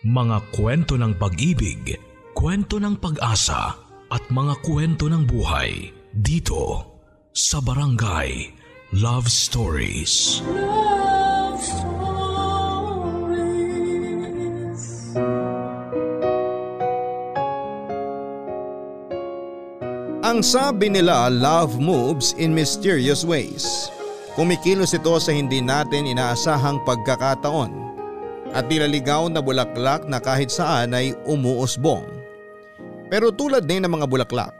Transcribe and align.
Mga 0.00 0.56
kwento 0.56 0.96
ng 0.96 1.12
pag-ibig, 1.20 1.92
kwento 2.32 2.80
ng 2.80 2.96
pag-asa 2.96 3.76
at 4.08 4.24
mga 4.32 4.56
kwento 4.64 5.12
ng 5.12 5.28
buhay 5.28 5.92
dito 6.16 6.88
sa 7.36 7.60
Barangay 7.60 8.48
Love 8.96 9.28
Stories. 9.28 10.40
Love 10.48 11.60
Stories. 11.60 11.92
Ang 20.24 20.40
sabi 20.40 20.88
nila 20.88 21.28
love 21.28 21.76
moves 21.76 22.32
in 22.40 22.56
mysterious 22.56 23.20
ways. 23.20 23.92
Kumikilos 24.32 24.96
ito 24.96 25.12
sa 25.20 25.28
hindi 25.28 25.60
natin 25.60 26.08
inaasahang 26.08 26.88
pagkakataon 26.88 27.79
at 28.50 28.66
nilaligaw 28.66 29.30
na 29.30 29.38
bulaklak 29.38 30.06
na 30.10 30.18
kahit 30.18 30.50
saan 30.50 30.94
ay 30.94 31.14
umuusbong. 31.26 32.06
Pero 33.10 33.34
tulad 33.34 33.66
din 33.66 33.82
ng 33.86 33.90
mga 33.90 34.06
bulaklak, 34.06 34.54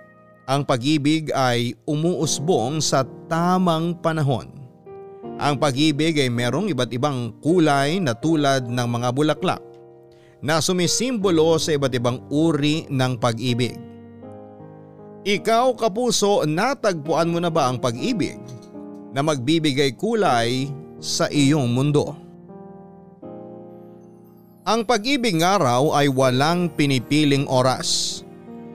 ang 0.50 0.66
pag-ibig 0.66 1.30
ay 1.30 1.78
umuusbong 1.86 2.82
sa 2.82 3.06
tamang 3.30 3.94
panahon. 4.02 4.50
Ang 5.38 5.56
pag-ibig 5.56 6.18
ay 6.18 6.28
merong 6.28 6.68
iba't 6.74 6.90
ibang 6.90 7.32
kulay 7.38 8.02
na 8.02 8.12
tulad 8.12 8.66
ng 8.66 8.88
mga 8.90 9.08
bulaklak 9.14 9.62
na 10.42 10.58
sumisimbolo 10.58 11.56
sa 11.56 11.76
iba't 11.78 11.94
ibang 11.94 12.18
uri 12.28 12.90
ng 12.90 13.12
pag-ibig. 13.16 13.78
Ikaw 15.20 15.76
kapuso, 15.76 16.48
natagpuan 16.48 17.28
mo 17.28 17.38
na 17.38 17.52
ba 17.52 17.68
ang 17.68 17.76
pag-ibig 17.76 18.40
na 19.12 19.20
magbibigay 19.20 19.92
kulay 19.94 20.72
sa 20.96 21.28
iyong 21.28 21.68
mundo? 21.70 22.29
Ang 24.70 24.86
pag-ibig 24.86 25.34
nga 25.42 25.58
raw 25.58 25.82
ay 25.98 26.06
walang 26.06 26.70
pinipiling 26.70 27.42
oras. 27.50 28.22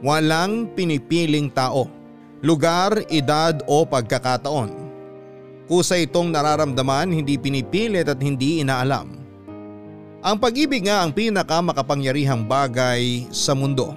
Walang 0.03 0.75
pinipiling 0.75 1.47
tao, 1.47 1.87
lugar, 2.43 3.07
edad 3.07 3.63
o 3.63 3.87
pagkakataon. 3.87 4.75
Kusa 5.71 5.95
itong 5.95 6.35
nararamdaman, 6.35 7.15
hindi 7.15 7.39
pinipilit 7.39 8.11
at 8.11 8.19
hindi 8.19 8.59
inaalam. 8.59 9.07
Ang 10.19 10.35
pag-ibig 10.35 10.83
nga 10.83 10.99
ang 10.99 11.15
pinakamakapangyarihang 11.15 12.43
bagay 12.43 13.31
sa 13.31 13.55
mundo. 13.55 13.95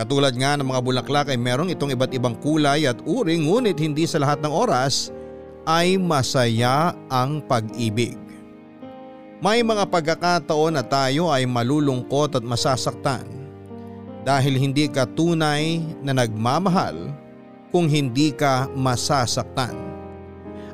Katulad 0.00 0.32
nga 0.32 0.56
ng 0.56 0.72
mga 0.72 0.80
bulaklak 0.80 1.28
ay 1.28 1.36
merong 1.36 1.68
itong 1.68 1.92
iba't 1.92 2.16
ibang 2.16 2.40
kulay 2.40 2.88
at 2.88 2.96
uri 3.04 3.44
ngunit 3.44 3.76
hindi 3.76 4.08
sa 4.08 4.24
lahat 4.24 4.40
ng 4.40 4.48
oras 4.56 5.12
ay 5.68 6.00
masaya 6.00 6.96
ang 7.12 7.44
pag-ibig. 7.44 8.23
May 9.42 9.66
mga 9.66 9.90
pagkakataon 9.90 10.78
na 10.78 10.84
tayo 10.86 11.26
ay 11.26 11.42
malulungkot 11.42 12.38
at 12.38 12.44
masasaktan 12.46 13.26
dahil 14.22 14.54
hindi 14.54 14.86
ka 14.86 15.04
tunay 15.10 15.82
na 16.00 16.14
nagmamahal 16.14 17.10
kung 17.74 17.90
hindi 17.90 18.30
ka 18.30 18.70
masasaktan. 18.72 19.74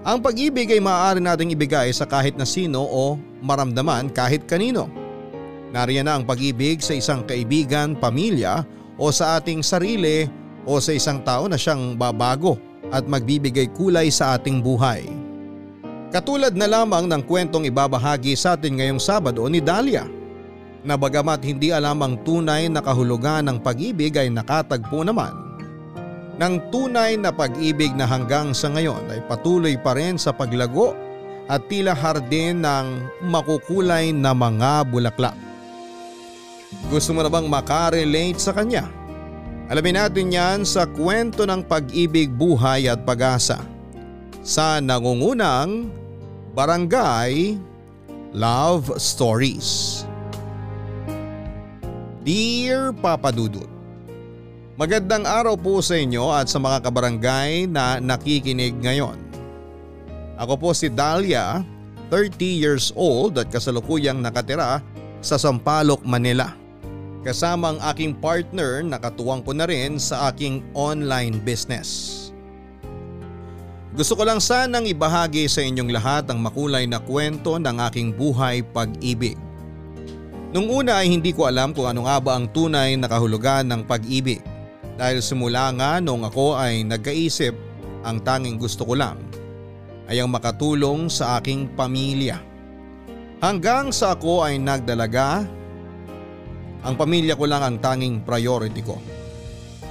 Ang 0.00 0.20
pag-ibig 0.20 0.69
ay 0.72 0.80
maaari 0.80 1.20
nating 1.20 1.52
ibigay 1.52 1.92
sa 1.92 2.05
kahit 2.08 2.36
na 2.36 2.44
sino 2.44 2.84
o 2.84 3.17
maramdaman 3.41 4.12
kahit 4.12 4.44
kanino. 4.44 4.89
Nariyan 5.72 6.08
na 6.08 6.20
ang 6.20 6.24
pag-ibig 6.24 6.80
sa 6.84 6.97
isang 6.97 7.24
kaibigan, 7.24 7.97
pamilya 7.97 8.64
o 9.00 9.08
sa 9.08 9.41
ating 9.41 9.64
sarili 9.64 10.28
o 10.69 10.77
sa 10.80 10.92
isang 10.92 11.20
tao 11.24 11.48
na 11.48 11.56
siyang 11.56 11.97
babago 11.97 12.61
at 12.92 13.08
magbibigay 13.08 13.72
kulay 13.72 14.12
sa 14.12 14.36
ating 14.36 14.61
buhay. 14.61 15.30
Katulad 16.11 16.58
na 16.58 16.66
lamang 16.66 17.06
ng 17.06 17.22
kwentong 17.22 17.70
ibabahagi 17.70 18.34
sa 18.34 18.58
atin 18.58 18.83
ngayong 18.83 18.98
Sabado 18.98 19.47
ni 19.47 19.62
Dahlia 19.62 20.11
na 20.83 20.98
bagamat 20.98 21.39
hindi 21.47 21.70
alam 21.70 22.02
ang 22.02 22.19
tunay 22.27 22.67
na 22.67 22.83
kahulugan 22.83 23.47
ng 23.47 23.62
pag-ibig 23.62 24.19
ay 24.19 24.27
nakatagpo 24.27 25.06
naman 25.06 25.30
ng 26.34 26.55
tunay 26.75 27.14
na 27.14 27.30
pag-ibig 27.30 27.94
na 27.94 28.11
hanggang 28.11 28.50
sa 28.50 28.75
ngayon 28.75 29.07
ay 29.07 29.23
patuloy 29.30 29.79
pa 29.79 29.95
rin 29.95 30.18
sa 30.18 30.34
paglago 30.34 30.98
at 31.46 31.62
tila 31.70 31.95
hardin 31.95 32.58
ng 32.58 32.86
makukulay 33.30 34.11
na 34.11 34.34
mga 34.34 34.90
bulaklak. 34.90 35.39
Gusto 36.90 37.14
mo 37.14 37.23
na 37.23 37.30
bang 37.30 37.46
makarelate 37.46 38.40
sa 38.42 38.51
kanya? 38.51 38.90
Alamin 39.70 39.95
natin 39.95 40.34
yan 40.34 40.58
sa 40.67 40.90
kwento 40.90 41.46
ng 41.46 41.63
pag-ibig, 41.63 42.34
buhay 42.34 42.90
at 42.90 43.07
pag-asa 43.07 43.63
sa 44.40 44.80
nangungunang 44.80 45.99
Barangay 46.50 47.55
Love 48.34 48.98
Stories. 48.98 50.02
Dear 52.27 52.90
Papa 52.90 53.30
Dudut, 53.30 53.70
Magandang 54.74 55.28
araw 55.28 55.60
po 55.60 55.84
sa 55.84 55.94
inyo 55.94 56.33
at 56.33 56.48
sa 56.48 56.56
mga 56.56 56.89
kabarangay 56.89 57.68
na 57.68 58.00
nakikinig 58.00 58.72
ngayon. 58.80 59.20
Ako 60.40 60.56
po 60.56 60.72
si 60.72 60.89
Dahlia, 60.89 61.60
30 62.08 62.40
years 62.40 62.89
old 62.96 63.36
at 63.36 63.52
kasalukuyang 63.52 64.24
nakatira 64.24 64.80
sa 65.20 65.36
Sampaloc, 65.36 66.00
Manila. 66.02 66.56
Kasama 67.20 67.77
ang 67.77 67.80
aking 67.92 68.16
partner 68.24 68.80
na 68.80 68.96
katuwang 68.96 69.44
ko 69.44 69.52
na 69.52 69.68
rin 69.68 70.00
sa 70.00 70.33
aking 70.33 70.64
online 70.72 71.39
business. 71.44 72.20
Gusto 74.00 74.16
ko 74.16 74.24
lang 74.24 74.40
sanang 74.40 74.88
ibahagi 74.88 75.44
sa 75.44 75.61
inyong 75.61 75.92
lahat 75.92 76.24
ang 76.33 76.40
makulay 76.40 76.88
na 76.88 77.05
kwento 77.05 77.61
ng 77.61 77.77
aking 77.84 78.16
buhay 78.16 78.64
pag-ibig. 78.64 79.36
Nung 80.56 80.72
una 80.72 81.05
ay 81.05 81.12
hindi 81.12 81.36
ko 81.36 81.44
alam 81.44 81.77
kung 81.77 81.84
ano 81.84 82.08
nga 82.08 82.16
ba 82.16 82.40
ang 82.40 82.48
tunay 82.48 82.96
na 82.96 83.12
kahulugan 83.12 83.68
ng 83.68 83.84
pag-ibig 83.84 84.40
dahil 84.96 85.20
simula 85.20 85.68
nga 85.77 86.00
nung 86.00 86.24
ako 86.24 86.56
ay 86.56 86.80
nagkaisip 86.80 87.52
ang 88.00 88.24
tanging 88.24 88.56
gusto 88.56 88.89
ko 88.89 88.96
lang 88.96 89.20
ay 90.08 90.16
ang 90.16 90.33
makatulong 90.33 91.12
sa 91.12 91.36
aking 91.36 91.68
pamilya. 91.77 92.40
Hanggang 93.44 93.92
sa 93.92 94.16
ako 94.16 94.48
ay 94.48 94.56
nagdalaga, 94.56 95.44
ang 96.89 96.96
pamilya 96.96 97.36
ko 97.36 97.44
lang 97.44 97.60
ang 97.60 97.77
tanging 97.77 98.24
priority 98.24 98.80
ko. 98.80 98.96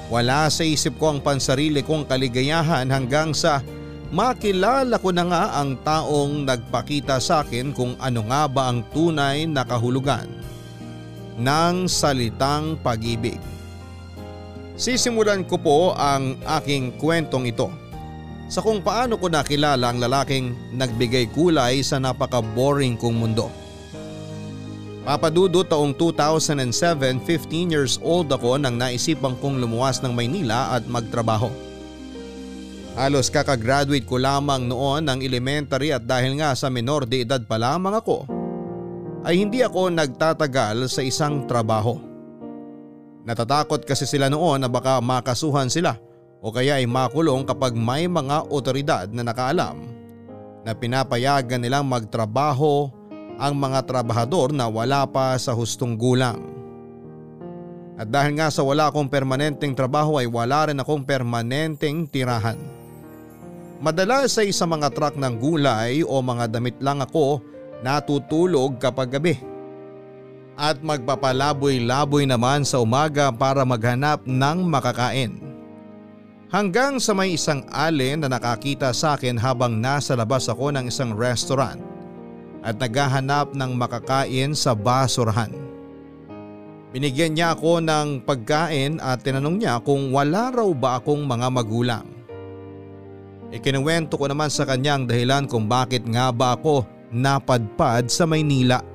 Wala 0.10 0.50
sa 0.50 0.66
isip 0.66 0.98
ko 0.98 1.14
ang 1.14 1.22
pansarili 1.22 1.86
kong 1.86 2.10
kaligayahan 2.10 2.90
hanggang 2.90 3.38
sa 3.38 3.62
makilala 4.10 4.98
ko 4.98 5.10
na 5.14 5.24
nga 5.30 5.44
ang 5.62 5.78
taong 5.86 6.46
nagpakita 6.46 7.22
sa 7.22 7.46
akin 7.46 7.70
kung 7.74 7.94
ano 8.02 8.26
nga 8.26 8.50
ba 8.50 8.74
ang 8.74 8.82
tunay 8.90 9.46
na 9.46 9.62
kahulugan 9.62 10.26
ng 11.38 11.86
salitang 11.86 12.76
pag-ibig. 12.82 13.40
Sisimulan 14.80 15.46
ko 15.46 15.60
po 15.60 15.80
ang 15.94 16.40
aking 16.60 16.96
kwentong 16.98 17.48
ito 17.48 17.70
sa 18.50 18.66
kung 18.66 18.82
paano 18.82 19.14
ko 19.22 19.30
nakilala 19.30 19.94
ang 19.94 20.02
lalaking 20.02 20.58
nagbigay 20.74 21.30
kulay 21.30 21.86
sa 21.86 22.02
napaka-boring 22.02 22.98
kong 22.98 23.14
mundo. 23.14 23.48
Papadudo 25.06 25.62
taong 25.62 25.94
2007, 25.94 27.22
15 27.24 27.74
years 27.74 28.02
old 28.02 28.30
ako 28.34 28.58
nang 28.58 28.78
naisipan 28.78 29.38
kong 29.38 29.62
lumuwas 29.62 30.02
ng 30.02 30.12
Maynila 30.14 30.74
at 30.74 30.86
magtrabaho. 30.90 31.69
Halos 33.00 33.32
kakagraduate 33.32 34.04
ko 34.04 34.20
lamang 34.20 34.68
noon 34.68 35.08
ng 35.08 35.24
elementary 35.24 35.96
at 35.96 36.04
dahil 36.04 36.36
nga 36.36 36.52
sa 36.52 36.68
menor 36.68 37.08
de 37.08 37.24
edad 37.24 37.40
pa 37.40 37.56
lamang 37.56 37.96
ako, 37.96 38.28
ay 39.24 39.40
hindi 39.40 39.64
ako 39.64 39.88
nagtatagal 39.88 40.92
sa 40.92 41.00
isang 41.00 41.48
trabaho. 41.48 41.96
Natatakot 43.24 43.88
kasi 43.88 44.04
sila 44.04 44.28
noon 44.28 44.60
na 44.60 44.68
baka 44.68 45.00
makasuhan 45.00 45.72
sila 45.72 45.96
o 46.44 46.52
kaya 46.52 46.76
ay 46.76 46.92
makulong 46.92 47.48
kapag 47.48 47.72
may 47.72 48.04
mga 48.04 48.52
otoridad 48.52 49.08
na 49.16 49.24
nakaalam 49.24 49.80
na 50.68 50.76
pinapayagan 50.76 51.64
nilang 51.64 51.88
magtrabaho 51.88 52.92
ang 53.40 53.56
mga 53.56 53.80
trabahador 53.88 54.52
na 54.52 54.68
wala 54.68 55.08
pa 55.08 55.40
sa 55.40 55.56
hustong 55.56 55.96
gulang. 55.96 56.44
At 57.96 58.12
dahil 58.12 58.36
nga 58.36 58.52
sa 58.52 58.60
wala 58.60 58.92
akong 58.92 59.08
permanenteng 59.08 59.72
trabaho 59.72 60.20
ay 60.20 60.28
wala 60.28 60.68
rin 60.68 60.84
akong 60.84 61.08
permanenteng 61.08 62.04
tirahan. 62.12 62.79
Madalas 63.80 64.36
ay 64.36 64.52
sa 64.52 64.68
mga 64.68 64.92
truck 64.92 65.16
ng 65.16 65.40
gulay 65.40 66.04
o 66.04 66.20
mga 66.20 66.52
damit 66.52 66.76
lang 66.84 67.00
ako 67.00 67.40
natutulog 67.80 68.76
kapag 68.76 69.08
gabi. 69.08 69.40
At 70.60 70.84
magpapalaboy-laboy 70.84 72.28
naman 72.28 72.68
sa 72.68 72.84
umaga 72.84 73.32
para 73.32 73.64
maghanap 73.64 74.28
ng 74.28 74.68
makakain. 74.68 75.40
Hanggang 76.52 77.00
sa 77.00 77.16
may 77.16 77.40
isang 77.40 77.64
alin 77.72 78.20
na 78.20 78.28
nakakita 78.28 78.92
sa 78.92 79.16
akin 79.16 79.40
habang 79.40 79.80
nasa 79.80 80.12
labas 80.12 80.52
ako 80.52 80.76
ng 80.76 80.92
isang 80.92 81.16
restaurant 81.16 81.80
at 82.60 82.76
naghahanap 82.76 83.56
ng 83.56 83.72
makakain 83.80 84.52
sa 84.52 84.76
basurahan. 84.76 85.56
Binigyan 86.92 87.32
niya 87.38 87.56
ako 87.56 87.80
ng 87.80 88.28
pagkain 88.28 89.00
at 89.00 89.24
tinanong 89.24 89.64
niya 89.64 89.80
kung 89.80 90.12
wala 90.12 90.52
raw 90.52 90.68
ba 90.76 91.00
akong 91.00 91.24
mga 91.24 91.48
magulang. 91.48 92.19
Ikinuwento 93.50 94.14
ko 94.14 94.30
naman 94.30 94.54
sa 94.54 94.62
kanya 94.66 94.98
ang 94.98 95.10
dahilan 95.10 95.50
kung 95.50 95.66
bakit 95.66 96.06
nga 96.06 96.30
ba 96.30 96.54
ako 96.54 96.86
napadpad 97.10 98.06
sa 98.06 98.30
Maynila. 98.30 98.86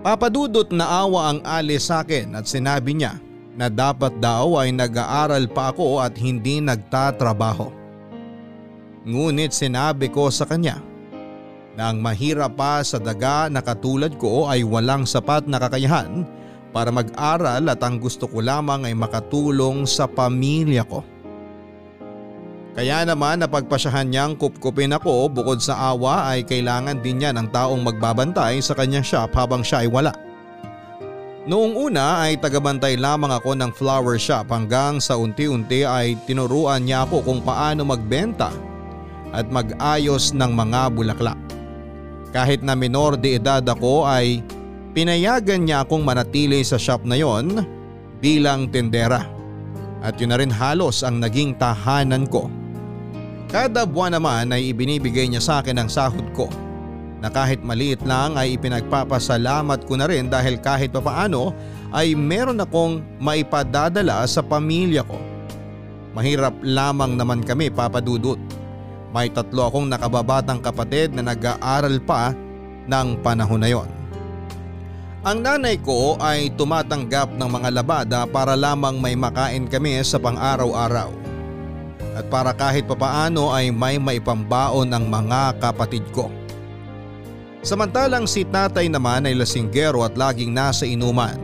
Papadudot 0.00 0.72
na 0.72 1.04
awa 1.04 1.36
ang 1.36 1.40
alis 1.44 1.92
sa 1.92 2.00
akin 2.00 2.32
at 2.32 2.48
sinabi 2.48 2.96
niya 2.96 3.20
na 3.52 3.68
dapat 3.68 4.16
daw 4.16 4.56
ay 4.56 4.72
nag-aaral 4.72 5.44
pa 5.52 5.68
ako 5.68 6.00
at 6.00 6.16
hindi 6.16 6.64
nagtatrabaho. 6.64 7.68
Ngunit 9.04 9.52
sinabi 9.52 10.08
ko 10.08 10.32
sa 10.32 10.48
kanya 10.48 10.80
na 11.76 11.92
ang 11.92 12.00
mahirap 12.00 12.56
pa 12.56 12.80
sa 12.80 12.96
daga 12.96 13.52
na 13.52 13.60
katulad 13.60 14.16
ko 14.16 14.48
ay 14.48 14.64
walang 14.64 15.04
sapat 15.04 15.44
na 15.44 15.60
kakayahan 15.60 16.24
para 16.72 16.88
mag-aral 16.88 17.60
at 17.68 17.80
ang 17.84 18.00
gusto 18.00 18.24
ko 18.24 18.40
lamang 18.40 18.88
ay 18.88 18.96
makatulong 18.96 19.84
sa 19.84 20.08
pamilya 20.08 20.88
ko. 20.88 21.04
Kaya 22.80 23.04
naman 23.04 23.44
napagpasyahan 23.44 24.08
niyang 24.08 24.40
kupkupin 24.40 24.96
ako 24.96 25.28
bukod 25.28 25.60
sa 25.60 25.92
awa 25.92 26.32
ay 26.32 26.48
kailangan 26.48 27.04
din 27.04 27.20
niya 27.20 27.28
ng 27.36 27.52
taong 27.52 27.84
magbabantay 27.84 28.56
sa 28.64 28.72
kanyang 28.72 29.04
shop 29.04 29.36
habang 29.36 29.60
siya 29.60 29.84
ay 29.84 29.92
wala. 29.92 30.16
Noong 31.44 31.76
una 31.76 32.24
ay 32.24 32.40
tagabantay 32.40 32.96
lamang 32.96 33.36
ako 33.36 33.52
ng 33.52 33.76
flower 33.76 34.16
shop 34.16 34.48
hanggang 34.48 34.96
sa 34.96 35.20
unti-unti 35.20 35.84
ay 35.84 36.16
tinuruan 36.24 36.88
niya 36.88 37.04
ako 37.04 37.20
kung 37.20 37.44
paano 37.44 37.84
magbenta 37.84 38.48
at 39.36 39.44
mag-ayos 39.52 40.32
ng 40.32 40.48
mga 40.48 40.88
bulaklak. 40.96 41.36
Kahit 42.32 42.64
na 42.64 42.72
minor 42.72 43.20
de 43.20 43.36
edad 43.36 43.60
ako 43.60 44.08
ay 44.08 44.40
pinayagan 44.96 45.68
niya 45.68 45.84
akong 45.84 46.00
manatili 46.00 46.64
sa 46.64 46.80
shop 46.80 47.04
na 47.04 47.20
yon 47.20 47.60
bilang 48.24 48.72
tendera. 48.72 49.28
At 50.00 50.16
yun 50.16 50.32
na 50.32 50.40
rin 50.40 50.48
halos 50.48 51.04
ang 51.04 51.20
naging 51.20 51.60
tahanan 51.60 52.24
ko. 52.24 52.48
Kada 53.50 53.82
buwan 53.82 54.14
naman 54.14 54.54
ay 54.54 54.70
ibinibigay 54.70 55.26
niya 55.26 55.42
sa 55.42 55.58
akin 55.58 55.74
ang 55.74 55.90
sahod 55.90 56.22
ko 56.38 56.46
na 57.18 57.26
kahit 57.26 57.58
maliit 57.66 57.98
lang 58.06 58.38
ay 58.38 58.54
ipinagpapasalamat 58.54 59.90
ko 59.90 59.98
na 59.98 60.06
rin 60.06 60.30
dahil 60.30 60.62
kahit 60.62 60.94
papaano 60.94 61.50
ay 61.90 62.14
meron 62.14 62.62
akong 62.62 63.02
maipadadala 63.18 64.22
sa 64.30 64.38
pamilya 64.38 65.02
ko. 65.02 65.18
Mahirap 66.14 66.62
lamang 66.62 67.18
naman 67.18 67.42
kami 67.42 67.74
papadudot. 67.74 68.38
May 69.10 69.34
tatlo 69.34 69.66
akong 69.66 69.90
nakababatang 69.90 70.62
kapatid 70.62 71.10
na 71.10 71.34
nag-aaral 71.34 71.98
pa 72.06 72.30
ng 72.86 73.18
panahon 73.18 73.66
na 73.66 73.68
yon. 73.74 73.90
Ang 75.26 75.42
nanay 75.42 75.74
ko 75.82 76.14
ay 76.22 76.54
tumatanggap 76.54 77.34
ng 77.34 77.50
mga 77.50 77.68
labada 77.82 78.20
para 78.30 78.54
lamang 78.54 79.02
may 79.02 79.18
makain 79.18 79.66
kami 79.66 79.98
sa 80.06 80.22
pang-araw-araw 80.22 81.29
at 82.14 82.26
para 82.26 82.50
kahit 82.50 82.86
papaano 82.90 83.54
ay 83.54 83.70
may 83.70 83.96
maipambaon 84.00 84.90
ang 84.90 85.06
mga 85.06 85.58
kapatid 85.62 86.02
ko. 86.10 86.28
Samantalang 87.60 88.24
si 88.24 88.42
tatay 88.48 88.88
naman 88.88 89.28
ay 89.28 89.36
lasinggero 89.36 90.00
at 90.00 90.16
laging 90.16 90.50
nasa 90.50 90.88
inuman. 90.88 91.36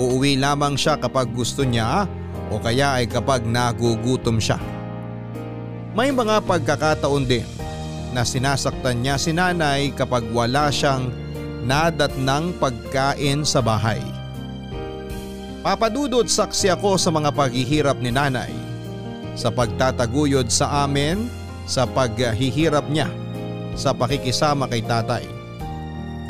Uuwi 0.00 0.40
lamang 0.40 0.80
siya 0.80 0.96
kapag 0.96 1.28
gusto 1.36 1.60
niya 1.60 2.08
o 2.48 2.56
kaya 2.56 2.98
ay 2.98 3.04
kapag 3.04 3.44
nagugutom 3.44 4.40
siya. 4.40 4.56
May 5.92 6.08
mga 6.08 6.40
pagkakataon 6.48 7.28
din 7.28 7.44
na 8.16 8.24
sinasaktan 8.24 9.04
niya 9.04 9.20
si 9.20 9.36
nanay 9.36 9.92
kapag 9.92 10.24
wala 10.32 10.72
siyang 10.72 11.12
nadat 11.68 12.16
ng 12.16 12.56
pagkain 12.56 13.44
sa 13.44 13.60
bahay. 13.60 14.00
Papadudot 15.60 16.24
saksi 16.24 16.72
ako 16.72 16.96
sa 16.96 17.12
mga 17.12 17.36
paghihirap 17.36 18.00
ni 18.00 18.08
nanay 18.08 18.69
sa 19.34 19.50
pagtataguyod 19.50 20.50
sa 20.50 20.86
amin 20.86 21.28
sa 21.70 21.86
paghihirap 21.86 22.86
niya 22.90 23.06
sa 23.78 23.94
pakikisama 23.94 24.66
kay 24.66 24.82
tatay. 24.82 25.24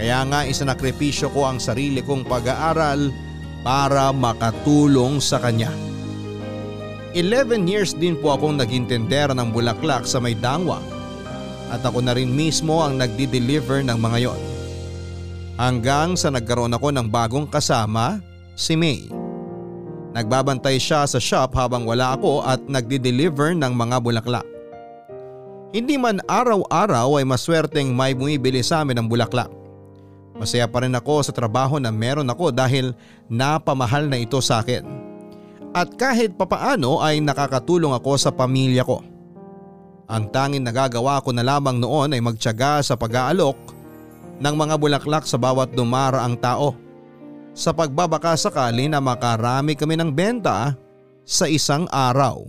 Kaya 0.00 0.25
nga 0.29 0.49
isanakripisyo 0.49 1.29
ko 1.32 1.49
ang 1.49 1.61
sarili 1.61 2.00
kong 2.00 2.25
pag-aaral 2.25 3.12
para 3.61 4.08
makatulong 4.17 5.20
sa 5.20 5.37
kanya. 5.41 5.73
11 7.12 7.67
years 7.67 7.93
din 7.93 8.14
po 8.17 8.32
akong 8.38 8.56
naging 8.56 8.87
tendera 8.87 9.35
ng 9.35 9.50
bulaklak 9.50 10.06
sa 10.06 10.23
may 10.23 10.38
dangwa 10.38 10.79
at 11.70 11.82
ako 11.82 12.02
na 12.02 12.14
rin 12.14 12.31
mismo 12.31 12.82
ang 12.82 12.99
nagdi-deliver 12.99 13.82
ng 13.87 13.99
mga 13.99 14.19
yon. 14.31 14.41
Hanggang 15.61 16.17
sa 16.17 16.32
nagkaroon 16.32 16.73
ako 16.73 16.88
ng 16.94 17.06
bagong 17.12 17.44
kasama, 17.44 18.23
si 18.56 18.75
May. 18.81 19.19
Nagbabantay 20.11 20.83
siya 20.83 21.07
sa 21.07 21.23
shop 21.23 21.55
habang 21.55 21.87
wala 21.87 22.19
ako 22.19 22.43
at 22.43 22.59
nagdi-deliver 22.67 23.55
ng 23.55 23.71
mga 23.71 23.97
bulaklak. 24.03 24.47
Hindi 25.71 25.95
man 25.95 26.19
araw-araw 26.27 27.23
ay 27.23 27.25
maswerteng 27.27 27.95
may 27.95 28.11
bumibili 28.11 28.59
sa 28.59 28.83
amin 28.83 28.99
ng 28.99 29.07
bulaklak. 29.07 29.47
Masaya 30.35 30.67
pa 30.67 30.83
rin 30.83 30.99
ako 30.99 31.23
sa 31.23 31.31
trabaho 31.31 31.79
na 31.79 31.95
meron 31.95 32.27
ako 32.27 32.51
dahil 32.51 32.91
napamahal 33.31 34.11
na 34.11 34.19
ito 34.19 34.43
sa 34.43 34.67
akin. 34.67 34.83
At 35.71 35.95
kahit 35.95 36.35
papaano 36.35 36.99
ay 36.99 37.23
nakakatulong 37.23 37.95
ako 37.95 38.19
sa 38.19 38.35
pamilya 38.35 38.83
ko. 38.83 39.07
Ang 40.11 40.27
tanging 40.35 40.67
nagagawa 40.67 41.23
ko 41.23 41.31
na 41.31 41.47
lamang 41.47 41.79
noon 41.79 42.19
ay 42.19 42.19
magtyaga 42.19 42.83
sa 42.83 42.99
pag-aalok 42.99 43.55
ng 44.43 44.55
mga 44.59 44.75
bulaklak 44.75 45.23
sa 45.23 45.39
bawat 45.39 45.71
dumaraang 45.71 46.35
tao 46.35 46.75
sa 47.55 47.75
pagbabaka 47.75 48.38
sakali 48.38 48.87
na 48.87 49.02
makarami 49.02 49.75
kami 49.75 49.99
ng 49.99 50.11
benta 50.14 50.75
sa 51.26 51.47
isang 51.47 51.87
araw. 51.91 52.43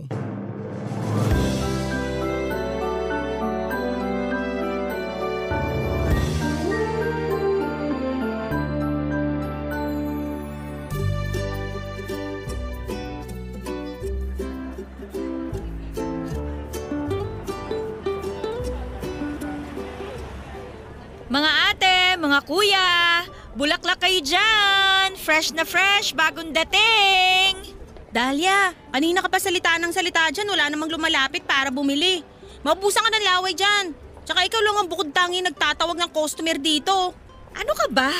Bulaklak 23.62 24.02
kayo 24.02 24.18
dyan! 24.18 25.14
Fresh 25.14 25.54
na 25.54 25.62
fresh, 25.62 26.18
bagong 26.18 26.50
dating! 26.50 27.78
Dahlia, 28.10 28.74
kanina 28.90 29.22
ka 29.22 29.30
pa 29.30 29.38
salita 29.38 29.78
ng 29.78 29.94
salita 29.94 30.26
dyan, 30.34 30.50
wala 30.50 30.66
namang 30.66 30.90
lumalapit 30.90 31.46
para 31.46 31.70
bumili. 31.70 32.26
Maubusan 32.66 33.06
ka 33.06 33.10
ng 33.14 33.22
laway 33.22 33.54
dyan. 33.54 33.94
Tsaka 34.26 34.50
ikaw 34.50 34.58
lang 34.58 34.76
ang 34.82 34.90
bukod 34.90 35.14
tangi 35.14 35.46
nagtatawag 35.46 35.94
ng 35.94 36.10
customer 36.10 36.58
dito. 36.58 37.14
Ano 37.54 37.72
ka 37.78 37.86
ba? 37.86 38.10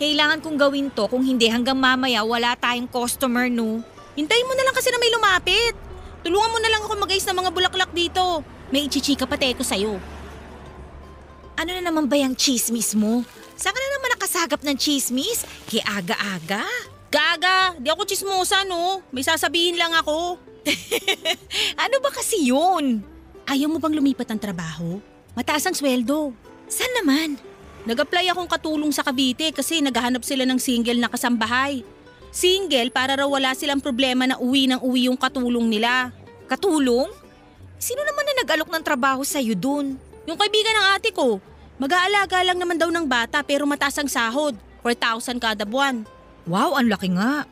Kailangan 0.00 0.40
kong 0.40 0.56
gawin 0.56 0.88
to 0.88 1.04
kung 1.04 1.20
hindi 1.20 1.52
hanggang 1.52 1.76
mamaya 1.76 2.24
wala 2.24 2.56
tayong 2.56 2.88
customer 2.88 3.52
no. 3.52 3.84
Hintayin 4.16 4.48
mo 4.48 4.56
na 4.56 4.64
lang 4.64 4.72
kasi 4.72 4.88
na 4.88 4.96
may 4.96 5.12
lumapit. 5.12 5.76
Tulungan 6.24 6.48
mo 6.48 6.58
na 6.64 6.70
lang 6.72 6.80
ako 6.80 6.96
mag-ayos 6.96 7.28
ng 7.28 7.36
mga 7.36 7.50
bulaklak 7.52 7.92
dito. 7.92 8.40
May 8.72 8.88
ichichika 8.88 9.28
pati 9.28 9.52
ko 9.52 9.60
sa'yo. 9.60 10.00
Ano 11.60 11.70
na 11.76 11.82
naman 11.84 12.08
ba 12.08 12.16
yung 12.16 12.32
chismis 12.32 12.96
mo? 12.96 13.24
Saan 13.58 13.74
ka 13.74 13.80
na 13.82 13.90
naman 13.98 14.10
nakasagap 14.14 14.60
ng 14.62 14.76
chismis? 14.78 15.42
Kaya 15.66 15.82
aga-aga. 15.98 16.62
Gaga, 17.10 17.74
di 17.82 17.90
ako 17.90 18.06
chismosa 18.06 18.62
no. 18.62 19.02
May 19.10 19.26
sasabihin 19.26 19.74
lang 19.74 19.90
ako. 19.98 20.38
Ano 21.82 21.98
ba 21.98 22.10
kasi 22.14 22.52
yun? 22.52 23.02
Ayaw 23.48 23.66
mo 23.66 23.82
bang 23.82 23.96
lumipat 23.96 24.28
ng 24.30 24.38
trabaho? 24.38 25.02
Mataas 25.34 25.66
ang 25.66 25.74
sweldo. 25.74 26.30
Saan 26.70 26.92
naman? 27.02 27.40
Nag-apply 27.88 28.30
akong 28.30 28.46
katulong 28.46 28.92
sa 28.92 29.02
Cavite 29.02 29.50
kasi 29.50 29.80
naghahanap 29.80 30.20
sila 30.22 30.44
ng 30.44 30.60
single 30.60 31.00
na 31.00 31.08
kasambahay. 31.08 31.82
Single 32.28 32.92
para 32.92 33.16
raw 33.16 33.26
wala 33.26 33.56
silang 33.56 33.80
problema 33.80 34.28
na 34.28 34.36
uwi 34.36 34.68
ng 34.68 34.84
uwi 34.84 35.08
yung 35.08 35.16
katulong 35.16 35.64
nila. 35.64 36.12
Katulong? 36.44 37.08
Sino 37.80 38.04
naman 38.04 38.22
na 38.28 38.44
nag-alok 38.44 38.68
ng 38.68 38.84
trabaho 38.84 39.24
sa'yo 39.24 39.56
dun? 39.56 39.96
Yung 40.28 40.36
kaibigan 40.36 40.76
ng 40.76 40.86
ate 41.00 41.08
ko, 41.10 41.40
mag-aalaga 41.78 42.42
lang 42.44 42.58
naman 42.58 42.76
daw 42.76 42.90
ng 42.92 43.06
bata 43.06 43.40
pero 43.46 43.64
mataas 43.64 43.96
ang 43.98 44.10
sahod. 44.10 44.54
4,000 44.82 45.38
kada 45.42 45.64
buwan. 45.66 46.06
Wow, 46.46 46.78
ang 46.78 46.90
laki 46.90 47.14
nga. 47.14 47.48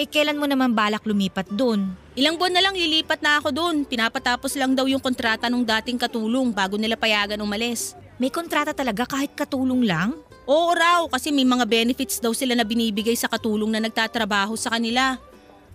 Eh 0.00 0.08
kailan 0.08 0.40
mo 0.40 0.48
naman 0.48 0.72
balak 0.72 1.04
lumipat 1.04 1.52
dun? 1.52 1.92
Ilang 2.16 2.40
buwan 2.40 2.52
na 2.56 2.64
lang 2.64 2.76
lilipat 2.76 3.20
na 3.20 3.40
ako 3.40 3.52
doon. 3.52 3.76
Pinapatapos 3.84 4.56
lang 4.56 4.72
daw 4.72 4.88
yung 4.88 5.00
kontrata 5.00 5.52
ng 5.52 5.64
dating 5.64 6.00
katulong 6.00 6.52
bago 6.52 6.80
nila 6.80 6.96
payagan 6.96 7.40
umalis. 7.40 7.92
May 8.16 8.32
kontrata 8.32 8.72
talaga 8.72 9.04
kahit 9.04 9.36
katulong 9.36 9.84
lang? 9.84 10.16
Oo 10.48 10.74
raw 10.74 11.06
kasi 11.06 11.30
may 11.30 11.46
mga 11.46 11.64
benefits 11.68 12.18
daw 12.18 12.34
sila 12.34 12.58
na 12.58 12.66
binibigay 12.66 13.14
sa 13.14 13.30
katulong 13.30 13.70
na 13.70 13.80
nagtatrabaho 13.84 14.58
sa 14.58 14.74
kanila. 14.74 15.16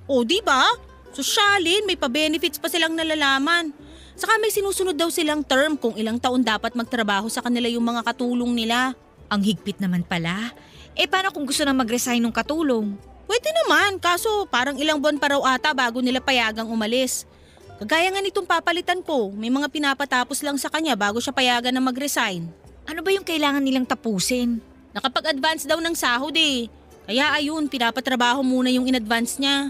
O 0.10 0.28
di 0.28 0.44
ba? 0.44 0.68
Sosyalin, 1.16 1.88
may 1.88 1.96
pa-benefits 1.96 2.60
pa 2.62 2.68
silang 2.70 2.94
nalalaman. 2.94 3.74
Saka 4.18 4.42
may 4.42 4.50
sinusunod 4.50 4.98
daw 4.98 5.14
silang 5.14 5.46
term 5.46 5.78
kung 5.78 5.94
ilang 5.94 6.18
taon 6.18 6.42
dapat 6.42 6.74
magtrabaho 6.74 7.30
sa 7.30 7.46
kanila 7.46 7.70
yung 7.70 7.86
mga 7.86 8.02
katulong 8.02 8.50
nila. 8.50 8.98
Ang 9.30 9.46
higpit 9.46 9.78
naman 9.78 10.02
pala. 10.02 10.58
Eh 10.98 11.06
paano 11.06 11.30
kung 11.30 11.46
gusto 11.46 11.62
na 11.62 11.78
mag-resign 11.78 12.18
ng 12.26 12.34
katulong? 12.34 12.98
Pwede 13.30 13.54
naman, 13.54 14.02
kaso 14.02 14.50
parang 14.50 14.74
ilang 14.82 14.98
buwan 14.98 15.22
pa 15.22 15.38
raw 15.38 15.42
ata 15.54 15.70
bago 15.70 16.02
nila 16.02 16.18
payagang 16.18 16.66
umalis. 16.66 17.30
Kagaya 17.78 18.10
nga 18.10 18.18
nitong 18.18 18.50
papalitan 18.50 19.06
ko, 19.06 19.30
may 19.30 19.54
mga 19.54 19.70
pinapatapos 19.70 20.42
lang 20.42 20.58
sa 20.58 20.74
kanya 20.74 20.98
bago 20.98 21.22
siya 21.22 21.30
payagan 21.30 21.70
na 21.70 21.84
mag-resign. 21.84 22.50
Ano 22.90 23.06
ba 23.06 23.14
yung 23.14 23.28
kailangan 23.28 23.62
nilang 23.62 23.86
tapusin? 23.86 24.58
Nakapag-advance 24.98 25.70
daw 25.70 25.78
ng 25.78 25.94
sahod 25.94 26.34
eh. 26.34 26.66
Kaya 27.06 27.38
ayun, 27.38 27.70
pinapatrabaho 27.70 28.42
muna 28.42 28.74
yung 28.74 28.90
in-advance 28.90 29.38
niya. 29.38 29.70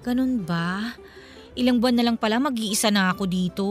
Ganun 0.00 0.40
ba? 0.40 0.96
Ilang 1.54 1.78
buwan 1.78 1.94
na 1.94 2.04
lang 2.10 2.18
pala 2.18 2.42
mag-iisa 2.42 2.90
na 2.90 3.14
ako 3.14 3.30
dito. 3.30 3.66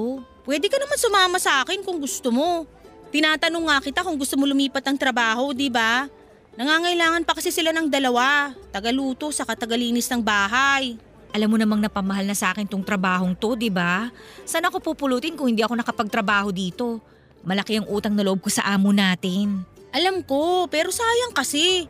Pwede 0.47 0.71
ka 0.71 0.79
naman 0.79 0.95
sumama 0.95 1.37
sa 1.39 1.63
akin 1.63 1.83
kung 1.83 1.99
gusto 1.99 2.31
mo. 2.31 2.63
Tinatanong 3.11 3.65
nga 3.67 3.77
kita 3.83 3.99
kung 4.07 4.15
gusto 4.15 4.39
mo 4.39 4.47
lumipat 4.47 4.83
ng 4.87 4.97
trabaho, 4.97 5.51
di 5.51 5.67
ba? 5.67 6.07
Nangangailangan 6.55 7.27
pa 7.27 7.35
kasi 7.35 7.51
sila 7.51 7.75
ng 7.75 7.91
dalawa, 7.91 8.55
tagaluto 8.71 9.29
sa 9.35 9.43
katagalinis 9.43 10.07
ng 10.09 10.23
bahay. 10.23 10.95
Alam 11.35 11.49
mo 11.53 11.57
namang 11.59 11.81
napamahal 11.83 12.23
na 12.23 12.37
sa 12.37 12.53
akin 12.55 12.69
tong 12.69 12.85
trabahong 12.85 13.35
to, 13.35 13.57
di 13.59 13.67
ba? 13.67 14.07
Saan 14.47 14.63
ako 14.69 14.79
pupulutin 14.93 15.35
kung 15.35 15.51
hindi 15.51 15.65
ako 15.65 15.75
nakapagtrabaho 15.75 16.53
dito? 16.53 17.03
Malaki 17.43 17.83
ang 17.83 17.87
utang 17.91 18.15
na 18.15 18.23
loob 18.23 18.39
ko 18.39 18.47
sa 18.47 18.63
amo 18.69 18.95
natin. 18.95 19.65
Alam 19.91 20.23
ko, 20.23 20.71
pero 20.71 20.87
sayang 20.87 21.35
kasi. 21.35 21.89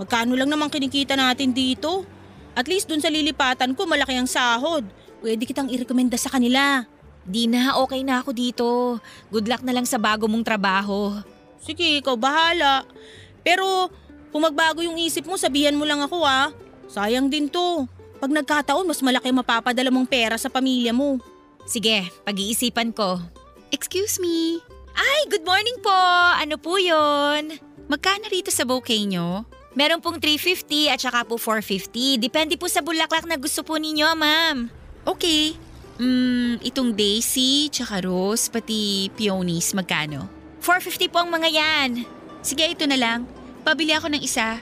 Magkano 0.00 0.32
lang 0.34 0.48
naman 0.48 0.72
kinikita 0.72 1.14
natin 1.14 1.52
dito? 1.52 2.06
At 2.54 2.70
least 2.70 2.88
dun 2.88 3.02
sa 3.02 3.10
lilipatan 3.10 3.74
ko 3.74 3.84
malaki 3.84 4.14
ang 4.14 4.30
sahod. 4.30 4.86
Pwede 5.24 5.48
kitang 5.48 5.72
irekomenda 5.72 6.20
sa 6.20 6.28
kanila. 6.28 6.84
Di 7.24 7.48
na, 7.48 7.80
okay 7.80 8.04
na 8.04 8.20
ako 8.20 8.30
dito. 8.36 8.68
Good 9.32 9.48
luck 9.48 9.64
na 9.64 9.72
lang 9.72 9.88
sa 9.88 9.96
bago 9.96 10.28
mong 10.28 10.44
trabaho. 10.44 11.16
Sige, 11.64 12.04
ikaw 12.04 12.12
bahala. 12.12 12.84
Pero 13.40 13.88
kung 14.28 14.44
magbago 14.44 14.84
yung 14.84 15.00
isip 15.00 15.24
mo, 15.24 15.40
sabihan 15.40 15.72
mo 15.72 15.88
lang 15.88 16.04
ako 16.04 16.20
ah. 16.28 16.52
Sayang 16.92 17.32
din 17.32 17.48
to. 17.48 17.88
Pag 18.20 18.36
nagkataon, 18.36 18.84
mas 18.84 19.00
malaki 19.00 19.32
mapapadala 19.32 19.88
mong 19.88 20.04
pera 20.04 20.36
sa 20.36 20.52
pamilya 20.52 20.92
mo. 20.92 21.16
Sige, 21.64 22.04
pag-iisipan 22.28 22.92
ko. 22.92 23.16
Excuse 23.72 24.20
me, 24.20 24.60
Ay, 24.94 25.26
good 25.26 25.42
morning 25.42 25.74
po! 25.82 25.96
Ano 26.38 26.54
po 26.54 26.78
yon? 26.78 27.58
magkano 27.90 28.30
rito 28.30 28.54
sa 28.54 28.62
bouquet 28.62 29.02
nyo? 29.10 29.42
Meron 29.74 29.98
pong 29.98 30.22
350 30.22 30.92
at 30.92 31.02
saka 31.02 31.26
po 31.26 31.34
450. 31.34 32.22
Depende 32.22 32.54
po 32.54 32.70
sa 32.70 32.78
bulaklak 32.78 33.26
na 33.26 33.34
gusto 33.34 33.66
po 33.66 33.74
ninyo, 33.74 34.06
ma'am. 34.14 34.83
Okay. 35.04 35.56
Hmm, 35.94 36.58
itong 36.58 36.90
daisy, 36.90 37.70
tsaka 37.70 38.02
rose, 38.02 38.50
pati 38.50 39.12
peonies, 39.14 39.70
magkano? 39.78 40.26
450 40.58 41.12
po 41.12 41.22
ang 41.22 41.30
mga 41.30 41.48
yan. 41.54 41.90
Sige, 42.42 42.66
ito 42.66 42.82
na 42.88 42.98
lang. 42.98 43.28
Pabili 43.62 43.94
ako 43.94 44.10
ng 44.10 44.22
isa. 44.24 44.58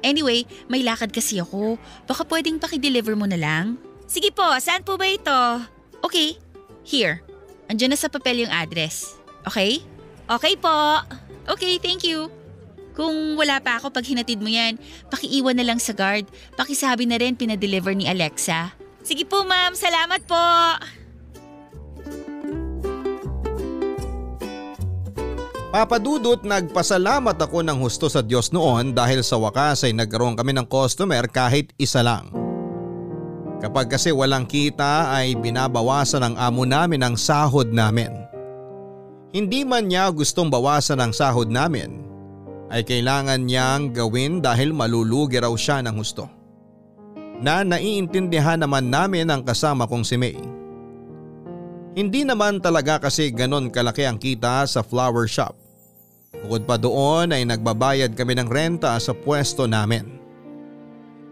Anyway, 0.00 0.48
may 0.72 0.80
lakad 0.80 1.12
kasi 1.12 1.36
ako. 1.36 1.76
Baka 2.08 2.24
pwedeng 2.28 2.56
pakideliver 2.56 3.12
mo 3.12 3.28
na 3.28 3.36
lang? 3.36 3.76
Sige 4.08 4.32
po, 4.32 4.44
saan 4.60 4.84
po 4.86 4.96
ba 4.96 5.08
ito? 5.08 5.40
Okay, 6.04 6.36
here. 6.84 7.24
Andiyan 7.68 7.96
na 7.96 7.98
sa 8.00 8.12
papel 8.12 8.44
yung 8.44 8.52
address. 8.52 9.16
Okay? 9.48 9.80
Okay 10.28 10.54
po. 10.56 11.00
Okay, 11.44 11.76
thank 11.80 12.04
you. 12.04 12.28
Kung 12.94 13.34
wala 13.34 13.58
pa 13.58 13.76
ako 13.80 13.90
pag 13.90 14.06
hinatid 14.06 14.38
mo 14.38 14.48
yan, 14.48 14.78
pakiiwan 15.10 15.58
na 15.58 15.66
lang 15.66 15.82
sa 15.82 15.92
guard. 15.92 16.24
Pakisabi 16.54 17.04
na 17.04 17.18
rin 17.18 17.34
pinadeliver 17.34 17.92
ni 17.92 18.06
Alexa. 18.06 18.76
Sige 19.04 19.28
po, 19.28 19.44
ma'am. 19.44 19.76
Salamat 19.76 20.24
po. 20.24 20.40
Papadudot 25.74 26.40
nagpasalamat 26.46 27.34
ako 27.34 27.66
ng 27.66 27.78
husto 27.82 28.06
sa 28.06 28.22
Diyos 28.22 28.54
noon 28.54 28.94
dahil 28.94 29.26
sa 29.26 29.36
wakas 29.36 29.82
ay 29.84 29.92
nagkaroon 29.92 30.38
kami 30.38 30.54
ng 30.54 30.70
customer 30.70 31.26
kahit 31.26 31.74
isa 31.76 32.00
lang. 32.00 32.30
Kapag 33.58 33.90
kasi 33.90 34.14
walang 34.14 34.46
kita 34.46 35.10
ay 35.10 35.34
binabawasan 35.34 36.22
ng 36.30 36.34
amo 36.38 36.62
namin 36.62 37.02
ang 37.02 37.18
sahod 37.18 37.74
namin. 37.74 38.14
Hindi 39.34 39.66
man 39.66 39.90
niya 39.90 40.14
gustong 40.14 40.46
bawasan 40.46 41.02
ang 41.02 41.10
sahod 41.10 41.50
namin 41.50 42.06
ay 42.70 42.86
kailangan 42.86 43.42
niyang 43.42 43.90
gawin 43.90 44.38
dahil 44.38 44.70
malulugi 44.70 45.42
raw 45.42 45.50
siya 45.58 45.82
ng 45.82 45.98
husto. 45.98 46.30
Na 47.42 47.66
naiintindihan 47.66 48.62
naman 48.62 48.90
namin 48.90 49.30
ang 49.30 49.42
kasama 49.42 49.88
kong 49.90 50.06
si 50.06 50.14
May. 50.14 50.38
Hindi 51.94 52.26
naman 52.26 52.58
talaga 52.58 52.98
kasi 52.98 53.30
ganon 53.30 53.70
kalaki 53.70 54.02
ang 54.02 54.18
kita 54.18 54.66
sa 54.66 54.82
flower 54.82 55.30
shop. 55.30 55.54
Bukod 56.44 56.66
pa 56.66 56.74
doon 56.74 57.30
ay 57.30 57.46
nagbabayad 57.46 58.18
kami 58.18 58.34
ng 58.34 58.50
renta 58.50 58.98
sa 58.98 59.14
pwesto 59.14 59.70
namin. 59.70 60.18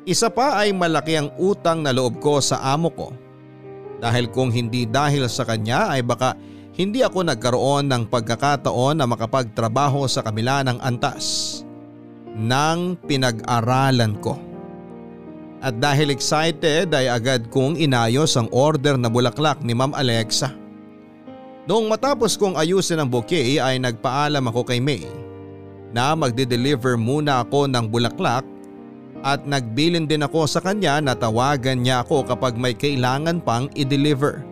Isa 0.06 0.30
pa 0.30 0.62
ay 0.62 0.74
malaki 0.74 1.18
ang 1.18 1.30
utang 1.38 1.82
na 1.82 1.94
loob 1.94 2.18
ko 2.22 2.38
sa 2.38 2.62
amo 2.74 2.90
ko. 2.90 3.10
Dahil 4.02 4.30
kung 4.30 4.50
hindi 4.50 4.86
dahil 4.86 5.30
sa 5.30 5.46
kanya 5.46 5.94
ay 5.94 6.02
baka 6.02 6.34
hindi 6.74 7.04
ako 7.04 7.26
nagkaroon 7.26 7.86
ng 7.86 8.02
pagkakataon 8.10 8.98
na 8.98 9.06
makapagtrabaho 9.06 10.08
sa 10.10 10.24
kabila 10.24 10.66
ng 10.66 10.78
antas 10.82 11.60
ng 12.32 12.96
pinag-aralan 13.04 14.16
ko. 14.18 14.51
At 15.62 15.78
dahil 15.78 16.10
excited 16.10 16.90
ay 16.90 17.06
agad 17.06 17.46
kong 17.46 17.78
inayos 17.78 18.34
ang 18.34 18.50
order 18.50 18.98
na 18.98 19.06
bulaklak 19.06 19.62
ni 19.62 19.78
Ma'am 19.78 19.94
Alexa. 19.94 20.50
Noong 21.70 21.86
matapos 21.86 22.34
kong 22.34 22.58
ayusin 22.58 22.98
ang 22.98 23.06
bouquet 23.06 23.62
ay 23.62 23.78
nagpaalam 23.78 24.42
ako 24.50 24.66
kay 24.66 24.82
May 24.82 25.06
na 25.94 26.18
magde-deliver 26.18 26.98
muna 26.98 27.46
ako 27.46 27.70
ng 27.70 27.86
bulaklak 27.86 28.42
at 29.22 29.46
nagbilin 29.46 30.10
din 30.10 30.26
ako 30.26 30.50
sa 30.50 30.58
kanya 30.58 30.98
na 30.98 31.14
tawagan 31.14 31.78
niya 31.78 32.02
ako 32.02 32.26
kapag 32.26 32.58
may 32.58 32.74
kailangan 32.74 33.38
pang 33.38 33.70
i-deliver. 33.78 34.42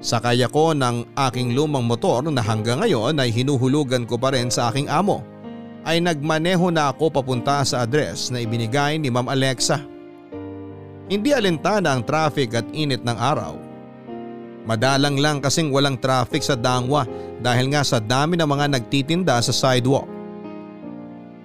Sakay 0.00 0.40
ako 0.40 0.72
ng 0.72 1.12
aking 1.28 1.52
lumang 1.52 1.84
motor 1.84 2.24
na 2.32 2.40
hanggang 2.40 2.80
ngayon 2.80 3.20
ay 3.20 3.28
hinuhulugan 3.28 4.08
ko 4.08 4.16
pa 4.16 4.32
rin 4.32 4.48
sa 4.48 4.72
aking 4.72 4.88
amo 4.88 5.31
ay 5.82 5.98
nagmaneho 5.98 6.70
na 6.70 6.90
ako 6.90 7.10
papunta 7.10 7.62
sa 7.66 7.82
address 7.82 8.30
na 8.30 8.42
ibinigay 8.42 8.98
ni 8.98 9.10
Ma'am 9.10 9.26
Alexa. 9.26 9.82
Hindi 11.10 11.34
alintana 11.34 11.92
ang 11.92 12.06
traffic 12.06 12.54
at 12.54 12.66
init 12.72 13.02
ng 13.02 13.18
araw 13.18 13.72
Madalang 14.62 15.18
lang 15.18 15.42
kasing 15.42 15.74
walang 15.74 15.98
traffic 15.98 16.38
sa 16.38 16.54
Dangwa 16.54 17.02
dahil 17.42 17.74
nga 17.74 17.82
sa 17.82 17.98
dami 17.98 18.38
ng 18.38 18.46
mga 18.46 18.66
nagtitinda 18.78 19.34
sa 19.42 19.50
sidewalk. 19.50 20.06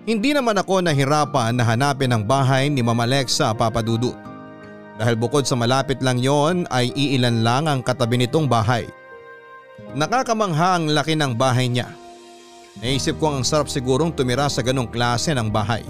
Hindi 0.08 0.38
naman 0.38 0.56
ako 0.56 0.86
nahirapan 0.86 1.58
na 1.58 1.66
hanapin 1.66 2.14
ang 2.14 2.24
bahay 2.24 2.70
ni 2.70 2.86
Mama 2.86 3.10
Alexa 3.10 3.52
papadudot. 3.58 4.16
Dahil 4.98 5.18
bukod 5.18 5.50
sa 5.50 5.58
malapit 5.58 6.00
lang 6.02 6.22
yon 6.22 6.70
ay 6.70 6.94
iilan 6.94 7.42
lang 7.42 7.66
ang 7.66 7.82
katabi 7.82 8.22
nitong 8.22 8.46
bahay. 8.46 8.86
Nakakamangha 9.98 10.78
ang 10.78 10.86
laki 10.94 11.18
ng 11.18 11.34
bahay 11.38 11.70
niya. 11.70 11.90
Naisip 12.78 13.18
ko 13.18 13.34
ang 13.34 13.42
sarap 13.42 13.66
sigurong 13.66 14.14
tumira 14.14 14.46
sa 14.46 14.62
ganong 14.62 14.90
klase 14.90 15.34
ng 15.34 15.50
bahay. 15.50 15.82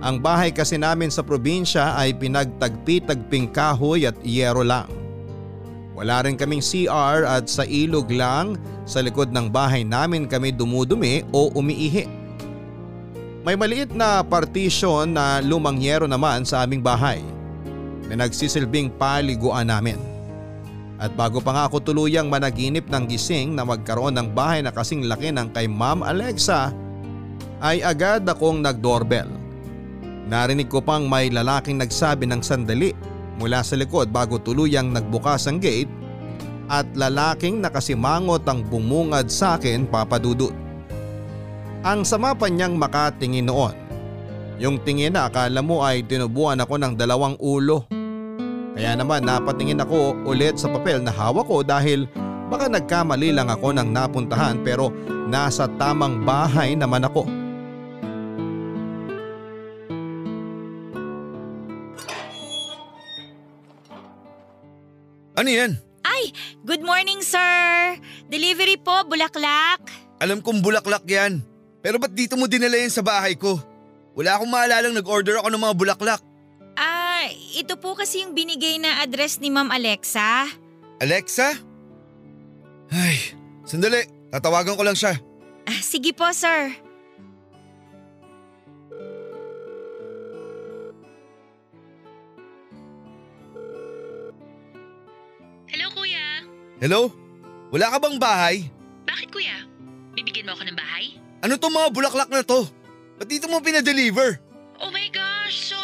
Ang 0.00 0.20
bahay 0.20 0.52
kasi 0.52 0.80
namin 0.80 1.08
sa 1.12 1.24
probinsya 1.24 1.96
ay 1.96 2.16
pinagtagpi-tagping 2.16 3.52
kahoy 3.52 4.04
at 4.08 4.16
yero 4.24 4.64
lang. 4.64 4.88
Wala 5.96 6.24
rin 6.24 6.36
kaming 6.36 6.64
CR 6.64 7.28
at 7.28 7.48
sa 7.48 7.68
ilog 7.68 8.08
lang 8.08 8.56
sa 8.88 9.04
likod 9.04 9.28
ng 9.32 9.52
bahay 9.52 9.84
namin 9.84 10.24
kami 10.24 10.52
dumudumi 10.52 11.24
o 11.32 11.52
umiihi. 11.52 12.08
May 13.44 13.56
maliit 13.56 13.92
na 13.96 14.20
partition 14.20 15.16
na 15.16 15.40
lumang 15.40 15.80
yero 15.80 16.04
naman 16.04 16.44
sa 16.44 16.64
aming 16.64 16.84
bahay 16.84 17.24
na 18.08 18.24
nagsisilbing 18.24 18.92
paliguan 19.00 19.68
namin. 19.68 20.09
At 21.00 21.16
bago 21.16 21.40
pa 21.40 21.56
nga 21.56 21.64
ako 21.64 21.80
tuluyang 21.80 22.28
managinip 22.28 22.84
ng 22.92 23.08
gising 23.08 23.56
na 23.56 23.64
magkaroon 23.64 24.12
ng 24.20 24.36
bahay 24.36 24.60
na 24.60 24.68
kasing 24.68 25.08
laki 25.08 25.32
ng 25.32 25.48
kay 25.56 25.64
Ma'am 25.64 26.04
Alexa 26.04 26.76
ay 27.64 27.80
agad 27.80 28.28
akong 28.28 28.60
nag-doorbell. 28.60 29.32
Narinig 30.28 30.68
ko 30.68 30.84
pang 30.84 31.08
may 31.08 31.32
lalaking 31.32 31.80
nagsabi 31.80 32.28
ng 32.28 32.44
sandali 32.44 32.92
mula 33.40 33.64
sa 33.64 33.80
likod 33.80 34.12
bago 34.12 34.36
tuluyang 34.36 34.92
nagbukas 34.92 35.48
ang 35.48 35.56
gate 35.56 35.88
at 36.68 36.84
lalaking 36.92 37.64
nakasimangot 37.64 38.44
ang 38.44 38.60
bumungad 38.62 39.32
sa 39.32 39.56
akin 39.56 39.88
papadudot. 39.88 40.52
Ang 41.80 42.04
sama 42.04 42.36
pa 42.36 42.52
niyang 42.52 42.76
makatingin 42.76 43.48
noon. 43.48 43.72
Yung 44.60 44.76
tingin 44.84 45.16
na 45.16 45.32
akala 45.32 45.64
mo 45.64 45.80
ay 45.80 46.04
tinubuan 46.04 46.60
ako 46.60 46.76
ng 46.76 46.92
dalawang 46.92 47.40
ulo. 47.40 47.88
Kaya 48.74 48.94
naman 48.94 49.26
napatingin 49.26 49.82
ako 49.82 50.14
ulit 50.22 50.56
sa 50.56 50.70
papel 50.70 51.02
na 51.02 51.10
hawak 51.10 51.46
ko 51.50 51.66
dahil 51.66 52.06
baka 52.46 52.70
nagkamali 52.70 53.34
lang 53.34 53.50
ako 53.50 53.74
ng 53.74 53.88
napuntahan 53.90 54.62
pero 54.62 54.94
nasa 55.26 55.66
tamang 55.78 56.22
bahay 56.22 56.78
naman 56.78 57.02
ako. 57.06 57.26
Ano 65.40 65.48
yan? 65.48 65.72
Ay, 66.04 66.36
good 66.68 66.84
morning 66.84 67.24
sir. 67.24 67.96
Delivery 68.28 68.76
po, 68.76 69.08
bulaklak. 69.08 69.80
Alam 70.20 70.44
kong 70.44 70.60
bulaklak 70.60 71.08
yan. 71.08 71.40
Pero 71.80 71.96
ba't 71.96 72.12
dito 72.12 72.36
mo 72.36 72.44
dinala 72.44 72.76
yan 72.76 72.92
sa 72.92 73.00
bahay 73.00 73.32
ko? 73.40 73.56
Wala 74.12 74.36
akong 74.36 74.52
maalalang 74.52 74.92
nag-order 74.92 75.40
ako 75.40 75.48
ng 75.48 75.62
mga 75.64 75.74
bulaklak 75.80 76.22
ito 77.28 77.74
po 77.76 77.92
kasi 77.98 78.22
yung 78.24 78.32
binigay 78.32 78.80
na 78.80 79.02
address 79.02 79.42
ni 79.42 79.50
Ma'am 79.52 79.68
Alexa. 79.68 80.48
Alexa? 81.00 81.56
Ay, 82.92 83.36
sandali. 83.64 84.04
Tatawagan 84.30 84.78
ko 84.78 84.84
lang 84.86 84.94
siya. 84.94 85.18
Ah, 85.66 85.80
sige 85.82 86.14
po, 86.14 86.26
sir. 86.30 86.70
Hello, 95.70 95.86
kuya. 95.94 96.46
Hello? 96.78 97.10
Wala 97.70 97.86
ka 97.90 97.98
bang 98.02 98.18
bahay? 98.18 98.56
Bakit, 99.06 99.28
kuya? 99.34 99.66
Bibigyan 100.14 100.50
mo 100.50 100.54
ako 100.54 100.66
ng 100.66 100.78
bahay? 100.78 101.16
Ano 101.40 101.56
tong 101.56 101.72
mga 101.72 101.88
bulaklak 101.94 102.28
na 102.28 102.44
to? 102.44 102.68
Ba't 103.16 103.28
dito 103.30 103.48
mo 103.48 103.64
pinadeliver? 103.64 104.36
Oh 104.80 104.92
my 104.92 105.08
gosh, 105.08 105.72
so 105.72 105.79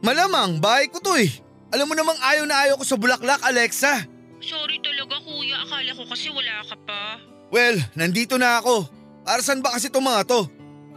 Malamang, 0.00 0.64
bahay 0.64 0.88
ko 0.88 0.96
to 0.96 1.12
eh. 1.20 1.28
Alam 1.70 1.92
mo 1.92 1.94
namang 1.94 2.16
ayaw 2.24 2.44
na 2.48 2.56
ayaw 2.64 2.80
ko 2.80 2.84
sa 2.88 2.96
bulaklak, 2.96 3.44
Alexa. 3.44 4.08
Sorry 4.40 4.80
talaga 4.80 5.20
kuya, 5.20 5.60
akala 5.60 5.92
ko 5.92 6.08
kasi 6.08 6.32
wala 6.32 6.64
ka 6.64 6.76
pa. 6.88 7.20
Well, 7.52 7.76
nandito 7.92 8.40
na 8.40 8.64
ako. 8.64 8.88
Para 9.28 9.44
saan 9.44 9.60
ba 9.60 9.76
kasi 9.76 9.92
itong 9.92 10.08
mga 10.08 10.24
to? 10.24 10.40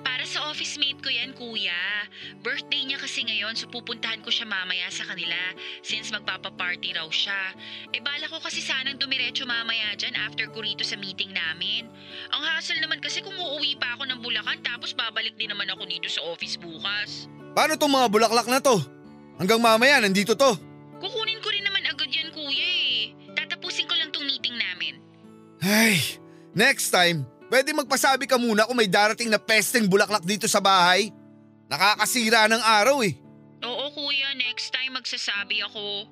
Para 0.08 0.24
sa 0.24 0.48
office 0.48 0.80
mate 0.80 1.04
ko 1.04 1.12
yan 1.12 1.36
kuya. 1.36 1.76
Birthday 2.40 2.88
niya 2.88 2.96
kasi 2.96 3.28
ngayon 3.28 3.60
so 3.60 3.68
pupuntahan 3.68 4.24
ko 4.24 4.32
siya 4.32 4.48
mamaya 4.48 4.88
sa 4.88 5.04
kanila 5.04 5.36
since 5.84 6.08
magpapaparty 6.16 6.96
raw 6.96 7.08
siya. 7.12 7.52
E 7.92 8.00
bala 8.00 8.32
ko 8.32 8.40
kasi 8.40 8.64
sanang 8.64 8.96
dumiretso 8.96 9.44
mamaya 9.44 9.96
dyan 10.00 10.16
after 10.16 10.48
ko 10.48 10.64
rito 10.64 10.88
sa 10.88 10.96
meeting 10.96 11.36
namin. 11.36 11.92
Ang 12.32 12.44
hassle 12.44 12.80
naman 12.80 13.04
kasi 13.04 13.20
kung 13.20 13.36
uuwi 13.36 13.76
pa 13.76 14.00
ako 14.00 14.08
ng 14.08 14.20
Bulacan 14.24 14.64
tapos 14.64 14.96
babalik 14.96 15.36
din 15.36 15.52
naman 15.52 15.68
ako 15.68 15.84
dito 15.84 16.08
sa 16.08 16.24
office 16.24 16.56
bukas. 16.56 17.28
Paano 17.54 17.78
tong 17.78 17.94
mga 17.94 18.10
bulaklak 18.10 18.50
na 18.50 18.58
to? 18.58 18.82
Hanggang 19.38 19.62
mamaya, 19.62 20.02
nandito 20.02 20.34
to. 20.34 20.52
Kukunin 20.98 21.42
ko 21.42 21.50
rin 21.54 21.66
naman 21.66 21.86
agad 21.86 22.10
yan 22.10 22.34
kuya 22.34 22.66
eh. 22.66 23.14
Tatapusin 23.38 23.86
ko 23.86 23.94
lang 23.94 24.10
tong 24.10 24.26
meeting 24.26 24.58
namin. 24.58 24.98
Ay, 25.62 26.02
next 26.58 26.90
time, 26.90 27.26
pwede 27.54 27.70
magpasabi 27.78 28.26
ka 28.26 28.42
muna 28.42 28.66
kung 28.66 28.78
may 28.78 28.90
darating 28.90 29.30
na 29.30 29.38
pesteng 29.38 29.86
bulaklak 29.86 30.26
dito 30.26 30.50
sa 30.50 30.62
bahay. 30.62 31.14
Nakakasira 31.70 32.50
ng 32.50 32.62
araw 32.62 33.06
eh. 33.06 33.14
Oo 33.64 33.86
kuya, 33.94 34.34
next 34.36 34.74
time 34.74 34.98
magsasabi 34.98 35.62
ako. 35.64 36.10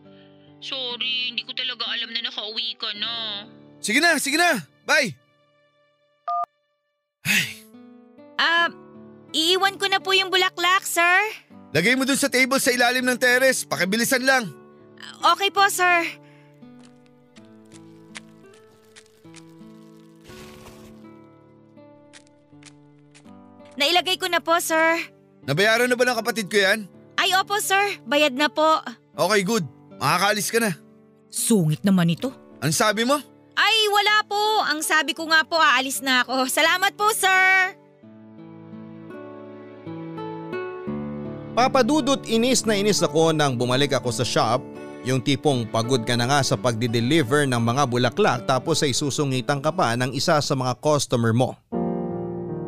Sorry, 0.62 1.34
hindi 1.34 1.42
ko 1.42 1.58
talaga 1.58 1.90
alam 1.90 2.14
na 2.14 2.22
nakauwi 2.30 2.78
ka 2.78 2.94
na. 3.02 3.44
Sige 3.82 3.98
na, 3.98 4.22
sige 4.22 4.38
na. 4.38 4.62
Bye. 4.86 5.18
Ah, 8.38 8.70
iiwan 9.32 9.76
ko 9.80 9.88
na 9.88 10.00
po 10.00 10.16
yung 10.16 10.32
bulaklak, 10.32 10.84
sir. 10.84 11.20
Lagay 11.72 11.96
mo 11.96 12.04
dun 12.04 12.20
sa 12.20 12.28
table 12.28 12.60
sa 12.60 12.72
ilalim 12.76 13.04
ng 13.08 13.20
teres. 13.20 13.64
Pakibilisan 13.64 14.24
lang. 14.24 14.52
Okay 15.24 15.50
po, 15.50 15.64
sir. 15.72 16.04
Nailagay 23.80 24.20
ko 24.20 24.28
na 24.28 24.44
po, 24.44 24.60
sir. 24.60 25.00
Nabayaran 25.48 25.90
na 25.90 25.98
ba 25.98 26.06
ng 26.06 26.20
kapatid 26.20 26.52
ko 26.52 26.60
yan? 26.60 26.86
Ay, 27.18 27.34
opo, 27.40 27.58
sir. 27.64 27.98
Bayad 28.06 28.36
na 28.36 28.52
po. 28.52 28.84
Okay, 29.16 29.42
good. 29.42 29.66
Makakaalis 29.98 30.52
ka 30.52 30.60
na. 30.60 30.72
Sungit 31.32 31.82
naman 31.82 32.12
ito. 32.12 32.30
Ang 32.60 32.76
sabi 32.76 33.08
mo? 33.08 33.18
Ay, 33.56 33.78
wala 33.90 34.22
po. 34.28 34.42
Ang 34.68 34.84
sabi 34.84 35.16
ko 35.16 35.26
nga 35.32 35.42
po, 35.48 35.56
aalis 35.56 36.04
na 36.04 36.22
ako. 36.28 36.46
Salamat 36.52 36.94
po, 37.00 37.10
sir. 37.16 37.74
Papadudot 41.52 42.24
inis 42.32 42.64
na 42.64 42.80
inis 42.80 43.04
ako 43.04 43.36
nang 43.36 43.60
bumalik 43.60 43.92
ako 43.92 44.08
sa 44.08 44.24
shop, 44.24 44.64
yung 45.04 45.20
tipong 45.20 45.68
pagod 45.68 46.00
ka 46.08 46.16
na 46.16 46.24
nga 46.24 46.40
sa 46.40 46.56
pagdi-deliver 46.56 47.44
ng 47.44 47.60
mga 47.60 47.84
bulaklak 47.92 48.40
tapos 48.48 48.80
ay 48.88 48.96
susungitan 48.96 49.60
ka 49.60 49.68
pa 49.68 49.92
ng 50.00 50.16
isa 50.16 50.40
sa 50.40 50.54
mga 50.56 50.80
customer 50.80 51.36
mo. 51.36 51.60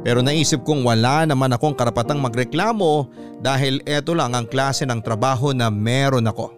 Pero 0.04 0.20
naisip 0.20 0.68
kong 0.68 0.84
wala 0.84 1.24
naman 1.24 1.56
akong 1.56 1.80
karapatang 1.80 2.20
magreklamo 2.20 3.08
dahil 3.40 3.80
eto 3.88 4.12
lang 4.12 4.36
ang 4.36 4.44
klase 4.44 4.84
ng 4.84 5.00
trabaho 5.00 5.56
na 5.56 5.72
meron 5.72 6.28
ako. 6.28 6.52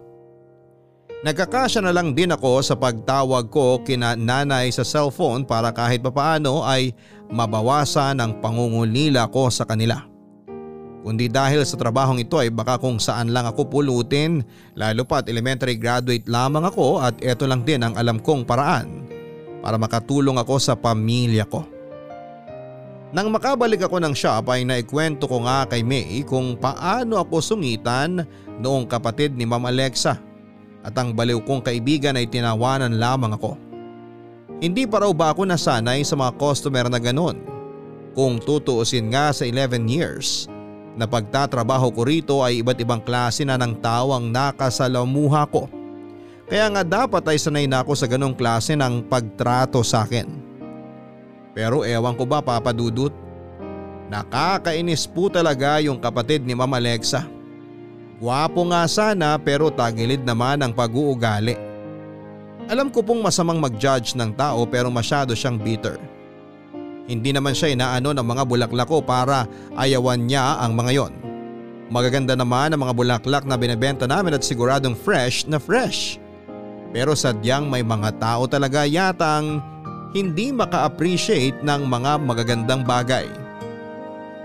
Nagkakasya 1.22 1.78
na 1.78 1.94
lang 1.94 2.10
din 2.10 2.34
ako 2.34 2.58
sa 2.58 2.74
pagtawag 2.74 3.46
ko 3.54 3.86
kina 3.86 4.18
nanay 4.18 4.74
sa 4.74 4.82
cellphone 4.82 5.46
para 5.46 5.70
kahit 5.70 6.02
papaano 6.02 6.66
ay 6.66 6.90
mabawasan 7.30 8.18
ang 8.18 8.42
pangungulila 8.42 9.30
ko 9.30 9.46
sa 9.46 9.62
kanila. 9.62 10.15
Kundi 11.06 11.30
dahil 11.30 11.62
sa 11.62 11.78
trabahong 11.78 12.18
ito 12.18 12.34
ay 12.34 12.50
baka 12.50 12.82
kung 12.82 12.98
saan 12.98 13.30
lang 13.30 13.46
ako 13.46 13.70
pulutin 13.70 14.42
lalo 14.74 15.06
pat 15.06 15.30
elementary 15.30 15.78
graduate 15.78 16.26
lamang 16.26 16.66
ako 16.66 16.98
at 16.98 17.14
eto 17.22 17.46
lang 17.46 17.62
din 17.62 17.86
ang 17.86 17.94
alam 17.94 18.18
kong 18.18 18.42
paraan 18.42 19.06
para 19.62 19.78
makatulong 19.78 20.34
ako 20.34 20.58
sa 20.58 20.74
pamilya 20.74 21.46
ko. 21.46 21.62
Nang 23.14 23.30
makabalik 23.30 23.86
ako 23.86 24.02
ng 24.02 24.18
shop 24.18 24.50
ay 24.50 24.66
naikwento 24.66 25.30
ko 25.30 25.46
nga 25.46 25.62
kay 25.70 25.86
May 25.86 26.26
kung 26.26 26.58
paano 26.58 27.22
ako 27.22 27.38
sungitan 27.38 28.26
noong 28.58 28.90
kapatid 28.90 29.38
ni 29.38 29.46
Ma'am 29.46 29.62
Alexa 29.62 30.18
at 30.82 30.94
ang 30.98 31.14
baliw 31.14 31.38
kong 31.46 31.62
kaibigan 31.62 32.18
ay 32.18 32.26
tinawanan 32.26 32.98
lamang 32.98 33.38
ako. 33.38 33.54
Hindi 34.58 34.90
pa 34.90 35.06
raw 35.06 35.14
ba 35.14 35.30
ako 35.30 35.46
nasanay 35.46 36.02
sa 36.02 36.18
mga 36.18 36.34
customer 36.34 36.90
na 36.90 36.98
ganon? 36.98 37.38
Kung 38.10 38.42
tutuusin 38.42 39.14
nga 39.14 39.30
sa 39.30 39.46
11 39.46 39.86
years 39.86 40.50
na 40.96 41.04
pagtatrabaho 41.04 41.92
ko 41.92 42.02
rito 42.02 42.34
ay 42.40 42.64
iba't 42.64 42.80
ibang 42.80 43.04
klase 43.04 43.44
na 43.44 43.60
ng 43.60 43.76
tao 43.78 44.16
ang 44.16 44.32
nakasalamuha 44.32 45.44
ko. 45.52 45.68
Kaya 46.48 46.72
nga 46.72 46.82
dapat 46.82 47.22
ay 47.28 47.38
sanay 47.38 47.68
na 47.68 47.84
ako 47.84 47.92
sa 47.92 48.08
ganong 48.08 48.32
klase 48.32 48.72
ng 48.72 49.04
pagtrato 49.04 49.84
sa 49.84 50.08
akin. 50.08 50.24
Pero 51.52 51.84
ewan 51.84 52.16
ko 52.16 52.24
ba 52.24 52.40
papadudot? 52.40 53.12
Nakakainis 54.08 55.04
po 55.04 55.28
talaga 55.28 55.82
yung 55.82 56.00
kapatid 56.00 56.46
ni 56.46 56.56
Ma'am 56.56 56.72
Alexa. 56.72 57.26
Gwapo 58.16 58.64
nga 58.72 58.88
sana 58.88 59.36
pero 59.36 59.68
tagilid 59.68 60.24
naman 60.24 60.64
ang 60.64 60.72
pag-uugali. 60.72 61.58
Alam 62.66 62.88
ko 62.88 63.04
pong 63.04 63.20
masamang 63.20 63.60
mag-judge 63.60 64.16
ng 64.16 64.32
tao 64.32 64.64
pero 64.64 64.88
masyado 64.88 65.36
siyang 65.36 65.60
bitter. 65.60 66.00
Hindi 67.06 67.30
naman 67.30 67.54
siya 67.54 67.70
inaano 67.70 68.10
ng 68.10 68.26
mga 68.26 68.42
bulaklak 68.46 68.90
ko 68.90 68.98
para 68.98 69.46
ayawan 69.78 70.26
niya 70.26 70.58
ang 70.58 70.74
mga 70.74 70.90
yon. 70.90 71.12
Magaganda 71.86 72.34
naman 72.34 72.74
ang 72.74 72.82
mga 72.82 72.94
bulaklak 72.98 73.44
na 73.46 73.54
binebenta 73.54 74.10
namin 74.10 74.34
at 74.34 74.42
siguradong 74.42 74.98
fresh 74.98 75.46
na 75.46 75.62
fresh. 75.62 76.18
Pero 76.90 77.14
sadyang 77.14 77.70
may 77.70 77.86
mga 77.86 78.18
tao 78.18 78.50
talaga 78.50 78.82
yatang 78.82 79.62
hindi 80.10 80.50
maka-appreciate 80.50 81.62
ng 81.62 81.86
mga 81.86 82.12
magagandang 82.26 82.82
bagay. 82.82 83.30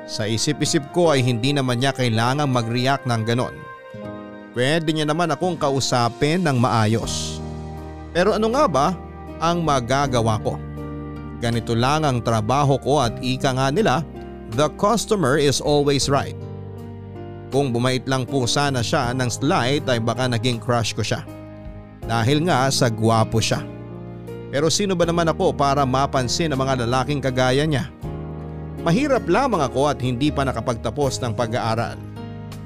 Sa 0.05 0.29
isip-isip 0.29 0.85
ko 0.93 1.17
ay 1.17 1.25
hindi 1.25 1.55
naman 1.55 1.81
niya 1.81 1.97
kailangang 1.97 2.51
mag-react 2.53 3.09
ng 3.09 3.21
ganon. 3.25 3.55
Pwede 4.51 4.91
niya 4.91 5.07
naman 5.07 5.31
akong 5.31 5.55
kausapin 5.55 6.43
ng 6.43 6.59
maayos. 6.59 7.39
Pero 8.11 8.35
ano 8.35 8.51
nga 8.51 8.65
ba 8.67 8.87
ang 9.39 9.63
magagawa 9.63 10.35
ko? 10.43 10.59
Ganito 11.41 11.73
lang 11.73 12.05
ang 12.05 12.21
trabaho 12.21 12.77
ko 12.77 13.01
at 13.01 13.17
ika 13.19 13.57
nga 13.57 13.73
nila, 13.73 14.05
the 14.53 14.69
customer 14.77 15.41
is 15.41 15.57
always 15.57 16.05
right. 16.05 16.37
Kung 17.49 17.73
bumait 17.73 18.05
lang 18.05 18.29
po 18.29 18.45
sana 18.45 18.79
siya 18.79 19.11
ng 19.11 19.27
slight 19.27 19.83
ay 19.89 19.99
baka 19.99 20.29
naging 20.29 20.61
crush 20.61 20.93
ko 20.93 21.01
siya. 21.01 21.25
Dahil 22.05 22.45
nga 22.45 22.69
sa 22.69 22.87
gwapo 22.87 23.41
siya. 23.41 23.65
Pero 24.53 24.69
sino 24.69 24.93
ba 24.93 25.09
naman 25.09 25.27
ako 25.33 25.51
para 25.51 25.81
mapansin 25.81 26.53
ang 26.53 26.61
mga 26.61 26.85
lalaking 26.85 27.19
kagaya 27.19 27.65
niya? 27.65 27.89
Mahirap 28.85 29.25
lamang 29.25 29.65
ako 29.65 29.89
at 29.91 29.99
hindi 29.99 30.29
pa 30.29 30.45
nakapagtapos 30.45 31.21
ng 31.21 31.33
pag-aaral. 31.33 31.97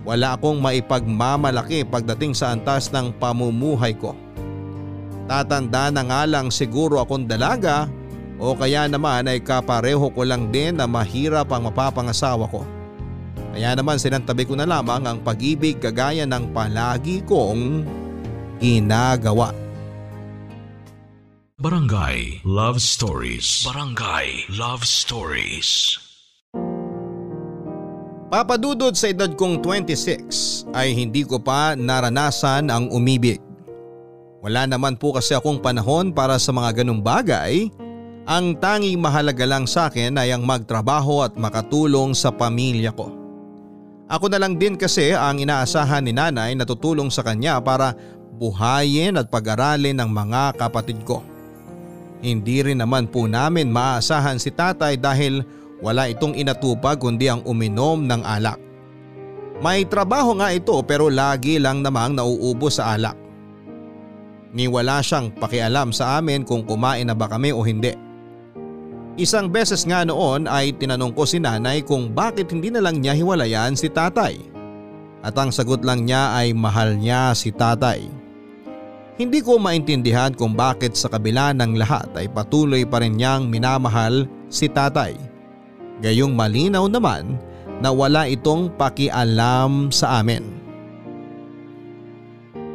Wala 0.05 0.37
akong 0.37 0.61
maipagmamalaki 0.61 1.81
pagdating 1.87 2.37
sa 2.37 2.53
antas 2.53 2.93
ng 2.93 3.15
pamumuhay 3.17 3.97
ko. 3.97 4.13
Tatanda 5.25 5.89
na 5.89 6.05
nga 6.05 6.21
lang 6.29 6.53
siguro 6.53 7.01
akong 7.01 7.25
dalaga 7.25 7.89
o 8.35 8.55
kaya 8.55 8.87
naman 8.91 9.27
ay 9.31 9.39
kapareho 9.39 10.11
ko 10.11 10.21
lang 10.27 10.51
din 10.51 10.75
na 10.75 10.87
mahirap 10.87 11.47
ang 11.51 11.71
mapapangasawa 11.71 12.45
ko. 12.51 12.67
Kaya 13.55 13.71
naman 13.71 13.95
sinantabi 13.95 14.43
ko 14.43 14.59
na 14.59 14.67
lamang 14.67 15.07
ang 15.07 15.19
pag-ibig 15.23 15.79
kagaya 15.79 16.27
ng 16.27 16.51
palagi 16.51 17.23
kong 17.23 17.87
ginagawa. 18.59 19.55
Barangay 21.55 22.43
Love 22.43 22.83
Stories. 22.83 23.63
Barangay 23.63 24.51
Love 24.51 24.83
Stories. 24.83 25.95
Papadudod 28.27 28.91
sa 28.91 29.07
edad 29.07 29.31
kong 29.39 29.63
26 29.63 30.75
ay 30.75 30.91
hindi 30.91 31.23
ko 31.23 31.39
pa 31.39 31.79
naranasan 31.79 32.67
ang 32.67 32.91
umibig. 32.91 33.39
Wala 34.43 34.67
naman 34.67 34.99
po 34.99 35.15
kasi 35.15 35.31
akong 35.31 35.63
panahon 35.63 36.11
para 36.11 36.35
sa 36.35 36.51
mga 36.51 36.83
ganong 36.83 36.99
bagay. 36.99 37.71
Ang 38.25 38.57
tanging 38.57 38.97
mahalaga 38.97 39.45
lang 39.45 39.69
sa 39.69 39.85
akin 39.85 40.17
ay 40.17 40.33
ang 40.33 40.41
magtrabaho 40.41 41.21
at 41.21 41.37
makatulong 41.37 42.17
sa 42.17 42.33
pamilya 42.33 42.89
ko. 42.89 43.13
Ako 44.09 44.33
na 44.33 44.41
lang 44.41 44.57
din 44.57 44.73
kasi 44.73 45.13
ang 45.13 45.37
inaasahan 45.37 46.01
ni 46.01 46.09
nanay 46.09 46.57
na 46.57 46.65
tutulong 46.65 47.13
sa 47.13 47.21
kanya 47.21 47.61
para 47.61 47.93
buhayin 48.41 49.21
at 49.21 49.29
pag-aralin 49.29 50.01
ng 50.01 50.09
mga 50.09 50.57
kapatid 50.57 51.05
ko. 51.05 51.21
Hindi 52.25 52.65
rin 52.65 52.81
naman 52.81 53.05
po 53.05 53.29
namin 53.29 53.69
maaasahan 53.69 54.41
si 54.41 54.49
tatay 54.49 54.97
dahil 54.97 55.45
wala 55.85 56.09
itong 56.09 56.33
inatupag 56.33 56.97
kundi 56.97 57.29
ang 57.29 57.45
uminom 57.45 58.09
ng 58.09 58.25
alak. 58.25 58.57
May 59.61 59.85
trabaho 59.85 60.33
nga 60.41 60.49
ito 60.49 60.73
pero 60.81 61.13
lagi 61.13 61.61
lang 61.61 61.85
namang 61.85 62.17
nauubos 62.17 62.81
sa 62.81 62.97
alak. 62.97 63.13
Ni 64.49 64.65
wala 64.65 64.97
siyang 65.05 65.29
pakialam 65.29 65.93
sa 65.93 66.17
amin 66.17 66.41
kung 66.41 66.65
kumain 66.65 67.05
na 67.05 67.13
ba 67.13 67.29
kami 67.29 67.53
o 67.53 67.61
hindi. 67.61 68.04
Isang 69.15 69.47
beses 69.47 69.87
nga 69.87 70.03
noon 70.03 70.43
ay 70.43 70.75
tinanong 70.75 71.15
ko 71.15 71.23
si 71.23 71.39
nanay 71.39 71.79
kung 71.87 72.11
bakit 72.11 72.51
hindi 72.51 72.67
na 72.67 72.83
lang 72.83 72.99
niya 72.99 73.15
hiwalayan 73.15 73.71
si 73.71 73.87
tatay. 73.87 74.35
At 75.23 75.39
ang 75.39 75.55
sagot 75.55 75.87
lang 75.87 76.03
niya 76.03 76.35
ay 76.35 76.51
mahal 76.51 76.99
niya 76.99 77.31
si 77.31 77.55
tatay. 77.55 78.03
Hindi 79.15 79.39
ko 79.39 79.55
maintindihan 79.55 80.35
kung 80.35 80.51
bakit 80.51 80.99
sa 80.99 81.07
kabila 81.07 81.55
ng 81.55 81.79
lahat 81.79 82.11
ay 82.19 82.27
patuloy 82.27 82.83
pa 82.83 82.99
rin 82.99 83.15
niyang 83.15 83.47
minamahal 83.47 84.27
si 84.51 84.67
tatay. 84.67 85.15
Gayong 86.03 86.35
malinaw 86.35 86.91
naman 86.91 87.39
na 87.79 87.95
wala 87.95 88.27
itong 88.27 88.75
pakialam 88.75 89.95
sa 89.95 90.19
amin. 90.19 90.43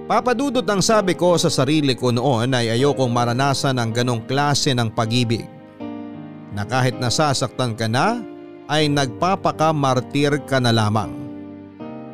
Papadudot 0.09 0.64
ang 0.64 0.81
sabi 0.81 1.12
ko 1.12 1.37
sa 1.37 1.53
sarili 1.53 1.92
ko 1.92 2.09
noon 2.09 2.57
ay 2.57 2.81
ayokong 2.81 3.12
maranasan 3.12 3.76
ang 3.76 3.92
ganong 3.92 4.24
klase 4.24 4.72
ng 4.72 4.88
pag-ibig. 4.88 5.60
Na 6.50 6.66
kahit 6.66 6.98
nasasaktan 6.98 7.78
ka 7.78 7.86
na 7.86 8.18
ay 8.70 8.86
nagpapakamartir 8.86 10.42
ka 10.46 10.62
na 10.62 10.70
lamang. 10.70 11.10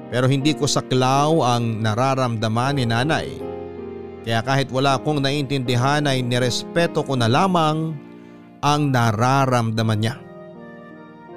Pero 0.09 0.25
hindi 0.25 0.57
ko 0.57 0.64
saklaw 0.64 1.44
ang 1.44 1.85
nararamdaman 1.85 2.81
ni 2.81 2.85
nanay. 2.88 3.29
Kaya 4.25 4.40
kahit 4.42 4.68
wala 4.72 4.99
akong 4.99 5.20
naintindihan 5.20 6.09
ay 6.09 6.25
nirespeto 6.25 7.05
ko 7.05 7.14
na 7.14 7.29
lamang 7.29 7.94
ang 8.64 8.81
nararamdaman 8.90 10.01
niya. 10.01 10.16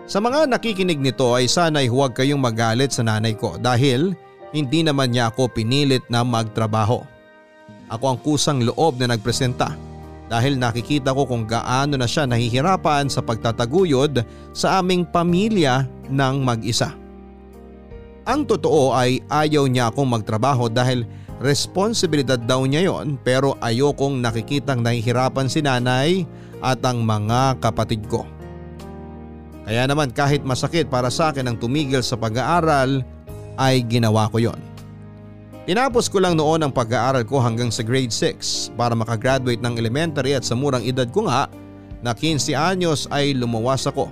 Sa 0.10 0.18
mga 0.18 0.50
nakikinig 0.50 0.98
nito 0.98 1.38
ay 1.38 1.46
sana'y 1.46 1.86
huwag 1.86 2.18
kayong 2.18 2.42
magalit 2.42 2.90
sa 2.90 3.06
nanay 3.06 3.38
ko 3.38 3.62
dahil 3.62 4.18
hindi 4.50 4.82
naman 4.82 5.14
niya 5.14 5.30
ako 5.30 5.54
pinilit 5.54 6.02
na 6.10 6.26
magtrabaho. 6.26 7.06
Ako 7.94 8.06
ang 8.10 8.20
kusang 8.26 8.66
loob 8.66 8.98
na 8.98 9.14
nagpresenta 9.14 9.89
dahil 10.30 10.62
nakikita 10.62 11.12
ko 11.12 11.26
kung 11.26 11.50
gaano 11.50 11.98
na 11.98 12.06
siya 12.06 12.30
nahihirapan 12.30 13.10
sa 13.10 13.26
pagtataguyod 13.26 14.22
sa 14.54 14.80
aming 14.80 15.04
pamilya 15.04 15.90
ng 16.08 16.36
mag-isa. 16.46 16.94
Ang 18.30 18.46
totoo 18.46 18.94
ay 18.94 19.26
ayaw 19.26 19.66
niya 19.66 19.90
akong 19.90 20.06
magtrabaho 20.06 20.70
dahil 20.70 21.02
responsibilidad 21.42 22.38
daw 22.38 22.62
niya 22.62 22.86
yon 22.86 23.18
pero 23.26 23.58
ayokong 23.58 24.22
nakikitang 24.22 24.86
nahihirapan 24.86 25.50
si 25.50 25.66
nanay 25.66 26.30
at 26.62 26.78
ang 26.86 27.02
mga 27.02 27.58
kapatid 27.58 28.06
ko. 28.06 28.30
Kaya 29.66 29.90
naman 29.90 30.14
kahit 30.14 30.46
masakit 30.46 30.94
para 30.94 31.10
sa 31.10 31.34
akin 31.34 31.50
ang 31.50 31.58
tumigil 31.58 32.06
sa 32.06 32.22
pag-aaral 32.22 33.02
ay 33.58 33.82
ginawa 33.90 34.30
ko 34.30 34.38
yon. 34.38 34.69
Tinapos 35.68 36.08
ko 36.08 36.24
lang 36.24 36.40
noon 36.40 36.64
ang 36.64 36.72
pag-aaral 36.72 37.28
ko 37.28 37.44
hanggang 37.44 37.68
sa 37.74 37.84
grade 37.84 38.14
6 38.14 38.74
para 38.80 38.96
makagraduate 38.96 39.60
ng 39.60 39.76
elementary 39.76 40.38
at 40.38 40.48
sa 40.48 40.56
murang 40.56 40.84
edad 40.88 41.08
ko 41.12 41.28
nga 41.28 41.52
na 42.00 42.16
15 42.16 42.56
anyos 42.56 43.06
ay 43.12 43.36
lumuwas 43.36 43.84
ako 43.84 44.08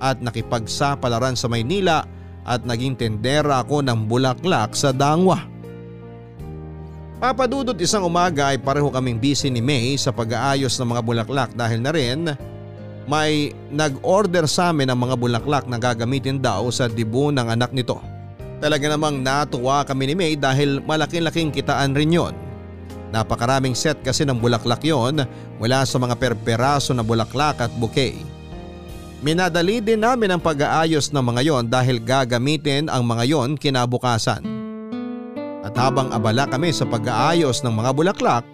at 0.00 0.22
nakipagsapalaran 0.22 1.36
sa 1.36 1.50
Maynila 1.50 2.06
at 2.48 2.64
naging 2.64 2.96
tendera 2.96 3.60
ako 3.60 3.84
ng 3.84 4.08
bulaklak 4.08 4.72
sa 4.72 4.94
Dangwa. 4.94 5.44
Papadudot 7.20 7.76
isang 7.76 8.08
umaga 8.08 8.48
ay 8.48 8.56
pareho 8.56 8.88
kaming 8.88 9.20
busy 9.20 9.52
ni 9.52 9.60
May 9.60 9.92
sa 10.00 10.08
pag-aayos 10.08 10.72
ng 10.80 10.88
mga 10.88 11.02
bulaklak 11.04 11.50
dahil 11.52 11.84
na 11.84 11.92
rin 11.92 12.32
may 13.04 13.52
nag-order 13.68 14.48
sa 14.48 14.72
amin 14.72 14.88
ng 14.88 14.96
mga 14.96 15.14
bulaklak 15.20 15.64
na 15.68 15.76
gagamitin 15.76 16.40
daw 16.40 16.64
sa 16.72 16.88
dibu 16.88 17.28
ng 17.28 17.52
anak 17.52 17.76
nito. 17.76 18.00
Talaga 18.60 18.92
namang 18.92 19.24
natuwa 19.24 19.80
kami 19.88 20.12
ni 20.12 20.14
May 20.14 20.32
dahil 20.36 20.84
malaking-laking 20.84 21.48
kitaan 21.48 21.96
rin 21.96 22.12
yon. 22.12 22.36
Napakaraming 23.08 23.72
set 23.72 23.98
kasi 24.04 24.22
ng 24.28 24.36
bulaklak 24.36 24.84
yon 24.84 25.24
mula 25.56 25.82
sa 25.88 25.96
mga 25.96 26.14
perperaso 26.20 26.92
na 26.92 27.00
bulaklak 27.00 27.56
at 27.58 27.72
bouquet. 27.80 28.20
Minadali 29.24 29.80
din 29.80 30.04
namin 30.04 30.36
ang 30.36 30.40
pag-aayos 30.44 31.08
ng 31.08 31.24
mga 31.24 31.42
yon 31.44 31.64
dahil 31.72 32.00
gagamitin 32.04 32.92
ang 32.92 33.04
mga 33.08 33.24
yon 33.32 33.50
kinabukasan. 33.56 34.44
At 35.64 35.72
habang 35.76 36.12
abala 36.12 36.44
kami 36.48 36.72
sa 36.72 36.84
pag-aayos 36.84 37.64
ng 37.64 37.72
mga 37.72 37.90
bulaklak, 37.96 38.44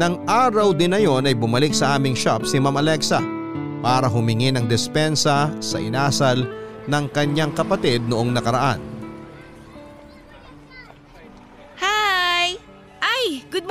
ng 0.00 0.14
araw 0.24 0.72
din 0.72 0.92
na 0.92 1.00
yon 1.00 1.28
ay 1.28 1.36
bumalik 1.36 1.76
sa 1.76 1.96
aming 1.96 2.16
shop 2.16 2.48
si 2.48 2.56
Ma'am 2.56 2.80
Alexa 2.80 3.20
para 3.84 4.08
humingi 4.08 4.52
ng 4.52 4.64
despensa 4.68 5.52
sa 5.60 5.76
inasal 5.80 6.44
ng 6.88 7.04
kanyang 7.12 7.52
kapatid 7.52 8.00
noong 8.08 8.32
nakaraan. 8.32 8.89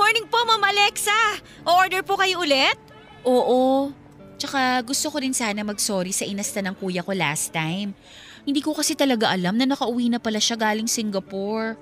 Morning 0.00 0.24
po 0.32 0.40
Ma'am 0.48 0.64
Alexa! 0.64 1.44
O-order 1.60 2.00
po 2.00 2.16
kayo 2.16 2.40
ulit? 2.40 2.72
Oo. 3.20 3.92
Tsaka 4.40 4.80
gusto 4.80 5.12
ko 5.12 5.20
rin 5.20 5.36
sana 5.36 5.60
mag-sorry 5.60 6.08
sa 6.08 6.24
inasta 6.24 6.64
ng 6.64 6.72
kuya 6.72 7.04
ko 7.04 7.12
last 7.12 7.52
time. 7.52 7.92
Hindi 8.48 8.64
ko 8.64 8.72
kasi 8.72 8.96
talaga 8.96 9.28
alam 9.28 9.60
na 9.60 9.68
nakauwi 9.68 10.08
na 10.08 10.16
pala 10.16 10.40
siya 10.40 10.56
galing 10.56 10.88
Singapore. 10.88 11.76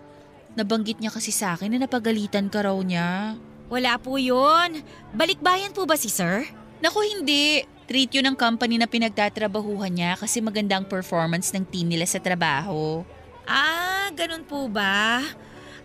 Nabanggit 0.59 0.99
niya 0.99 1.15
kasi 1.15 1.31
sa 1.31 1.55
akin 1.55 1.79
na 1.79 1.87
napagalitan 1.87 2.51
ka 2.51 2.67
raw 2.67 2.75
niya. 2.83 3.39
Wala 3.71 3.95
po 4.03 4.19
yun. 4.19 4.83
Balikbayan 5.15 5.71
po 5.71 5.87
ba 5.87 5.95
si 5.95 6.11
sir? 6.11 6.43
Naku 6.83 7.07
hindi. 7.07 7.63
Treat 7.87 8.11
yun 8.19 8.35
ng 8.35 8.37
company 8.37 8.83
na 8.83 8.91
pinagtatrabahuhan 8.91 9.95
niya 9.95 10.19
kasi 10.19 10.43
maganda 10.43 10.75
ang 10.75 10.91
performance 10.91 11.55
ng 11.55 11.63
team 11.71 11.87
nila 11.87 12.03
sa 12.03 12.19
trabaho. 12.19 13.07
Ah, 13.47 14.11
ganun 14.11 14.43
po 14.43 14.67
ba? 14.67 15.23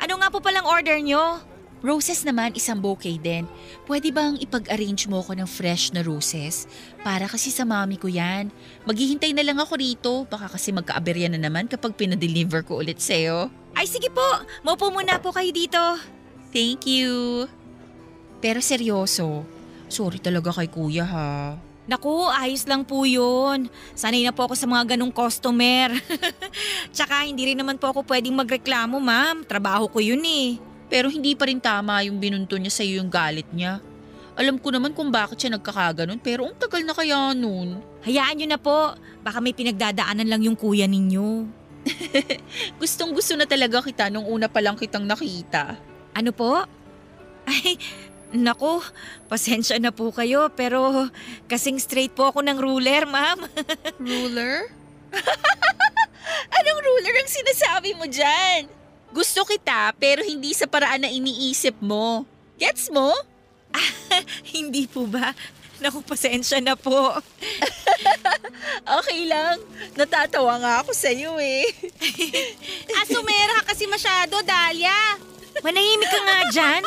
Ano 0.02 0.18
nga 0.18 0.34
po 0.34 0.42
palang 0.42 0.66
order 0.66 0.98
nyo? 0.98 1.53
Roses 1.84 2.24
naman 2.24 2.56
isang 2.56 2.80
bouquet 2.80 3.20
din. 3.20 3.44
Pwede 3.84 4.08
bang 4.16 4.40
ipag-arrange 4.40 5.12
mo 5.12 5.20
ko 5.20 5.36
ng 5.36 5.44
fresh 5.44 5.92
na 5.92 6.00
roses? 6.00 6.64
Para 7.04 7.28
kasi 7.28 7.52
sa 7.52 7.68
mami 7.68 8.00
ko 8.00 8.08
yan. 8.08 8.48
Maghihintay 8.88 9.36
na 9.36 9.44
lang 9.44 9.60
ako 9.60 9.76
rito. 9.76 10.24
Baka 10.32 10.48
kasi 10.48 10.72
magka-aberya 10.72 11.28
na 11.28 11.36
naman 11.36 11.68
kapag 11.68 12.00
pinadeliver 12.00 12.64
ko 12.64 12.80
ulit 12.80 13.04
sa'yo. 13.04 13.52
Ay 13.76 13.84
sige 13.84 14.08
po, 14.08 14.24
maupo 14.64 14.96
muna 14.96 15.20
po 15.20 15.36
kayo 15.36 15.52
dito. 15.52 15.84
Thank 16.56 16.88
you. 16.88 17.52
Pero 18.40 18.64
seryoso, 18.64 19.44
sorry 19.92 20.24
talaga 20.24 20.56
kay 20.56 20.72
kuya 20.72 21.04
ha. 21.04 21.60
Naku, 21.84 22.32
ayos 22.32 22.64
lang 22.64 22.88
po 22.88 23.04
yun. 23.04 23.68
Sanay 23.92 24.24
na 24.24 24.32
po 24.32 24.48
ako 24.48 24.56
sa 24.56 24.72
mga 24.72 24.96
ganong 24.96 25.12
customer. 25.12 25.92
Tsaka 26.96 27.28
hindi 27.28 27.52
rin 27.52 27.60
naman 27.60 27.76
po 27.76 27.92
ako 27.92 28.08
pwedeng 28.08 28.40
magreklamo 28.40 29.04
ma'am. 29.04 29.44
Trabaho 29.44 29.92
ko 29.92 30.00
yun 30.00 30.24
eh. 30.24 30.72
Pero 30.94 31.10
hindi 31.10 31.34
pa 31.34 31.50
rin 31.50 31.58
tama 31.58 32.06
yung 32.06 32.22
binunto 32.22 32.54
niya 32.54 32.70
sa'yo 32.70 33.02
yung 33.02 33.10
galit 33.10 33.50
niya. 33.50 33.82
Alam 34.38 34.62
ko 34.62 34.70
naman 34.70 34.94
kung 34.94 35.10
bakit 35.10 35.42
siya 35.42 35.58
nagkakaganon 35.58 36.22
pero 36.22 36.46
ang 36.46 36.54
tagal 36.54 36.86
na 36.86 36.94
kaya 36.94 37.34
nun. 37.34 37.82
Hayaan 38.06 38.38
nyo 38.38 38.48
na 38.54 38.62
po. 38.62 38.94
Baka 39.26 39.42
may 39.42 39.58
pinagdadaanan 39.58 40.30
lang 40.30 40.46
yung 40.46 40.54
kuya 40.54 40.86
ninyo. 40.86 41.50
Gustong 42.82 43.10
gusto 43.18 43.34
na 43.34 43.50
talaga 43.50 43.82
kita 43.82 44.14
nung 44.14 44.30
una 44.30 44.46
pa 44.46 44.62
lang 44.62 44.78
kitang 44.78 45.10
nakita. 45.10 45.82
Ano 46.14 46.30
po? 46.30 46.62
Ay, 47.50 47.82
naku, 48.30 48.78
pasensya 49.34 49.82
na 49.82 49.90
po 49.90 50.14
kayo 50.14 50.54
pero 50.54 51.10
kasing 51.50 51.82
straight 51.82 52.14
po 52.14 52.30
ako 52.30 52.46
ng 52.46 52.62
ruler, 52.62 53.10
ma'am. 53.10 53.42
Ruler? 53.98 54.70
Anong 56.54 56.80
ruler 56.86 57.16
ang 57.18 57.30
sinasabi 57.34 57.98
mo 57.98 58.06
dyan? 58.06 58.83
Gusto 59.14 59.46
kita 59.46 59.94
pero 60.02 60.26
hindi 60.26 60.58
sa 60.58 60.66
paraan 60.66 61.06
na 61.06 61.10
iniisip 61.14 61.78
mo. 61.80 62.26
Gets 62.58 62.90
mo? 62.90 63.14
Hindi 64.54 64.86
po 64.86 65.10
ba? 65.10 65.34
Naku, 65.82 66.06
pasensya 66.06 66.62
na 66.62 66.78
po. 66.78 66.94
Okay 68.84 69.26
lang. 69.30 69.64
Natatawa 69.96 70.60
nga 70.60 70.74
ako 70.84 70.92
sa'yo 70.92 71.40
eh. 71.40 71.64
Asumera 73.04 73.62
ka 73.62 73.74
kasi 73.74 73.88
masyado, 73.88 74.44
Dahlia. 74.44 74.94
Manahimik 75.62 76.10
ka 76.10 76.20
nga 76.20 76.40
dyan. 76.52 76.82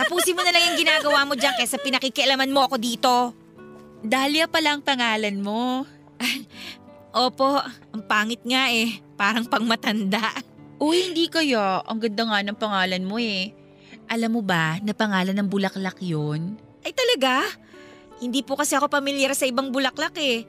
Tapusin 0.00 0.36
mo 0.36 0.42
na 0.42 0.54
lang 0.54 0.64
yung 0.70 0.80
ginagawa 0.80 1.26
mo 1.28 1.34
dyan 1.34 1.54
kaysa 1.58 1.76
pinakikialaman 1.82 2.52
mo 2.52 2.64
ako 2.64 2.76
dito. 2.78 3.14
Dahlia 4.00 4.46
pala 4.46 4.78
ang 4.78 4.82
pangalan 4.82 5.36
mo. 5.42 5.84
Opo, 7.12 7.60
ang 7.92 8.02
pangit 8.06 8.40
nga 8.46 8.70
eh. 8.72 9.00
Parang 9.16 9.44
pangmatanda. 9.48 10.55
Uy, 10.76 11.08
hindi 11.08 11.32
kaya. 11.32 11.80
Ang 11.88 11.98
ganda 12.04 12.22
nga 12.28 12.38
ng 12.44 12.58
pangalan 12.58 13.04
mo 13.04 13.16
eh. 13.16 13.56
Alam 14.06 14.38
mo 14.38 14.42
ba 14.44 14.76
na 14.84 14.92
pangalan 14.92 15.34
ng 15.34 15.48
bulaklak 15.48 15.98
yon? 16.04 16.60
Ay 16.84 16.92
talaga? 16.92 17.48
Hindi 18.20 18.40
po 18.40 18.56
kasi 18.56 18.76
ako 18.76 18.88
pamilyar 18.88 19.36
sa 19.36 19.48
ibang 19.48 19.72
bulaklak 19.72 20.16
eh. 20.20 20.44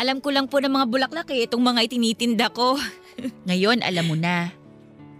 Alam 0.00 0.20
ko 0.24 0.32
lang 0.32 0.48
po 0.48 0.60
ng 0.60 0.72
mga 0.72 0.86
bulaklak 0.88 1.28
eh, 1.32 1.44
itong 1.44 1.60
mga 1.60 1.84
itinitinda 1.84 2.48
ko. 2.52 2.76
Ngayon, 3.48 3.84
alam 3.84 4.04
mo 4.08 4.16
na. 4.16 4.52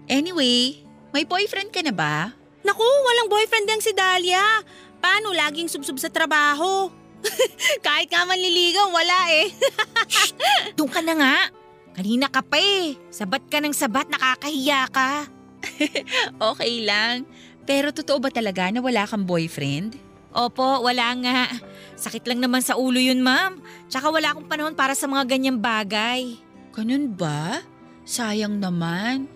Anyway, 0.08 0.80
may 1.12 1.24
boyfriend 1.28 1.72
ka 1.72 1.84
na 1.84 1.92
ba? 1.92 2.32
Naku, 2.64 2.84
walang 2.84 3.28
boyfriend 3.28 3.68
yang 3.68 3.82
si 3.84 3.92
Dahlia. 3.92 4.64
Paano 5.00 5.32
laging 5.32 5.68
subsub 5.68 5.96
sa 5.96 6.12
trabaho? 6.12 6.88
Kahit 7.86 8.08
nga 8.08 8.24
manliligaw, 8.24 8.88
wala 8.88 9.18
eh. 9.32 9.52
Doon 10.76 10.88
ka 10.88 11.00
na 11.04 11.14
nga. 11.16 11.36
Kanina 11.94 12.30
ka 12.30 12.40
pa 12.40 12.58
eh. 12.58 12.94
Sabat 13.10 13.42
ka 13.50 13.58
ng 13.58 13.74
sabat, 13.74 14.06
nakakahiya 14.08 14.86
ka. 14.90 15.26
Okay 16.52 16.86
lang. 16.88 17.28
Pero 17.68 17.92
totoo 17.92 18.18
ba 18.18 18.32
talaga 18.32 18.72
na 18.72 18.80
wala 18.80 19.04
kang 19.04 19.28
boyfriend? 19.28 20.00
Opo, 20.30 20.86
wala 20.86 21.10
nga. 21.20 21.50
Sakit 21.98 22.24
lang 22.30 22.38
naman 22.38 22.62
sa 22.62 22.78
ulo 22.78 23.02
yun, 23.02 23.20
ma'am. 23.20 23.58
Tsaka 23.90 24.14
wala 24.14 24.30
akong 24.30 24.46
panahon 24.46 24.78
para 24.78 24.94
sa 24.94 25.10
mga 25.10 25.26
ganyang 25.26 25.58
bagay. 25.58 26.38
Ganun 26.70 27.10
ba? 27.10 27.66
Sayang 28.06 28.62
naman. 28.62 29.26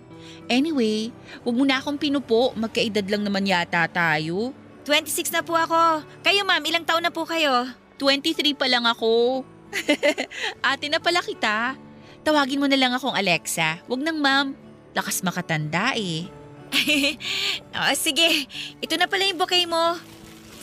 Anyway, 0.47 1.11
huwag 1.43 1.57
mo 1.59 1.65
na 1.67 1.83
akong 1.83 1.99
pinupo. 1.99 2.55
Magkaedad 2.55 3.05
lang 3.11 3.27
naman 3.27 3.45
yata 3.45 3.85
tayo. 3.91 4.55
26 4.87 5.35
na 5.35 5.43
po 5.43 5.59
ako. 5.59 6.07
Kayo, 6.23 6.47
ma'am, 6.47 6.63
ilang 6.63 6.87
taon 6.87 7.03
na 7.03 7.11
po 7.11 7.27
kayo? 7.27 7.67
23 7.99 8.55
pa 8.55 8.71
lang 8.71 8.87
ako. 8.87 9.43
Ate 10.71 10.87
na 10.87 11.03
pala 11.03 11.25
kita. 11.25 11.75
Tawagin 12.25 12.59
mo 12.59 12.67
na 12.67 12.81
lang 12.81 12.97
akong 12.97 13.13
Alexa. 13.13 13.85
Huwag 13.85 14.01
nang 14.01 14.17
ma'am. 14.17 14.57
Lakas 14.97 15.21
makatanda 15.21 15.93
eh. 15.93 16.25
oh, 17.77 17.95
sige, 17.95 18.49
ito 18.81 18.95
na 18.97 19.07
pala 19.07 19.29
yung 19.29 19.39
bouquet 19.39 19.69
mo. 19.69 20.01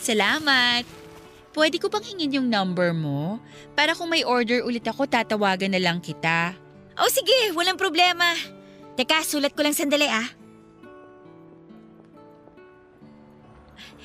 Salamat. 0.02 0.82
Pwede 1.54 1.78
ko 1.78 1.86
bang 1.86 2.02
hingin 2.02 2.42
yung 2.42 2.48
number 2.50 2.90
mo? 2.90 3.38
Para 3.78 3.94
kung 3.94 4.10
may 4.10 4.26
order 4.26 4.66
ulit 4.66 4.82
ako, 4.82 5.06
tatawagan 5.06 5.70
na 5.70 5.80
lang 5.80 6.02
kita. 6.02 6.56
Oh, 6.98 7.08
sige, 7.12 7.54
walang 7.54 7.78
problema. 7.78 8.34
Teka, 8.98 9.22
sulat 9.22 9.54
ko 9.54 9.62
lang 9.62 9.76
sandali 9.76 10.08
ah. 10.10 10.28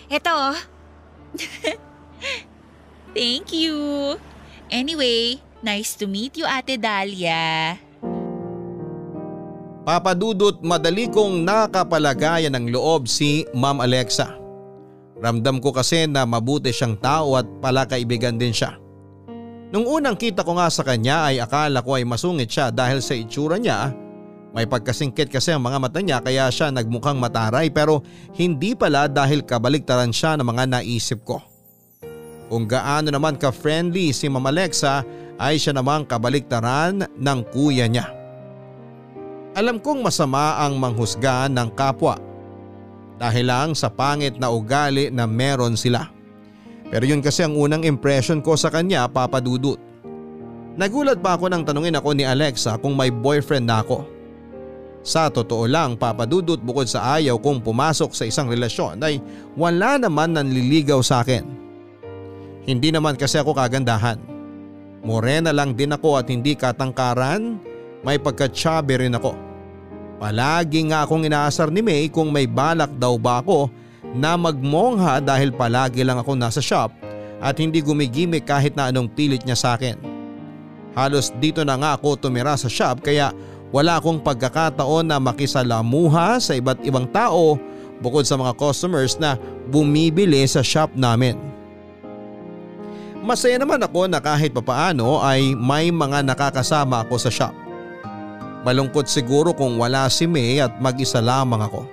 Eto 0.08 0.32
oh. 0.32 0.58
Thank 3.17 3.52
you. 3.52 3.76
Anyway, 4.72 5.39
nice 5.68 6.00
to 6.00 6.08
meet 6.08 6.40
you, 6.40 6.48
Ate 6.48 6.80
Dahlia. 6.80 7.76
Papadudot 9.84 10.64
madali 10.64 11.12
kong 11.12 11.44
nakapalagayan 11.44 12.56
ng 12.56 12.72
loob 12.72 13.12
si 13.12 13.44
Ma'am 13.52 13.84
Alexa. 13.84 14.32
Ramdam 15.20 15.60
ko 15.60 15.76
kasi 15.76 16.08
na 16.08 16.24
mabuti 16.24 16.72
siyang 16.72 16.96
tao 16.96 17.36
at 17.36 17.48
pala 17.60 17.84
kaibigan 17.84 18.40
din 18.40 18.56
siya. 18.56 18.80
Nung 19.68 19.84
unang 19.84 20.16
kita 20.16 20.48
ko 20.48 20.56
nga 20.56 20.72
sa 20.72 20.88
kanya 20.88 21.28
ay 21.28 21.44
akala 21.44 21.84
ko 21.84 22.00
ay 22.00 22.08
masungit 22.08 22.48
siya 22.48 22.72
dahil 22.72 23.04
sa 23.04 23.16
itsura 23.16 23.60
niya. 23.60 23.92
May 24.56 24.64
pagkasingkit 24.64 25.28
kasi 25.28 25.52
ang 25.52 25.64
mga 25.68 25.80
mata 25.84 26.00
niya 26.00 26.24
kaya 26.24 26.48
siya 26.48 26.72
nagmukhang 26.72 27.20
mataray 27.20 27.68
pero 27.68 28.00
hindi 28.40 28.76
pala 28.76 29.12
dahil 29.12 29.44
kabaliktaran 29.44 30.16
siya 30.16 30.40
ng 30.40 30.48
mga 30.48 30.64
naisip 30.80 31.24
ko. 31.28 31.44
Kung 32.48 32.64
gaano 32.64 33.12
naman 33.12 33.36
ka-friendly 33.36 34.16
si 34.16 34.32
Ma'am 34.32 34.48
Alexa 34.48 35.04
ay 35.38 35.62
siya 35.62 35.73
namang 35.73 36.06
kabaliktaran 36.10 37.06
ng 37.06 37.39
kuya 37.54 37.86
niya. 37.86 38.10
Alam 39.58 39.82
kong 39.82 40.06
masama 40.06 40.62
ang 40.62 40.78
manghusga 40.78 41.50
ng 41.50 41.73
kapwa 41.73 42.17
dahil 43.17 43.50
lang 43.50 43.73
sa 43.73 43.89
pangit 43.89 44.38
na 44.38 44.54
ugali 44.54 45.10
na 45.10 45.26
meron 45.26 45.73
sila. 45.73 46.10
Pero 46.88 47.04
yun 47.10 47.26
kasi 47.26 47.41
ang 47.41 47.58
unang 47.58 47.82
impression 47.82 48.39
ko 48.39 48.54
sa 48.54 48.69
kanya 48.69 49.10
papadudot. 49.10 49.82
Nagulat 50.78 51.17
pa 51.26 51.34
ako 51.34 51.50
nang 51.50 51.65
tanungin 51.65 51.97
ako 51.97 52.13
ni 52.13 52.21
Alexa 52.21 52.78
kung 52.78 52.93
may 52.93 53.10
boyfriend 53.10 53.65
na 53.65 53.82
ako. 53.82 54.06
Sa 55.02 55.34
totoo 55.34 55.65
lang 55.65 55.97
papadudot 55.97 56.62
bukod 56.62 56.86
sa 56.86 57.17
ayaw 57.17 57.41
kong 57.41 57.65
pumasok 57.65 58.13
sa 58.13 58.30
isang 58.30 58.45
relasyon 58.45 59.02
ay 59.02 59.17
wala 59.58 59.97
naman 59.97 60.38
nanliligaw 60.38 61.02
sa 61.02 61.26
akin. 61.26 61.43
Hindi 62.67 62.93
naman 62.93 63.17
kasi 63.17 63.41
ako 63.41 63.58
kagandahan. 63.58 64.37
Morena 65.06 65.54
lang 65.54 65.78
din 65.78 65.94
ako 65.94 66.18
at 66.18 66.28
hindi 66.30 66.58
katangkaran, 66.58 67.62
may 68.02 68.18
pagka-chubby 68.18 69.02
rin 69.06 69.18
ako. 69.18 69.34
Palagi 70.18 70.90
nga 70.90 71.06
akong 71.06 71.30
inaasar 71.30 71.70
ni 71.70 71.86
May 71.86 72.10
kung 72.10 72.34
may 72.34 72.50
balak 72.50 72.90
daw 72.98 73.22
ba 73.22 73.46
ako 73.46 73.70
na 74.18 74.34
magmongha 74.34 75.22
dahil 75.22 75.54
palagi 75.54 76.02
lang 76.02 76.18
ako 76.18 76.34
nasa 76.34 76.58
shop 76.58 76.90
at 77.38 77.54
hindi 77.62 77.86
gumigimik 77.86 78.50
kahit 78.50 78.74
na 78.74 78.90
anong 78.90 79.14
pilit 79.14 79.46
niya 79.46 79.54
sa 79.54 79.70
akin. 79.78 79.94
Halos 80.98 81.30
dito 81.38 81.62
na 81.62 81.78
nga 81.78 81.94
ako 81.94 82.18
tumira 82.18 82.58
sa 82.58 82.66
shop 82.66 83.06
kaya 83.06 83.30
wala 83.70 84.02
akong 84.02 84.18
pagkakataon 84.26 85.06
na 85.06 85.22
makisalamuha 85.22 86.42
sa 86.42 86.58
iba't 86.58 86.82
ibang 86.82 87.06
tao 87.14 87.62
bukod 88.02 88.26
sa 88.26 88.34
mga 88.40 88.58
customers 88.58 89.22
na 89.22 89.38
bumibili 89.70 90.42
sa 90.50 90.66
shop 90.66 90.98
namin. 90.98 91.38
Masaya 93.28 93.60
naman 93.60 93.84
ako 93.84 94.08
na 94.08 94.24
kahit 94.24 94.56
papaano 94.56 95.20
ay 95.20 95.52
may 95.52 95.92
mga 95.92 96.24
nakakasama 96.24 97.04
ako 97.04 97.20
sa 97.20 97.28
shop. 97.28 97.52
Malungkot 98.63 99.12
siguro 99.12 99.52
kung 99.52 99.76
wala 99.76 100.08
si 100.08 100.24
May 100.24 100.63
at 100.63 100.80
mag-isa 100.80 101.20
lamang 101.20 101.60
ako. 101.60 101.84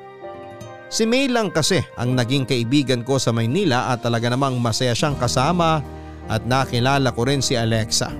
Si 0.86 1.02
May 1.02 1.26
lang 1.26 1.50
kasi 1.50 1.82
ang 1.98 2.14
naging 2.14 2.46
kaibigan 2.46 3.02
ko 3.02 3.18
sa 3.18 3.34
Maynila 3.34 3.90
at 3.90 4.06
talaga 4.06 4.30
namang 4.30 4.62
masaya 4.62 4.94
siyang 4.94 5.18
kasama 5.18 5.82
at 6.30 6.46
nakilala 6.46 7.10
ko 7.10 7.26
rin 7.26 7.42
si 7.42 7.58
Alexa. 7.58 8.14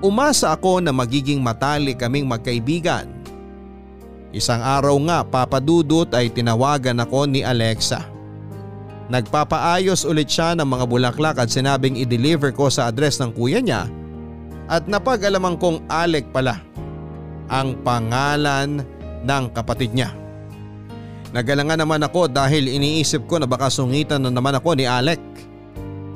Umasa 0.00 0.56
ako 0.56 0.80
na 0.80 0.96
magiging 0.96 1.44
matali 1.44 1.92
kaming 1.92 2.24
magkaibigan. 2.24 3.12
Isang 4.32 4.64
araw 4.64 4.96
nga 5.04 5.20
papadudot 5.20 6.08
ay 6.16 6.32
tinawagan 6.32 6.96
ako 7.04 7.28
ni 7.28 7.44
Alexa. 7.44 8.08
Nagpapaayos 9.10 10.06
ulit 10.06 10.30
siya 10.30 10.54
ng 10.54 10.64
mga 10.70 10.86
bulaklak 10.86 11.36
at 11.42 11.50
sinabing 11.50 11.98
i-deliver 11.98 12.54
ko 12.54 12.70
sa 12.70 12.86
address 12.86 13.18
ng 13.18 13.34
kuya 13.34 13.58
niya 13.58 13.90
at 14.70 14.86
napag-alaman 14.86 15.58
kong 15.58 15.82
Alec 15.90 16.30
pala 16.30 16.62
ang 17.50 17.74
pangalan 17.82 18.86
ng 19.26 19.44
kapatid 19.50 19.90
niya. 19.90 20.14
Nagalangan 21.34 21.82
naman 21.82 22.06
ako 22.06 22.30
dahil 22.30 22.70
iniisip 22.70 23.26
ko 23.26 23.42
na 23.42 23.50
baka 23.50 23.66
sungitan 23.66 24.22
na 24.22 24.30
naman 24.30 24.54
ako 24.54 24.78
ni 24.78 24.86
Alec. 24.86 25.18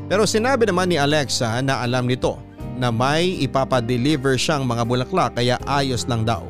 Pero 0.07 0.22
sinabi 0.22 0.70
naman 0.70 0.87
ni 0.87 0.94
Alexa 0.94 1.59
na 1.66 1.83
alam 1.83 2.07
nito 2.07 2.38
na 2.78 2.94
may 2.94 3.42
ipapadeliver 3.42 4.38
siyang 4.38 4.62
mga 4.62 4.87
bulaklak 4.87 5.35
kaya 5.35 5.59
ayos 5.66 6.07
lang 6.07 6.22
daw. 6.22 6.46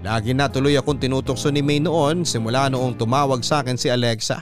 Lagi 0.00 0.32
na 0.32 0.48
tuloy 0.48 0.80
akong 0.80 0.96
tinutokso 0.96 1.52
ni 1.52 1.60
May 1.60 1.84
noon 1.84 2.24
simula 2.24 2.72
noong 2.72 2.96
tumawag 2.96 3.44
sa 3.44 3.60
akin 3.60 3.76
si 3.76 3.92
Alexa. 3.92 4.40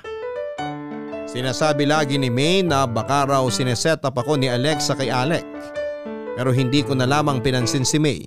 Sinasabi 1.28 1.84
lagi 1.84 2.16
ni 2.16 2.32
May 2.32 2.64
na 2.64 2.88
baka 2.88 3.28
raw 3.28 3.44
sineset 3.52 4.00
up 4.00 4.16
ako 4.16 4.40
ni 4.40 4.48
Alexa 4.48 4.96
kay 4.96 5.12
Alec. 5.12 5.44
Pero 6.32 6.56
hindi 6.56 6.80
ko 6.80 6.96
na 6.96 7.04
lamang 7.04 7.44
pinansin 7.44 7.84
si 7.84 8.00
May 8.00 8.24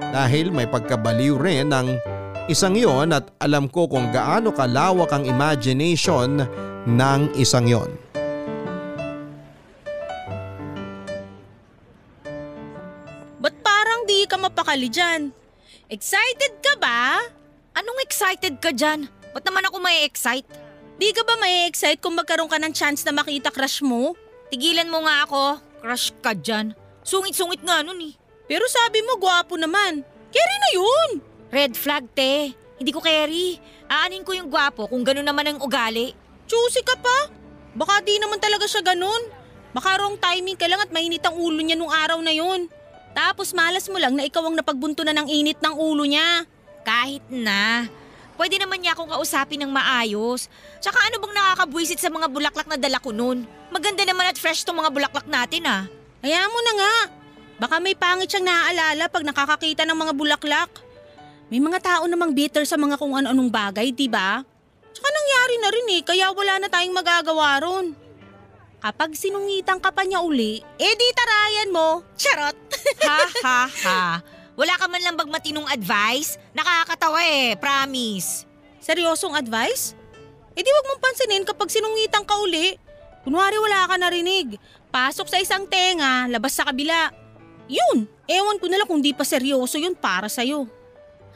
dahil 0.00 0.48
may 0.48 0.64
pagkabaliw 0.64 1.36
rin 1.36 1.68
ng 1.68 2.00
isang 2.48 2.80
yon 2.80 3.12
at 3.12 3.28
alam 3.44 3.68
ko 3.68 3.84
kung 3.84 4.08
gaano 4.08 4.56
kalawak 4.56 5.12
ang 5.12 5.28
imagination 5.28 6.40
ng 6.88 7.20
isang 7.36 7.68
yon. 7.68 7.92
Ba't 13.36 13.52
parang 13.60 14.08
di 14.08 14.24
ka 14.24 14.40
mapakali 14.40 14.88
dyan? 14.88 15.28
Excited 15.92 16.56
ka 16.64 16.72
ba? 16.80 17.20
Anong 17.76 18.00
excited 18.00 18.56
ka 18.64 18.72
dyan? 18.72 19.12
Ba't 19.36 19.44
naman 19.44 19.68
ako 19.68 19.76
may 19.84 20.08
excite? 20.08 20.48
Di 21.00 21.16
ka 21.16 21.24
ba 21.24 21.32
may 21.40 21.64
excite 21.64 21.96
kung 21.96 22.12
magkaroon 22.12 22.52
ka 22.52 22.60
ng 22.60 22.76
chance 22.76 23.00
na 23.08 23.16
makita 23.16 23.48
crush 23.48 23.80
mo? 23.80 24.12
Tigilan 24.52 24.92
mo 24.92 25.00
nga 25.08 25.24
ako. 25.24 25.56
Crush 25.80 26.12
ka 26.20 26.36
dyan. 26.36 26.76
Sungit-sungit 27.00 27.64
nga 27.64 27.80
nun 27.80 28.04
eh. 28.04 28.12
Pero 28.44 28.68
sabi 28.68 29.00
mo 29.00 29.16
gwapo 29.16 29.56
naman. 29.56 30.04
Carry 30.28 30.56
na 30.60 30.70
yun! 30.76 31.10
Red 31.48 31.72
flag, 31.72 32.04
te. 32.12 32.52
Hindi 32.76 32.92
ko 32.92 33.00
carry. 33.00 33.56
Aanin 33.88 34.28
ko 34.28 34.36
yung 34.36 34.52
gwapo 34.52 34.92
kung 34.92 35.00
gano'n 35.00 35.24
naman 35.24 35.48
ang 35.48 35.64
ugali. 35.64 36.12
Choosy 36.44 36.84
ka 36.84 36.92
pa? 37.00 37.32
Baka 37.72 38.04
di 38.04 38.20
naman 38.20 38.36
talaga 38.36 38.68
siya 38.68 38.84
ganun. 38.84 39.24
Baka 39.72 40.04
wrong 40.04 40.20
timing 40.20 40.60
ka 40.60 40.68
lang 40.68 40.84
at 40.84 40.92
mainit 40.92 41.24
ang 41.24 41.32
ulo 41.32 41.64
niya 41.64 41.80
nung 41.80 41.88
araw 41.88 42.20
na 42.20 42.36
yun. 42.36 42.68
Tapos 43.16 43.56
malas 43.56 43.88
mo 43.88 43.96
lang 43.96 44.20
na 44.20 44.28
ikaw 44.28 44.44
ang 44.44 44.52
napagbuntunan 44.52 45.16
ng 45.16 45.32
init 45.32 45.64
ng 45.64 45.74
ulo 45.80 46.04
niya. 46.04 46.44
Kahit 46.84 47.24
na. 47.32 47.88
Pwede 48.40 48.56
naman 48.56 48.80
niya 48.80 48.96
akong 48.96 49.12
kausapin 49.12 49.60
ng 49.60 49.68
maayos. 49.68 50.48
Tsaka 50.80 50.96
ano 50.96 51.20
bang 51.20 51.36
nakakabwisit 51.36 52.00
sa 52.00 52.08
mga 52.08 52.24
bulaklak 52.32 52.64
na 52.72 52.80
dala 52.80 52.96
ko 52.96 53.12
nun? 53.12 53.44
Maganda 53.68 54.00
naman 54.08 54.32
at 54.32 54.40
fresh 54.40 54.64
tong 54.64 54.80
mga 54.80 54.88
bulaklak 54.88 55.28
natin 55.28 55.68
ah. 55.68 55.84
Kaya 56.24 56.48
mo 56.48 56.56
na 56.64 56.72
nga. 56.72 56.94
Baka 57.60 57.76
may 57.84 57.92
pangit 57.92 58.32
siyang 58.32 58.48
naaalala 58.48 59.12
pag 59.12 59.28
nakakakita 59.28 59.84
ng 59.84 59.92
mga 59.92 60.12
bulaklak. 60.16 60.72
May 61.52 61.60
mga 61.60 61.84
tao 61.84 62.08
namang 62.08 62.32
bitter 62.32 62.64
sa 62.64 62.80
mga 62.80 62.96
kung 62.96 63.12
ano-anong 63.12 63.52
bagay, 63.52 63.92
di 63.92 64.08
ba? 64.08 64.40
Tsaka 64.88 65.08
nangyari 65.12 65.54
na 65.60 65.68
rin 65.68 65.86
eh, 65.92 66.00
kaya 66.00 66.32
wala 66.32 66.64
na 66.64 66.72
tayong 66.72 66.96
magagawa 66.96 67.60
ron. 67.60 67.92
Kapag 68.80 69.20
sinungitan 69.20 69.84
ka 69.84 69.92
pa 69.92 70.00
niya 70.08 70.24
uli, 70.24 70.64
eh 70.80 70.92
di 70.96 71.08
tarayan 71.12 71.76
mo. 71.76 72.00
Charot! 72.16 72.56
ha 73.04 73.20
ha 73.44 73.60
ha. 73.68 74.00
Wala 74.60 74.76
ka 74.76 74.92
man 74.92 75.00
lang 75.00 75.16
bang 75.16 75.32
matinong 75.32 75.64
advice? 75.72 76.36
Nakakatawa 76.52 77.24
eh, 77.24 77.56
promise. 77.56 78.44
Seryosong 78.84 79.32
advice? 79.32 79.96
Eh 80.52 80.60
di 80.60 80.68
wag 80.68 80.84
mong 80.84 81.00
pansinin 81.00 81.48
kapag 81.48 81.72
sinungitan 81.72 82.28
ka 82.28 82.36
uli. 82.36 82.76
Kunwari 83.24 83.56
wala 83.56 83.88
ka 83.88 83.96
narinig. 83.96 84.60
Pasok 84.92 85.32
sa 85.32 85.40
isang 85.40 85.64
tenga, 85.64 86.28
labas 86.28 86.52
sa 86.52 86.68
kabila. 86.68 87.08
Yun, 87.72 88.04
ewan 88.28 88.60
ko 88.60 88.68
na 88.68 88.76
lang 88.76 88.88
kung 88.90 89.00
di 89.00 89.16
pa 89.16 89.24
seryoso 89.24 89.80
yun 89.80 89.96
para 89.96 90.28
sa'yo. 90.28 90.68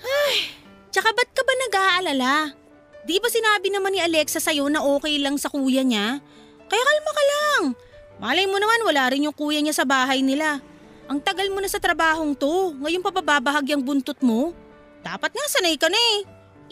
Ay, 0.05 0.53
tsaka 0.93 1.09
ba't 1.17 1.31
ka 1.33 1.41
ba 1.49 1.55
nag-aalala? 1.65 2.35
Di 3.09 3.17
ba 3.25 3.33
sinabi 3.33 3.73
naman 3.73 3.97
ni 3.97 4.05
Alexa 4.05 4.37
sa'yo 4.37 4.69
na 4.69 4.85
okay 4.85 5.17
lang 5.17 5.41
sa 5.41 5.49
kuya 5.49 5.81
niya? 5.81 6.21
Kaya 6.69 6.83
kalma 6.85 7.13
ka 7.17 7.25
lang. 7.25 7.63
Malay 8.21 8.45
mo 8.45 8.61
naman 8.61 8.85
wala 8.85 9.09
rin 9.09 9.25
yung 9.25 9.37
kuya 9.37 9.65
niya 9.65 9.73
sa 9.73 9.89
bahay 9.89 10.21
nila. 10.21 10.61
Ang 11.05 11.21
tagal 11.21 11.53
mo 11.53 11.61
na 11.61 11.69
sa 11.69 11.77
trabahong 11.77 12.33
to, 12.33 12.73
ngayon 12.81 13.05
pa 13.05 13.13
bababahag 13.13 13.77
yung 13.77 13.85
buntot 13.85 14.17
mo. 14.25 14.57
Dapat 15.05 15.37
nga 15.37 15.47
sanay 15.53 15.77
ka 15.77 15.93
na 15.93 16.01
eh. 16.17 16.19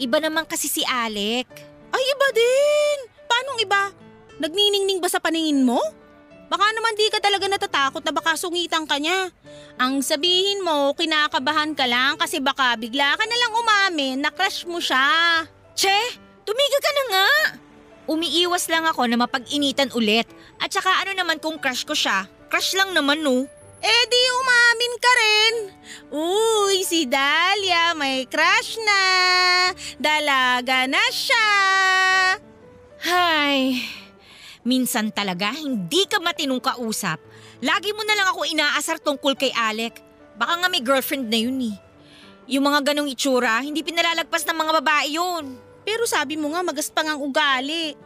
Iba 0.01 0.17
naman 0.17 0.49
kasi 0.49 0.65
si 0.65 0.81
Alec. 0.81 1.45
Ay 1.93 2.01
iba 2.01 2.27
din! 2.33 2.97
Paanong 3.29 3.61
iba? 3.61 3.83
Nagniningning 4.41 4.97
ba 4.97 5.05
sa 5.05 5.21
paningin 5.21 5.61
mo? 5.61 5.77
Baka 6.49 6.65
naman 6.73 6.97
di 6.97 7.13
ka 7.13 7.21
talaga 7.21 7.45
natatakot 7.45 8.01
na 8.01 8.13
baka 8.13 8.33
sungitan 8.33 8.89
ka 8.89 8.97
niya. 8.97 9.29
Ang 9.77 10.01
sabihin 10.01 10.65
mo, 10.65 10.97
kinakabahan 10.97 11.77
ka 11.77 11.85
lang 11.85 12.17
kasi 12.17 12.41
baka 12.41 12.73
bigla 12.73 13.13
ka 13.13 13.25
na 13.29 13.37
lang 13.37 13.53
umamin 13.53 14.17
na 14.17 14.33
crush 14.33 14.65
mo 14.65 14.81
siya. 14.81 15.45
Che, 15.77 15.97
tumigil 16.41 16.81
ka 16.81 16.91
na 16.93 17.03
nga. 17.09 17.27
Umiiwas 18.09 18.65
lang 18.69 18.89
ako 18.89 19.05
na 19.05 19.17
mapag-initan 19.21 19.93
ulit. 19.93 20.25
At 20.57 20.73
saka 20.73 21.05
ano 21.05 21.13
naman 21.13 21.37
kung 21.37 21.61
crush 21.61 21.85
ko 21.85 21.93
siya? 21.93 22.25
Crush 22.49 22.73
lang 22.73 22.97
naman 22.97 23.21
no. 23.21 23.45
Eh 23.83 24.03
di 24.07 24.21
umamin 24.39 24.93
ka 24.95 25.11
rin. 25.19 25.55
Uy, 26.15 26.87
si 26.87 27.03
Dahlia 27.03 27.91
may 27.99 28.23
crush 28.31 28.79
na. 28.79 29.03
Dalaga 29.99 30.87
na 30.87 31.03
siya. 31.11 31.49
Hay, 33.03 33.83
minsan 34.63 35.11
talaga 35.11 35.51
hindi 35.51 36.07
ka 36.07 36.23
matinong 36.23 36.63
kausap. 36.63 37.19
Lagi 37.59 37.91
mo 37.91 38.07
na 38.07 38.15
lang 38.15 38.27
ako 38.31 38.47
inaasar 38.47 39.03
tungkol 39.03 39.35
kay 39.35 39.51
Alec. 39.51 39.99
Baka 40.39 40.63
nga 40.63 40.71
may 40.71 40.79
girlfriend 40.79 41.27
na 41.27 41.43
yun 41.43 41.59
eh. 41.59 41.75
Yung 42.47 42.63
mga 42.63 42.95
ganong 42.95 43.11
itsura, 43.11 43.59
hindi 43.59 43.83
pinalalagpas 43.83 44.47
ng 44.47 44.57
mga 44.63 44.71
babae 44.79 45.19
yun. 45.19 45.59
Pero 45.83 46.07
sabi 46.07 46.39
mo 46.39 46.55
nga 46.55 46.63
magaspang 46.63 47.11
ang 47.11 47.19
ugali. 47.19 47.99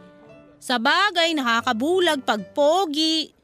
Sa 0.58 0.82
bagay, 0.82 1.38
nakakabulag 1.38 2.26
pag 2.26 2.42
pogi. 2.50 3.37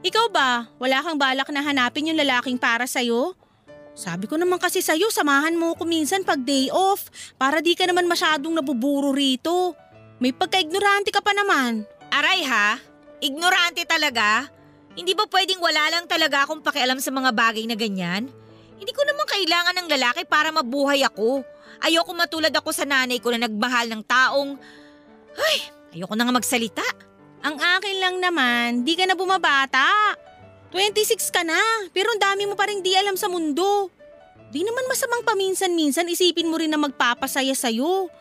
Ikaw 0.00 0.26
ba, 0.32 0.64
wala 0.80 1.04
kang 1.04 1.20
balak 1.20 1.52
na 1.52 1.60
hanapin 1.60 2.08
yung 2.08 2.16
lalaking 2.16 2.56
para 2.56 2.88
sa'yo? 2.88 3.36
Sabi 3.92 4.24
ko 4.24 4.40
naman 4.40 4.56
kasi 4.56 4.80
sa'yo, 4.80 5.12
samahan 5.12 5.52
mo 5.52 5.76
ko 5.76 5.84
minsan 5.84 6.24
pag 6.24 6.40
day 6.40 6.72
off 6.72 7.12
para 7.36 7.60
di 7.60 7.76
ka 7.76 7.84
naman 7.84 8.08
masyadong 8.08 8.56
nabuburo 8.56 9.12
rito. 9.12 9.76
May 10.16 10.32
pagka-ignorante 10.32 11.12
ka 11.12 11.20
pa 11.20 11.36
naman. 11.36 11.84
Aray 12.08 12.40
ha? 12.48 12.80
Ignorante 13.20 13.84
talaga? 13.84 14.48
Hindi 14.96 15.12
ba 15.12 15.28
pwedeng 15.28 15.60
wala 15.60 15.92
lang 15.92 16.08
talaga 16.08 16.48
akong 16.48 16.64
pakialam 16.64 16.96
sa 16.96 17.12
mga 17.12 17.36
bagay 17.36 17.68
na 17.68 17.76
ganyan? 17.76 18.32
Hindi 18.80 18.92
ko 18.96 19.04
naman 19.04 19.28
kailangan 19.28 19.84
ng 19.84 19.88
lalaki 20.00 20.24
para 20.24 20.48
mabuhay 20.48 21.04
ako. 21.04 21.44
Ayoko 21.84 22.16
matulad 22.16 22.52
ako 22.56 22.72
sa 22.72 22.88
nanay 22.88 23.20
ko 23.20 23.36
na 23.36 23.44
nagmahal 23.44 23.92
ng 23.92 24.02
taong... 24.08 24.56
Ay, 25.36 25.56
ayoko 25.92 26.16
na 26.16 26.24
nga 26.24 26.32
magsalita. 26.40 27.09
Ang 27.40 27.56
akin 27.56 27.96
lang 27.96 28.16
naman, 28.20 28.84
di 28.84 28.92
ka 28.92 29.08
na 29.08 29.16
bumabata. 29.16 30.12
26 30.70 31.32
ka 31.32 31.42
na, 31.42 31.58
pero 31.90 32.12
ang 32.12 32.20
dami 32.20 32.44
mo 32.44 32.54
pa 32.54 32.68
rin 32.68 32.84
di 32.84 32.92
alam 32.92 33.16
sa 33.16 33.26
mundo. 33.32 33.88
Di 34.52 34.60
naman 34.60 34.86
masamang 34.86 35.24
paminsan-minsan 35.24 36.10
isipin 36.10 36.50
mo 36.50 36.60
rin 36.60 36.70
na 36.70 36.78
magpapasaya 36.78 37.56
sa'yo. 37.56 38.12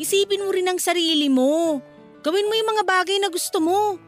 Isipin 0.00 0.42
mo 0.42 0.50
rin 0.50 0.66
ang 0.66 0.80
sarili 0.80 1.28
mo. 1.28 1.78
Gawin 2.24 2.48
mo 2.48 2.54
yung 2.56 2.70
mga 2.72 2.84
bagay 2.88 3.20
na 3.20 3.28
gusto 3.28 3.60
mo. 3.60 4.00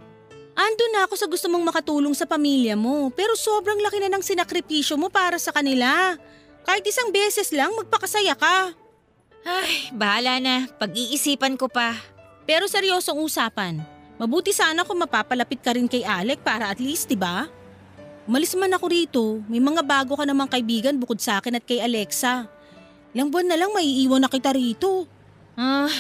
Ando 0.56 0.84
na 0.88 1.04
ako 1.04 1.14
sa 1.20 1.28
gusto 1.28 1.52
mong 1.52 1.68
makatulong 1.68 2.16
sa 2.16 2.24
pamilya 2.24 2.80
mo, 2.80 3.12
pero 3.12 3.36
sobrang 3.36 3.76
laki 3.76 4.00
na 4.00 4.08
ng 4.08 4.24
sinakripisyo 4.24 4.96
mo 4.96 5.12
para 5.12 5.36
sa 5.36 5.52
kanila. 5.52 6.16
Kahit 6.64 6.82
isang 6.88 7.12
beses 7.12 7.52
lang, 7.52 7.76
magpakasaya 7.76 8.32
ka. 8.34 8.72
Ay, 9.46 9.92
bahala 9.92 10.40
na. 10.40 10.66
Pag-iisipan 10.80 11.54
ko 11.60 11.68
pa. 11.68 11.94
Pero 12.48 12.66
seryosong 12.66 13.20
usapan, 13.20 13.84
Mabuti 14.16 14.48
sana 14.52 14.80
kung 14.88 14.96
mapapalapit 14.96 15.60
ka 15.60 15.76
rin 15.76 15.84
kay 15.84 16.00
Alec 16.00 16.40
para 16.40 16.72
at 16.72 16.80
least, 16.80 17.12
di 17.12 17.18
ba? 17.20 17.44
Umalis 18.24 18.56
man 18.56 18.72
ako 18.72 18.86
rito, 18.88 19.24
may 19.46 19.60
mga 19.60 19.84
bago 19.86 20.16
ka 20.16 20.24
namang 20.24 20.50
kaibigan 20.50 20.96
bukod 20.96 21.20
sa 21.20 21.38
akin 21.38 21.60
at 21.60 21.64
kay 21.68 21.78
Alexa. 21.78 22.48
Ilang 23.12 23.30
buwan 23.30 23.46
na 23.46 23.56
lang 23.60 23.70
maiiwan 23.70 24.18
na 24.18 24.32
kita 24.32 24.50
rito. 24.56 25.06
Ah, 25.54 25.92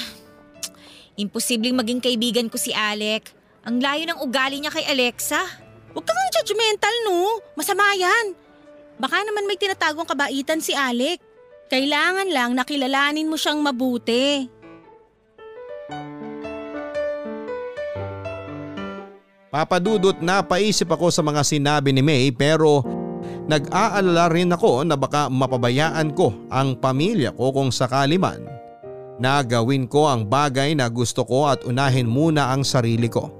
imposibleng 1.14 1.76
maging 1.76 2.00
kaibigan 2.02 2.48
ko 2.50 2.58
si 2.58 2.74
Alec. 2.74 3.30
Ang 3.62 3.84
layo 3.84 4.04
ng 4.08 4.20
ugali 4.24 4.58
niya 4.58 4.72
kay 4.72 4.84
Alexa. 4.88 5.40
Huwag 5.92 6.04
kang 6.04 6.32
judgmental 6.34 6.92
no, 7.08 7.40
masama 7.56 7.94
yan. 7.94 8.36
Baka 8.96 9.22
naman 9.22 9.44
may 9.44 9.60
tinatagong 9.60 10.08
kabaitan 10.08 10.64
si 10.64 10.72
Alec. 10.72 11.20
Kailangan 11.68 12.30
lang 12.32 12.56
nakilalanin 12.56 13.28
mo 13.28 13.36
siyang 13.36 13.60
mabuti. 13.60 14.48
Papadudot 19.46 20.18
na 20.18 20.42
paisip 20.42 20.90
ako 20.90 21.06
sa 21.14 21.22
mga 21.22 21.46
sinabi 21.46 21.94
ni 21.94 22.02
May 22.02 22.34
pero 22.34 22.82
nag-aalala 23.46 24.26
rin 24.34 24.50
ako 24.50 24.82
na 24.82 24.98
baka 24.98 25.30
mapabayaan 25.30 26.10
ko 26.18 26.34
ang 26.50 26.74
pamilya 26.74 27.30
ko 27.30 27.54
kung 27.54 27.70
sakali 27.70 28.18
man 28.18 28.42
na 29.16 29.40
gawin 29.46 29.86
ko 29.86 30.10
ang 30.10 30.26
bagay 30.26 30.74
na 30.76 30.90
gusto 30.90 31.24
ko 31.24 31.48
at 31.48 31.62
unahin 31.62 32.10
muna 32.10 32.52
ang 32.52 32.66
sarili 32.66 33.08
ko. 33.08 33.32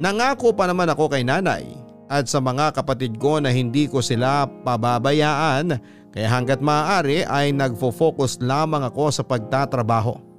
Nangako 0.00 0.52
pa 0.52 0.68
naman 0.68 0.92
ako 0.92 1.10
kay 1.10 1.24
nanay 1.24 1.64
at 2.06 2.28
sa 2.28 2.38
mga 2.38 2.76
kapatid 2.76 3.16
ko 3.16 3.40
na 3.40 3.48
hindi 3.48 3.88
ko 3.88 4.04
sila 4.04 4.46
pababayaan 4.46 5.80
kaya 6.12 6.28
hanggat 6.28 6.60
maaari 6.60 7.24
ay 7.24 7.56
nagfo-focus 7.56 8.42
lamang 8.44 8.84
ako 8.84 9.10
sa 9.10 9.24
pagtatrabaho. 9.24 10.29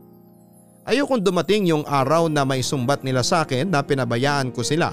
Ayokong 0.91 1.23
dumating 1.23 1.71
yung 1.71 1.87
araw 1.87 2.27
na 2.27 2.43
may 2.43 2.59
sumbat 2.59 2.99
nila 3.07 3.23
sa 3.23 3.47
akin 3.47 3.71
na 3.71 3.79
pinabayaan 3.79 4.51
ko 4.51 4.59
sila. 4.59 4.91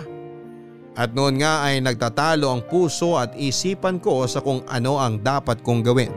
At 0.94 1.10
noon 1.10 1.42
nga 1.42 1.66
ay 1.66 1.82
nagtatalo 1.82 2.46
ang 2.46 2.62
puso 2.70 3.18
at 3.18 3.34
isipan 3.34 3.98
ko 3.98 4.22
sa 4.30 4.38
kung 4.38 4.62
ano 4.70 4.94
ang 5.02 5.18
dapat 5.18 5.58
kong 5.66 5.82
gawin. 5.82 6.14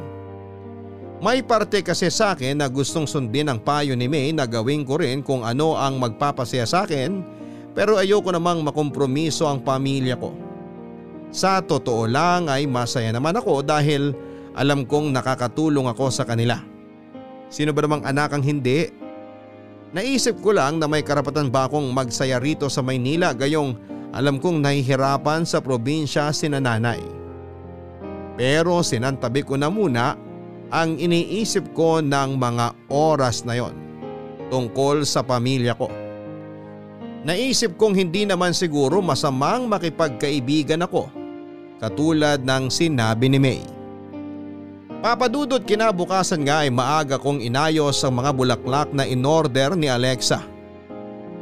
May 1.17 1.41
parte 1.41 1.81
kasi 1.81 2.13
sa 2.13 2.37
akin 2.37 2.61
na 2.61 2.69
gustong 2.69 3.09
sundin 3.09 3.49
ang 3.49 3.57
payo 3.57 3.97
ni 3.97 4.05
May 4.05 4.29
na 4.29 4.45
gawin 4.45 4.85
ko 4.85 5.01
rin 5.01 5.25
kung 5.25 5.41
ano 5.41 5.73
ang 5.73 5.97
magpapasaya 5.97 6.69
sa 6.69 6.85
akin 6.85 7.25
pero 7.73 7.97
ayoko 7.97 8.29
namang 8.29 8.61
makompromiso 8.61 9.49
ang 9.49 9.65
pamilya 9.65 10.13
ko. 10.13 10.29
Sa 11.33 11.57
totoo 11.57 12.05
lang 12.05 12.53
ay 12.53 12.69
masaya 12.69 13.09
naman 13.09 13.33
ako 13.33 13.65
dahil 13.65 14.13
alam 14.53 14.85
kong 14.85 15.09
nakakatulong 15.09 15.89
ako 15.89 16.13
sa 16.13 16.21
kanila. 16.21 16.61
Sino 17.49 17.73
ba 17.73 17.81
namang 17.81 18.05
anak 18.05 18.29
ang 18.29 18.45
hindi 18.45 19.00
Naisip 19.91 20.39
ko 20.39 20.55
lang 20.55 20.79
na 20.79 20.87
may 20.87 21.03
karapatan 21.03 21.51
ba 21.51 21.67
akong 21.67 21.91
magsaya 21.91 22.39
rito 22.39 22.71
sa 22.71 22.79
Maynila 22.79 23.35
gayong 23.35 23.75
alam 24.15 24.39
kong 24.39 24.63
nahihirapan 24.63 25.43
sa 25.43 25.59
probinsya 25.59 26.31
si 26.31 26.47
nanay. 26.47 27.03
Pero 28.39 28.79
sinantabi 28.87 29.43
ko 29.43 29.59
na 29.59 29.67
muna 29.67 30.15
ang 30.71 30.95
iniisip 30.95 31.75
ko 31.75 31.99
ng 31.99 32.39
mga 32.39 32.87
oras 32.87 33.43
na 33.43 33.59
yon 33.59 33.75
tungkol 34.47 35.03
sa 35.03 35.27
pamilya 35.27 35.75
ko. 35.75 35.91
Naisip 37.27 37.75
kong 37.75 37.91
hindi 37.99 38.23
naman 38.23 38.55
siguro 38.55 39.03
masamang 39.03 39.67
makipagkaibigan 39.67 40.87
ako 40.87 41.11
katulad 41.83 42.39
ng 42.39 42.71
sinabi 42.71 43.27
ni 43.27 43.39
May. 43.43 43.80
Papadudot 45.01 45.65
kinabukasan 45.65 46.45
nga 46.45 46.61
ay 46.61 46.69
maaga 46.69 47.17
kong 47.17 47.41
inayos 47.41 48.05
ang 48.05 48.21
mga 48.21 48.37
bulaklak 48.37 48.93
na 48.93 49.01
inorder 49.01 49.73
ni 49.73 49.89
Alexa. 49.89 50.45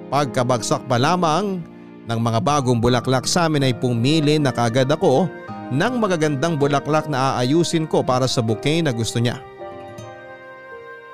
Pagkabagsak 0.08 0.88
pa 0.88 0.96
lamang 0.96 1.60
ng 2.08 2.20
mga 2.24 2.40
bagong 2.40 2.80
bulaklak 2.80 3.28
sa 3.28 3.52
amin 3.52 3.68
ay 3.68 3.76
pumili 3.76 4.40
na 4.40 4.56
kagad 4.56 4.88
ako 4.88 5.28
ng 5.76 5.94
magagandang 6.00 6.56
bulaklak 6.56 7.12
na 7.12 7.36
aayusin 7.36 7.84
ko 7.84 8.00
para 8.00 8.32
sa 8.32 8.40
bouquet 8.40 8.80
na 8.80 8.96
gusto 8.96 9.20
niya. 9.20 9.44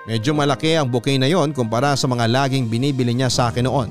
Medyo 0.05 0.37
malaki 0.37 0.77
ang 0.77 0.85
bouquet 0.85 1.17
na 1.17 1.25
yon 1.25 1.49
kumpara 1.49 1.97
sa 1.97 2.05
mga 2.05 2.29
laging 2.29 2.69
binibili 2.69 3.17
niya 3.17 3.33
sa 3.33 3.49
akin 3.49 3.65
noon. 3.65 3.89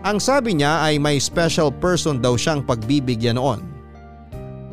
Ang 0.00 0.16
sabi 0.16 0.56
niya 0.56 0.80
ay 0.80 0.96
may 0.96 1.20
special 1.20 1.68
person 1.68 2.24
daw 2.24 2.40
siyang 2.40 2.64
pagbibigyan 2.64 3.36
noon. 3.36 3.60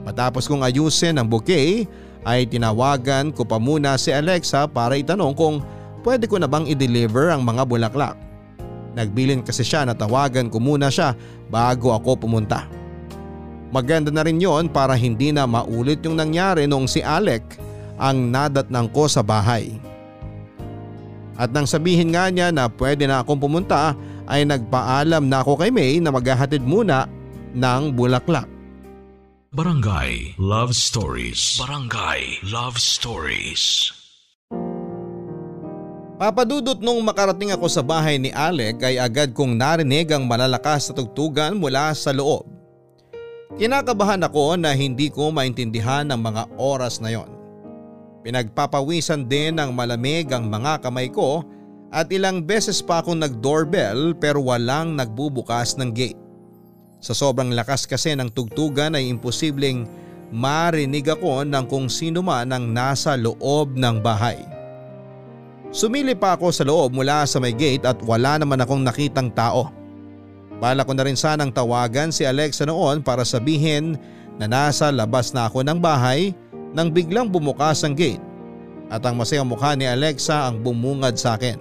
Matapos 0.08 0.48
kong 0.48 0.64
ayusin 0.64 1.20
ang 1.20 1.28
bouquet 1.28 1.84
ay 2.26 2.46
tinawagan 2.46 3.34
ko 3.34 3.42
pa 3.42 3.58
muna 3.58 3.98
si 3.98 4.14
Alexa 4.14 4.70
para 4.70 4.94
itanong 4.94 5.34
kung 5.34 5.56
pwede 6.06 6.30
ko 6.30 6.38
na 6.38 6.50
bang 6.50 6.70
i-deliver 6.70 7.34
ang 7.34 7.42
mga 7.42 7.66
bulaklak. 7.66 8.18
Nagbilin 8.92 9.42
kasi 9.42 9.64
siya 9.64 9.88
na 9.88 9.96
tawagan 9.96 10.52
ko 10.52 10.60
muna 10.60 10.92
siya 10.92 11.16
bago 11.48 11.96
ako 11.96 12.28
pumunta. 12.28 12.68
Maganda 13.72 14.12
na 14.12 14.28
rin 14.28 14.44
yon 14.44 14.68
para 14.68 15.00
hindi 15.00 15.32
na 15.32 15.48
maulit 15.48 16.04
yung 16.04 16.20
nangyari 16.20 16.68
noong 16.68 16.92
si 16.92 17.00
Alec 17.00 17.56
ang 17.96 18.28
nadatnang 18.28 18.92
ko 18.92 19.08
sa 19.08 19.24
bahay. 19.24 19.80
At 21.40 21.56
nang 21.56 21.66
sabihin 21.66 22.12
nga 22.12 22.28
niya 22.28 22.52
na 22.52 22.68
pwede 22.68 23.08
na 23.08 23.24
akong 23.24 23.40
pumunta 23.40 23.96
ay 24.28 24.44
nagpaalam 24.44 25.26
na 25.32 25.40
ako 25.40 25.64
kay 25.64 25.72
May 25.72 26.04
na 26.04 26.12
maghahatid 26.12 26.62
muna 26.62 27.08
ng 27.56 27.96
bulaklak. 27.96 28.61
Barangay 29.52 30.40
Love 30.40 30.72
Stories. 30.72 31.60
Barangay 31.60 32.40
Love 32.56 32.80
Stories. 32.80 33.92
Papadudot 36.16 36.80
nung 36.80 37.04
makarating 37.04 37.52
ako 37.52 37.68
sa 37.68 37.84
bahay 37.84 38.16
ni 38.16 38.32
Alec 38.32 38.80
ay 38.80 38.96
agad 38.96 39.36
kong 39.36 39.60
narinig 39.60 40.08
ang 40.08 40.24
malalakas 40.24 40.88
na 40.88 41.04
tugtugan 41.04 41.60
mula 41.60 41.92
sa 41.92 42.16
loob. 42.16 42.48
Kinakabahan 43.60 44.24
ako 44.24 44.56
na 44.56 44.72
hindi 44.72 45.12
ko 45.12 45.36
maintindihan 45.36 46.08
ang 46.08 46.24
mga 46.24 46.48
oras 46.56 47.04
na 47.04 47.12
yon. 47.12 47.28
Pinagpapawisan 48.24 49.28
din 49.28 49.60
ng 49.60 49.76
malamig 49.76 50.32
ang 50.32 50.48
mga 50.48 50.80
kamay 50.80 51.12
ko 51.12 51.44
at 51.92 52.08
ilang 52.08 52.40
beses 52.40 52.80
pa 52.80 53.04
akong 53.04 53.20
nag-doorbell 53.20 54.16
pero 54.16 54.40
walang 54.40 54.96
nagbubukas 54.96 55.76
ng 55.76 55.92
gate. 55.92 56.21
Sa 57.02 57.18
sobrang 57.18 57.50
lakas 57.58 57.90
kasi 57.90 58.14
ng 58.14 58.30
tugtugan 58.30 58.94
ay 58.94 59.10
imposibleng 59.10 59.90
marinig 60.30 61.10
ako 61.10 61.42
ng 61.42 61.66
kung 61.66 61.90
sino 61.90 62.22
man 62.22 62.54
ang 62.54 62.70
nasa 62.70 63.18
loob 63.18 63.74
ng 63.74 63.98
bahay. 64.00 64.38
Sumili 65.74 66.14
pa 66.14 66.38
ako 66.38 66.54
sa 66.54 66.62
loob 66.62 66.94
mula 66.94 67.26
sa 67.26 67.42
may 67.42 67.58
gate 67.58 67.90
at 67.90 67.98
wala 68.06 68.38
naman 68.38 68.62
akong 68.62 68.86
nakitang 68.86 69.34
tao. 69.34 69.74
Bala 70.62 70.86
ko 70.86 70.94
na 70.94 71.10
rin 71.10 71.18
sanang 71.18 71.50
tawagan 71.50 72.14
si 72.14 72.22
Alexa 72.22 72.70
noon 72.70 73.02
para 73.02 73.26
sabihin 73.26 73.98
na 74.38 74.46
nasa 74.46 74.94
labas 74.94 75.34
na 75.34 75.50
ako 75.50 75.66
ng 75.66 75.82
bahay 75.82 76.38
nang 76.70 76.94
biglang 76.94 77.34
bumukas 77.34 77.82
ang 77.82 77.98
gate 77.98 78.22
at 78.94 79.02
ang 79.08 79.18
masayang 79.18 79.50
mukha 79.50 79.74
ni 79.74 79.90
Alexa 79.90 80.54
ang 80.54 80.62
bumungad 80.62 81.18
sa 81.18 81.34
akin. 81.34 81.58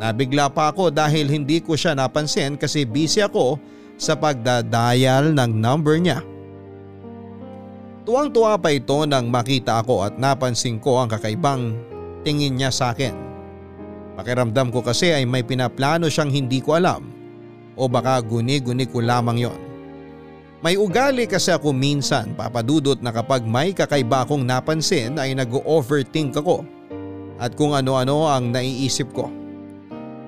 Nabigla 0.00 0.48
pa 0.48 0.72
ako 0.72 0.88
dahil 0.88 1.28
hindi 1.28 1.60
ko 1.60 1.76
siya 1.76 1.92
napansin 1.92 2.56
kasi 2.56 2.88
busy 2.88 3.20
ako 3.20 3.60
sa 4.00 4.16
pagdadial 4.16 5.36
ng 5.36 5.52
number 5.60 6.00
niya. 6.00 6.24
Tuwang-tuwa 8.08 8.56
pa 8.56 8.72
ito 8.72 8.96
nang 9.04 9.28
makita 9.28 9.84
ako 9.84 10.08
at 10.08 10.16
napansin 10.16 10.80
ko 10.80 11.04
ang 11.04 11.12
kakaibang 11.12 11.76
tingin 12.24 12.56
niya 12.56 12.72
sa 12.72 12.96
akin. 12.96 13.12
Pakiramdam 14.16 14.72
ko 14.72 14.80
kasi 14.80 15.12
ay 15.12 15.28
may 15.28 15.44
pinaplano 15.44 16.08
siyang 16.08 16.32
hindi 16.32 16.64
ko 16.64 16.80
alam 16.80 17.12
o 17.76 17.84
baka 17.86 18.24
guni-guni 18.24 18.88
ko 18.88 19.04
lamang 19.04 19.44
yon. 19.44 19.60
May 20.60 20.76
ugali 20.76 21.24
kasi 21.24 21.52
ako 21.52 21.72
minsan 21.72 22.36
papadudot 22.36 23.00
na 23.00 23.12
kapag 23.12 23.44
may 23.44 23.72
kakaiba 23.72 24.24
akong 24.24 24.44
napansin 24.44 25.16
ay 25.16 25.32
nag-overthink 25.36 26.36
ako 26.36 26.64
at 27.40 27.56
kung 27.56 27.72
ano-ano 27.72 28.28
ang 28.28 28.52
naiisip 28.52 29.12
ko. 29.12 29.28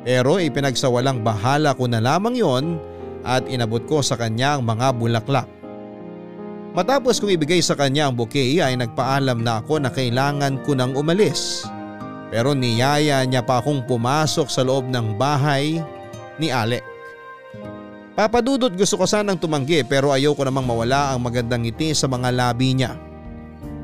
Pero 0.05 0.41
ipinagsawalang 0.41 1.21
bahala 1.21 1.77
ko 1.77 1.85
na 1.85 2.01
lamang 2.01 2.37
yon 2.37 2.81
at 3.23 3.47
inabot 3.47 3.83
ko 3.87 4.03
sa 4.03 4.19
kanya 4.19 4.59
ang 4.59 4.67
mga 4.67 4.95
bulaklak. 4.95 5.49
Matapos 6.73 7.21
kong 7.21 7.37
ibigay 7.37 7.61
sa 7.61 7.77
kanya 7.77 8.09
ang 8.09 8.17
bouquet 8.17 8.57
ay 8.65 8.73
nagpaalam 8.81 9.45
na 9.45 9.61
ako 9.61 9.85
na 9.85 9.93
kailangan 9.93 10.57
ko 10.65 10.73
nang 10.73 10.97
umalis. 10.97 11.69
Pero 12.33 12.57
niyaya 12.57 13.21
niya 13.29 13.45
pa 13.45 13.61
akong 13.61 13.85
pumasok 13.85 14.49
sa 14.49 14.65
loob 14.65 14.89
ng 14.89 15.21
bahay 15.21 15.85
ni 16.41 16.49
Alec. 16.49 16.81
Papadudot 18.17 18.73
gusto 18.73 18.97
ko 18.97 19.05
sanang 19.05 19.37
tumanggi 19.37 19.85
pero 19.85 20.13
ayaw 20.13 20.33
ko 20.33 20.49
namang 20.49 20.65
mawala 20.65 21.13
ang 21.13 21.29
magandang 21.29 21.69
ngiti 21.69 21.93
sa 21.93 22.09
mga 22.09 22.33
labi 22.33 22.73
niya. 22.73 22.97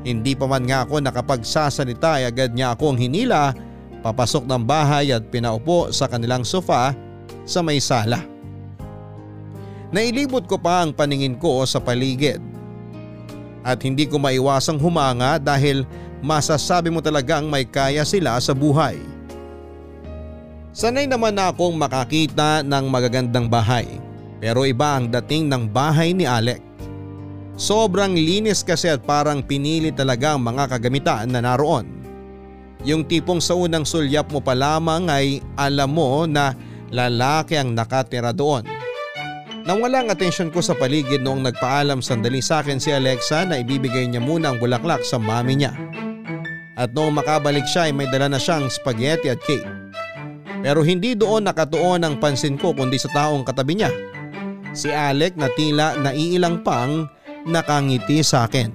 Hindi 0.01 0.33
pa 0.33 0.49
man 0.49 0.65
nga 0.65 0.85
ako 0.85 0.97
nakapagsasalita 0.97 2.21
ay 2.21 2.25
agad 2.29 2.57
niya 2.57 2.73
akong 2.73 2.97
hinila 2.97 3.53
papasok 4.01 4.49
ng 4.49 4.63
bahay 4.65 5.13
at 5.13 5.27
pinaupo 5.29 5.93
sa 5.93 6.09
kanilang 6.09 6.41
sofa 6.41 6.95
sa 7.45 7.59
may 7.61 7.77
sala. 7.77 8.38
Nailibot 9.89 10.45
ko 10.45 10.61
pa 10.61 10.85
ang 10.85 10.93
paningin 10.93 11.33
ko 11.33 11.65
sa 11.65 11.81
paligid. 11.81 12.37
At 13.65 13.81
hindi 13.81 14.05
ko 14.05 14.21
maiwasang 14.21 14.77
humanga 14.77 15.41
dahil 15.41 15.83
masasabi 16.21 16.93
mo 16.93 17.01
talagang 17.01 17.49
may 17.49 17.65
kaya 17.65 18.05
sila 18.05 18.37
sa 18.37 18.53
buhay. 18.53 19.01
Sanay 20.69 21.09
naman 21.09 21.33
na 21.33 21.49
akong 21.49 21.73
makakita 21.75 22.61
ng 22.61 22.85
magagandang 22.87 23.49
bahay 23.49 23.99
pero 24.39 24.63
iba 24.63 24.95
ang 24.95 25.11
dating 25.11 25.51
ng 25.51 25.67
bahay 25.67 26.15
ni 26.15 26.23
Alec. 26.23 26.63
Sobrang 27.59 28.15
linis 28.15 28.63
kasi 28.63 28.87
at 28.87 29.03
parang 29.03 29.43
pinili 29.43 29.91
talaga 29.91 30.37
ang 30.37 30.47
mga 30.47 30.79
kagamitan 30.79 31.27
na 31.27 31.43
naroon. 31.43 31.83
Yung 32.87 33.03
tipong 33.03 33.43
sa 33.43 33.59
unang 33.59 33.83
sulyap 33.83 34.31
mo 34.31 34.39
pa 34.39 34.55
lamang 34.55 35.11
ay 35.11 35.43
alam 35.59 35.91
mo 35.91 36.23
na 36.23 36.55
lalaki 36.87 37.59
ang 37.59 37.75
nakatira 37.75 38.31
doon. 38.31 38.63
Nang 39.69 39.85
walang 39.85 40.09
atensyon 40.09 40.49
ko 40.49 40.65
sa 40.65 40.73
paligid 40.73 41.21
noong 41.21 41.45
nagpaalam 41.45 42.01
sandali 42.01 42.41
sa 42.41 42.65
akin 42.65 42.81
si 42.81 42.89
Alexa 42.89 43.45
na 43.45 43.61
ibibigay 43.61 44.09
niya 44.09 44.17
muna 44.17 44.49
ang 44.49 44.57
bulaklak 44.57 45.05
sa 45.05 45.21
mami 45.21 45.61
niya. 45.61 45.77
At 46.73 46.97
noong 46.97 47.21
makabalik 47.21 47.69
siya 47.69 47.85
ay 47.85 47.93
may 47.93 48.09
dala 48.09 48.33
na 48.33 48.41
siyang 48.41 48.65
spaghetti 48.65 49.29
at 49.29 49.37
cake. 49.45 49.69
Pero 50.65 50.81
hindi 50.81 51.13
doon 51.13 51.45
nakatuon 51.45 52.01
ang 52.01 52.17
pansin 52.17 52.57
ko 52.57 52.73
kundi 52.73 52.97
sa 52.97 53.13
taong 53.13 53.45
katabi 53.45 53.77
niya. 53.77 53.93
Si 54.73 54.89
Alec 54.89 55.37
na 55.37 55.53
tila 55.53 56.01
naiilang 56.01 56.65
pang 56.65 57.05
nakangiti 57.45 58.25
sa 58.25 58.49
akin. 58.49 58.73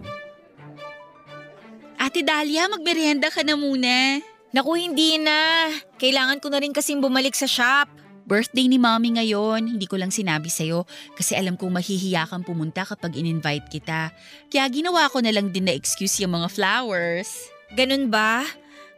Ate 1.98 2.22
Dahlia, 2.22 2.70
magmerienda 2.70 3.34
ka 3.34 3.42
na 3.42 3.58
muna. 3.58 4.22
Naku 4.54 4.78
hindi 4.78 5.18
na. 5.18 5.66
Kailangan 5.98 6.38
ko 6.38 6.54
na 6.54 6.62
rin 6.62 6.70
kasing 6.70 7.02
bumalik 7.02 7.34
sa 7.34 7.50
shop. 7.50 8.03
Birthday 8.24 8.72
ni 8.72 8.80
Mommy 8.80 9.20
ngayon, 9.20 9.76
hindi 9.76 9.84
ko 9.84 10.00
lang 10.00 10.08
sinabi 10.08 10.48
sa'yo 10.48 10.88
kasi 11.12 11.36
alam 11.36 11.60
kong 11.60 11.76
mahihiya 11.76 12.24
kang 12.24 12.40
pumunta 12.40 12.80
kapag 12.88 13.20
in-invite 13.20 13.68
kita. 13.68 14.16
Kaya 14.48 14.64
ginawa 14.72 15.12
ko 15.12 15.20
na 15.20 15.28
lang 15.28 15.52
din 15.52 15.68
na 15.68 15.76
excuse 15.76 16.24
yung 16.24 16.32
mga 16.32 16.48
flowers. 16.48 17.28
Ganun 17.76 18.08
ba? 18.08 18.48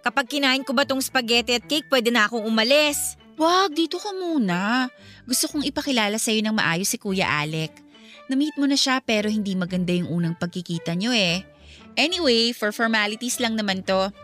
Kapag 0.06 0.30
kinain 0.30 0.62
ko 0.62 0.70
ba 0.70 0.86
tong 0.86 1.02
spaghetti 1.02 1.58
at 1.58 1.66
cake, 1.66 1.90
pwede 1.90 2.14
na 2.14 2.30
akong 2.30 2.46
umalis. 2.46 3.18
Wag, 3.34 3.74
dito 3.74 3.98
ka 3.98 4.14
muna. 4.14 4.86
Gusto 5.26 5.50
kong 5.50 5.66
ipakilala 5.66 6.22
sa'yo 6.22 6.46
ng 6.46 6.54
maayos 6.54 6.86
si 6.86 6.94
Kuya 6.94 7.26
Alec. 7.26 7.74
Na-meet 8.30 8.54
mo 8.54 8.70
na 8.70 8.78
siya 8.78 9.02
pero 9.02 9.26
hindi 9.26 9.58
maganda 9.58 9.90
yung 9.90 10.06
unang 10.06 10.38
pagkikita 10.38 10.94
nyo 10.94 11.10
eh. 11.10 11.42
Anyway, 11.98 12.54
for 12.54 12.70
formalities 12.70 13.42
lang 13.42 13.58
naman 13.58 13.82
to. 13.82 14.14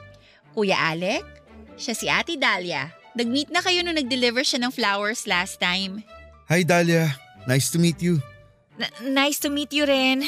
Kuya 0.55 0.79
Alec, 0.95 1.27
siya 1.75 1.95
si 1.99 2.07
Ate 2.07 2.39
Dahlia. 2.39 3.02
Nag-meet 3.13 3.53
na 3.53 3.61
kayo 3.61 3.85
nung 3.85 3.97
nag-deliver 3.97 4.41
siya 4.41 4.65
ng 4.65 4.73
flowers 4.73 5.29
last 5.29 5.61
time. 5.61 6.01
Hi 6.49 6.65
Dahlia, 6.65 7.13
nice 7.45 7.69
to 7.69 7.77
meet 7.77 8.01
you. 8.01 8.21
N- 8.81 9.13
nice 9.13 9.37
to 9.45 9.53
meet 9.53 9.69
you 9.73 9.85
rin. 9.85 10.25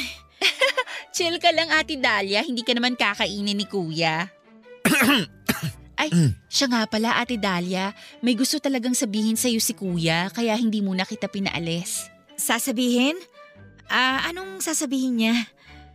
Chill 1.15 1.41
ka 1.41 1.49
lang 1.49 1.73
Ate 1.73 1.97
Dahlia, 1.97 2.45
hindi 2.45 2.61
ka 2.61 2.77
naman 2.77 2.93
kakainin 2.93 3.57
ni 3.57 3.65
Kuya. 3.65 4.29
Ay, 6.01 6.11
siya 6.51 6.67
nga 6.69 6.83
pala 6.85 7.17
Ate 7.17 7.41
Dahlia, 7.41 7.95
may 8.21 8.37
gusto 8.37 8.61
talagang 8.61 8.93
sabihin 8.93 9.39
sa'yo 9.39 9.57
si 9.57 9.73
Kuya 9.73 10.29
kaya 10.29 10.53
hindi 10.53 10.83
muna 10.85 11.07
kita 11.07 11.25
pinaalis. 11.25 12.11
Sasabihin? 12.37 13.17
Ah, 13.89 14.29
anong 14.29 14.61
sasabihin 14.61 15.17
niya? 15.17 15.35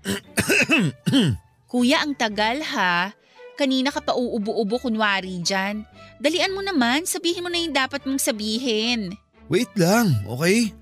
Kuya, 1.70 2.02
ang 2.02 2.18
tagal 2.18 2.64
ha. 2.74 3.14
Kanina 3.60 3.92
ka 3.92 4.00
pa 4.00 4.16
uubo-ubo 4.16 4.80
kunwari 4.80 5.36
dyan. 5.44 5.84
Dalian 6.16 6.56
mo 6.56 6.64
naman, 6.64 7.04
sabihin 7.04 7.44
mo 7.44 7.52
na 7.52 7.60
yung 7.60 7.76
dapat 7.76 8.00
mong 8.08 8.16
sabihin. 8.16 9.12
Wait 9.52 9.68
lang, 9.76 10.16
okay? 10.24 10.72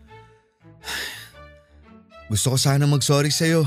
Gusto 2.30 2.54
ko 2.54 2.56
sana 2.60 2.86
mag-sorry 2.86 3.34
sa'yo. 3.34 3.66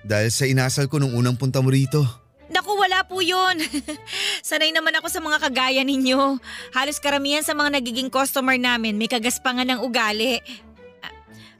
Dahil 0.00 0.32
sa 0.32 0.48
inasal 0.48 0.88
ko 0.88 0.96
nung 0.96 1.12
unang 1.12 1.36
punta 1.36 1.60
mo 1.60 1.68
rito. 1.68 2.00
Naku, 2.48 2.80
wala 2.80 3.04
po 3.04 3.20
yun. 3.20 3.60
Sanay 4.48 4.72
naman 4.72 4.96
ako 4.96 5.12
sa 5.12 5.20
mga 5.20 5.36
kagaya 5.36 5.84
ninyo. 5.84 6.40
Halos 6.72 6.96
karamihan 6.96 7.44
sa 7.44 7.52
mga 7.52 7.76
nagiging 7.76 8.08
customer 8.08 8.56
namin 8.56 8.96
may 8.96 9.06
kagaspangan 9.06 9.68
ng 9.68 9.84
ugali. 9.84 10.40
Ah, 11.04 11.12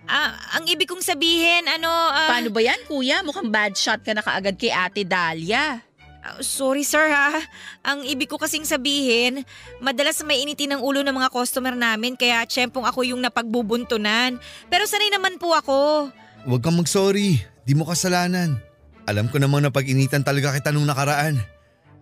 ah, 0.08 0.32
ang 0.56 0.64
ibig 0.64 0.88
kong 0.88 1.04
sabihin, 1.04 1.68
ano... 1.68 1.92
ah, 1.92 2.32
Paano 2.32 2.48
ba 2.48 2.64
yan, 2.64 2.80
kuya? 2.88 3.20
Mukhang 3.20 3.52
bad 3.52 3.76
shot 3.76 4.00
ka 4.00 4.16
na 4.16 4.24
kaagad 4.24 4.56
kay 4.56 4.72
Ate 4.72 5.04
Dahlia. 5.04 5.84
Ah, 6.24 6.38
sorry 6.44 6.84
sir 6.84 7.08
ha. 7.10 7.36
Ang 7.84 8.04
ibig 8.06 8.28
ko 8.28 8.36
kasing 8.36 8.64
sabihin, 8.64 9.44
madalas 9.80 10.20
may 10.24 10.44
initin 10.44 10.76
ng 10.76 10.80
ulo 10.84 11.00
ng 11.00 11.16
mga 11.16 11.32
customer 11.32 11.74
namin 11.74 12.16
kaya 12.16 12.44
tiyempong 12.44 12.84
ako 12.84 13.04
yung 13.04 13.20
napagbubuntunan. 13.24 14.36
Pero 14.68 14.84
sanay 14.84 15.10
naman 15.12 15.40
po 15.40 15.52
ako. 15.56 16.10
Huwag 16.48 16.62
kang 16.64 16.76
mag-sorry, 16.76 17.40
di 17.64 17.72
mo 17.76 17.84
kasalanan. 17.84 18.56
Alam 19.04 19.28
ko 19.28 19.42
namang 19.42 19.66
napag-initan 19.66 20.22
talaga 20.22 20.54
kita 20.54 20.70
nung 20.70 20.88
nakaraan. 20.88 21.40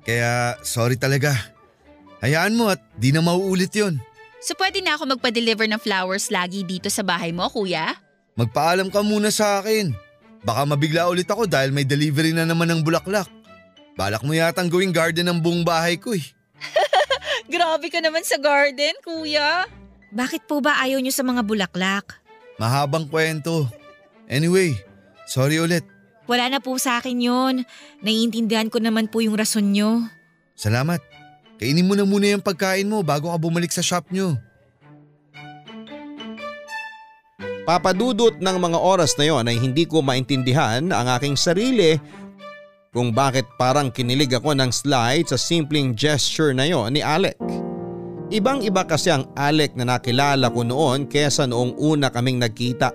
Kaya 0.07 0.61
sorry 0.63 0.97
talaga. 1.01 1.35
Hayaan 2.23 2.59
mo 2.59 2.71
at 2.71 2.83
di 2.99 3.15
na 3.15 3.23
mauulit 3.23 3.71
yon. 3.75 3.99
So 4.39 4.55
pwede 4.55 4.83
na 4.83 4.95
ako 4.95 5.19
magpa-deliver 5.19 5.67
ng 5.67 5.83
flowers 5.83 6.31
lagi 6.31 6.63
dito 6.63 6.87
sa 6.91 7.03
bahay 7.03 7.35
mo, 7.35 7.51
kuya? 7.51 7.99
Magpaalam 8.39 8.91
ka 8.91 9.03
muna 9.03 9.35
sa 9.35 9.59
akin. 9.59 9.91
Baka 10.47 10.63
mabigla 10.63 11.11
ulit 11.11 11.27
ako 11.27 11.51
dahil 11.51 11.75
may 11.75 11.83
delivery 11.83 12.31
na 12.31 12.47
naman 12.47 12.71
ng 12.71 12.81
bulaklak. 12.87 13.27
Balak 13.99 14.23
mo 14.23 14.31
yatang 14.31 14.71
gawing 14.71 14.95
garden 14.95 15.27
ng 15.27 15.43
buong 15.43 15.67
bahay 15.67 15.99
ko 15.99 16.15
eh. 16.15 16.23
Grabe 17.51 17.91
ka 17.91 17.99
naman 17.99 18.23
sa 18.23 18.39
garden, 18.39 18.95
kuya. 19.03 19.67
Bakit 20.15 20.47
po 20.47 20.63
ba 20.63 20.79
ayaw 20.79 21.03
nyo 21.03 21.11
sa 21.11 21.27
mga 21.27 21.43
bulaklak? 21.43 22.23
Mahabang 22.63 23.11
kwento. 23.11 23.67
Anyway, 24.31 24.79
sorry 25.27 25.59
ulit. 25.59 25.83
Wala 26.31 26.47
na 26.47 26.63
po 26.63 26.79
sa 26.79 27.03
akin 27.03 27.19
yun. 27.19 27.55
Naiintindihan 27.99 28.71
ko 28.71 28.79
naman 28.79 29.11
po 29.11 29.19
yung 29.19 29.35
rason 29.35 29.67
nyo. 29.67 30.07
Salamat. 30.55 31.03
Kainin 31.59 31.91
mo 31.91 31.99
na 31.99 32.07
muna 32.07 32.31
yung 32.31 32.45
pagkain 32.45 32.87
mo 32.87 33.03
bago 33.03 33.35
ka 33.35 33.39
bumalik 33.41 33.75
sa 33.75 33.83
shop 33.83 34.15
nyo. 34.15 34.39
Papadudot 37.67 38.39
ng 38.39 38.57
mga 38.63 38.79
oras 38.79 39.19
na 39.19 39.27
yon 39.27 39.45
ay 39.51 39.59
hindi 39.59 39.85
ko 39.91 40.01
maintindihan 40.01 40.87
ang 40.89 41.07
aking 41.19 41.35
sarili 41.35 41.99
kung 42.93 43.13
bakit 43.13 43.45
parang 43.61 43.93
kinilig 43.93 44.33
ako 44.33 44.57
ng 44.57 44.73
slide 44.73 45.29
sa 45.29 45.37
simpleng 45.37 45.93
gesture 45.93 46.57
na 46.57 46.65
yon 46.65 46.97
ni 46.97 47.05
Alec. 47.05 47.37
Ibang 48.29 48.61
iba 48.65 48.85
kasi 48.85 49.09
ang 49.09 49.29
Alec 49.37 49.73
na 49.77 49.89
nakilala 49.89 50.53
ko 50.53 50.61
noon 50.65 51.09
kesa 51.09 51.49
noong 51.49 51.77
una 51.81 52.13
kaming 52.13 52.41
nagkita. 52.41 52.93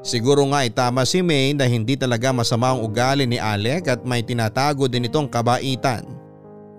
Siguro 0.00 0.46
nga 0.48 0.64
ay 0.64 0.70
tama 0.72 1.02
si 1.02 1.20
May 1.20 1.52
na 1.52 1.66
hindi 1.66 1.98
talaga 1.98 2.30
masama 2.32 2.72
ang 2.72 2.80
ugali 2.80 3.26
ni 3.28 3.36
Alec 3.36 3.90
at 3.90 4.00
may 4.06 4.24
tinatago 4.24 4.88
din 4.88 5.08
itong 5.08 5.28
kabaitan. 5.28 6.06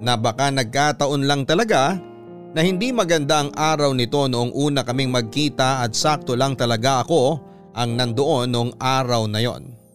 Na 0.01 0.15
baka 0.15 0.49
nagkataon 0.53 1.25
lang 1.25 1.43
talaga 1.43 1.97
na 2.53 2.61
hindi 2.65 2.89
maganda 2.89 3.45
ang 3.45 3.51
araw 3.53 3.93
nito 3.93 4.25
noong 4.25 4.53
una 4.55 4.81
kaming 4.81 5.13
magkita 5.13 5.83
at 5.85 5.93
sakto 5.93 6.33
lang 6.33 6.57
talaga 6.57 7.05
ako 7.05 7.41
ang 7.77 7.93
nandoon 7.93 8.49
noong 8.49 8.71
araw 8.81 9.29
na 9.29 9.41
yon. 9.43 9.86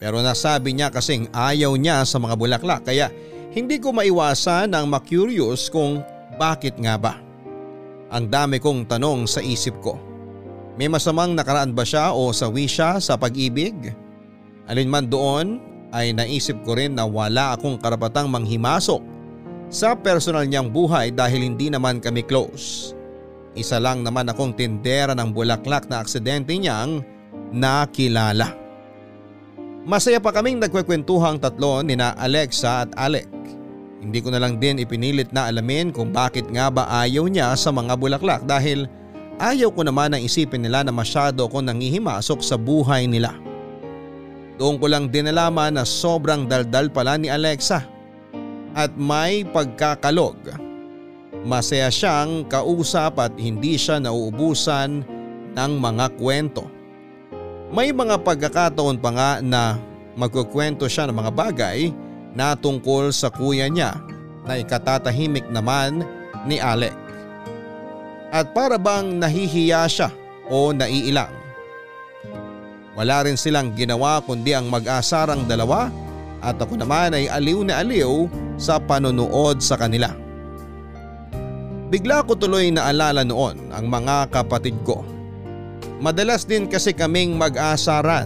Pero 0.00 0.24
nasabi 0.24 0.72
niya 0.72 0.88
kasing 0.88 1.28
ayaw 1.30 1.76
niya 1.76 2.08
sa 2.08 2.16
mga 2.16 2.34
bulaklak 2.40 2.88
kaya 2.88 3.12
hindi 3.52 3.76
ko 3.76 3.92
maiwasan 3.92 4.72
ang 4.72 4.88
makurious 4.88 5.68
kung 5.68 6.00
bakit 6.40 6.80
nga 6.80 6.96
ba. 6.96 7.20
Ang 8.08 8.32
dami 8.32 8.56
kong 8.56 8.88
tanong 8.88 9.28
sa 9.28 9.44
isip 9.44 9.76
ko. 9.84 10.00
May 10.80 10.88
masamang 10.88 11.36
nakaraan 11.36 11.76
ba 11.76 11.84
siya 11.84 12.16
o 12.16 12.32
sawi 12.32 12.64
siya 12.64 12.96
sa 12.96 13.20
pag-ibig? 13.20 13.92
Alin 14.64 14.88
man 14.88 15.06
doon 15.12 15.60
ay 15.92 16.16
naisip 16.16 16.56
ko 16.64 16.78
rin 16.78 16.96
na 16.96 17.04
wala 17.04 17.52
akong 17.58 17.76
karapatang 17.76 18.32
manghimasok 18.32 19.02
sa 19.70 19.94
personal 19.94 20.46
niyang 20.48 20.72
buhay 20.72 21.12
dahil 21.14 21.44
hindi 21.44 21.68
naman 21.68 22.00
kami 22.00 22.24
close. 22.24 22.96
Isa 23.58 23.82
lang 23.82 24.06
naman 24.06 24.30
akong 24.30 24.54
tindera 24.54 25.12
ng 25.12 25.34
bulaklak 25.34 25.90
na 25.90 26.02
aksidente 26.02 26.54
niyang 26.54 27.02
nakilala. 27.50 28.59
Masaya 29.80 30.20
pa 30.20 30.28
kaming 30.28 30.60
nagkwekwentuhang 30.60 31.40
tatlo 31.40 31.80
ni 31.80 31.96
na 31.96 32.12
Alexa 32.20 32.84
at 32.84 32.90
Alec. 33.00 33.28
Hindi 34.00 34.20
ko 34.20 34.28
na 34.28 34.40
lang 34.40 34.60
din 34.60 34.80
ipinilit 34.80 35.32
na 35.32 35.48
alamin 35.48 35.88
kung 35.88 36.12
bakit 36.12 36.48
nga 36.52 36.68
ba 36.68 36.84
ayaw 37.04 37.28
niya 37.28 37.52
sa 37.56 37.72
mga 37.72 37.96
bulaklak 37.96 38.44
dahil 38.44 38.84
ayaw 39.40 39.72
ko 39.72 39.84
naman 39.84 40.12
ang 40.12 40.20
isipin 40.24 40.64
nila 40.64 40.84
na 40.84 40.92
masyado 40.92 41.48
ako 41.48 41.64
nangihimasok 41.64 42.40
sa 42.44 42.60
buhay 42.60 43.08
nila. 43.08 43.32
Doon 44.60 44.76
ko 44.76 44.92
lang 44.92 45.08
din 45.08 45.28
nalaman 45.28 45.80
na 45.80 45.88
sobrang 45.88 46.44
daldal 46.44 46.92
pala 46.92 47.16
ni 47.16 47.32
Alexa 47.32 47.80
at 48.76 48.92
may 49.00 49.48
pagkakalog. 49.48 50.36
Masaya 51.40 51.88
siyang 51.88 52.44
kausap 52.52 53.16
at 53.16 53.32
hindi 53.40 53.80
siya 53.80 53.96
nauubusan 53.96 55.00
ng 55.56 55.72
mga 55.80 56.20
kwento. 56.20 56.68
May 57.70 57.94
mga 57.94 58.18
pagkakataon 58.26 58.98
pa 58.98 59.10
nga 59.14 59.30
na 59.38 59.78
magkukwento 60.18 60.90
siya 60.90 61.06
ng 61.06 61.14
mga 61.14 61.30
bagay 61.30 61.94
na 62.34 62.58
tungkol 62.58 63.14
sa 63.14 63.30
kuya 63.30 63.70
niya 63.70 63.94
na 64.42 64.58
ikatatahimik 64.58 65.46
naman 65.54 66.02
ni 66.50 66.58
Alec. 66.58 66.94
At 68.34 68.50
para 68.50 68.74
bang 68.74 69.22
nahihiya 69.22 69.86
siya 69.86 70.10
o 70.50 70.74
naiilang. 70.74 71.30
Wala 72.98 73.22
rin 73.22 73.38
silang 73.38 73.70
ginawa 73.78 74.18
kundi 74.18 74.50
ang 74.50 74.66
mag-asarang 74.66 75.46
dalawa 75.46 75.94
at 76.42 76.58
ako 76.58 76.74
naman 76.74 77.14
ay 77.14 77.30
aliw 77.30 77.62
na 77.62 77.86
aliw 77.86 78.26
sa 78.58 78.82
panonood 78.82 79.62
sa 79.62 79.78
kanila. 79.78 80.10
Bigla 81.90 82.26
ko 82.26 82.34
tuloy 82.34 82.74
naalala 82.74 83.22
noon 83.22 83.70
ang 83.70 83.86
mga 83.86 84.26
kapatid 84.34 84.74
ko. 84.82 85.02
Madalas 86.00 86.48
din 86.48 86.64
kasi 86.64 86.96
kaming 86.96 87.36
mag-asaran 87.36 88.24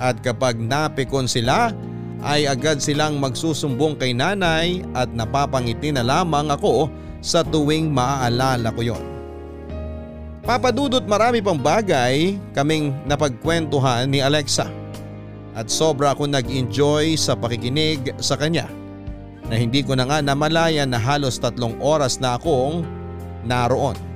at 0.00 0.16
kapag 0.24 0.56
napikon 0.56 1.28
sila 1.28 1.76
ay 2.24 2.48
agad 2.48 2.80
silang 2.80 3.20
magsusumbong 3.20 4.00
kay 4.00 4.16
nanay 4.16 4.80
at 4.96 5.12
napapangiti 5.12 5.92
na 5.92 6.00
lamang 6.00 6.48
ako 6.48 6.88
sa 7.20 7.44
tuwing 7.44 7.92
maaalala 7.92 8.72
ko 8.72 8.80
yon. 8.80 9.04
Papadudot 10.42 11.04
marami 11.04 11.44
pang 11.44 11.60
bagay 11.60 12.40
kaming 12.56 12.96
napagkwentuhan 13.04 14.08
ni 14.08 14.24
Alexa 14.24 14.66
at 15.52 15.68
sobra 15.68 16.16
ako 16.16 16.26
nag-enjoy 16.26 17.14
sa 17.20 17.36
pakikinig 17.36 18.16
sa 18.18 18.40
kanya 18.40 18.66
na 19.52 19.60
hindi 19.60 19.84
ko 19.84 19.92
na 19.92 20.08
nga 20.08 20.24
namalayan 20.24 20.88
na 20.88 20.96
halos 20.96 21.36
tatlong 21.36 21.76
oras 21.76 22.16
na 22.16 22.40
akong 22.40 22.82
naroon. 23.44 24.11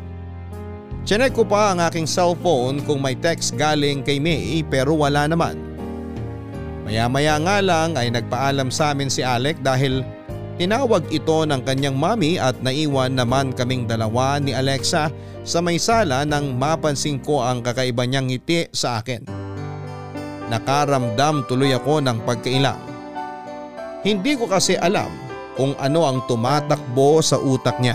Chinek 1.07 1.39
ko 1.39 1.47
pa 1.47 1.71
ang 1.71 1.79
aking 1.87 2.03
cellphone 2.03 2.83
kung 2.83 2.99
may 2.99 3.15
text 3.15 3.55
galing 3.55 4.03
kay 4.03 4.19
May 4.19 4.67
pero 4.67 4.91
wala 4.99 5.31
naman. 5.31 5.55
Maya 6.83 7.07
maya 7.07 7.39
nga 7.39 7.63
lang 7.63 7.95
ay 7.95 8.11
nagpaalam 8.11 8.75
sa 8.75 8.91
amin 8.91 9.07
si 9.07 9.23
Alec 9.23 9.63
dahil 9.63 10.03
tinawag 10.59 11.07
ito 11.15 11.47
ng 11.47 11.63
kanyang 11.63 11.95
mami 11.95 12.43
at 12.43 12.59
naiwan 12.59 13.15
naman 13.15 13.55
kaming 13.55 13.87
dalawa 13.87 14.43
ni 14.43 14.51
Alexa 14.51 15.15
sa 15.47 15.59
may 15.63 15.79
sala 15.79 16.27
nang 16.27 16.59
mapansin 16.59 17.23
ko 17.23 17.39
ang 17.39 17.63
kakaiba 17.63 18.03
niyang 18.03 18.27
ngiti 18.27 18.67
sa 18.75 18.99
akin. 18.99 19.23
Nakaramdam 20.51 21.47
tuloy 21.47 21.71
ako 21.71 22.03
ng 22.03 22.19
pagkailang. 22.27 22.83
Hindi 24.03 24.35
ko 24.35 24.51
kasi 24.51 24.75
alam 24.75 25.15
kung 25.55 25.79
ano 25.79 26.03
ang 26.03 26.27
tumatakbo 26.27 27.23
sa 27.23 27.39
utak 27.39 27.79
niya. 27.79 27.95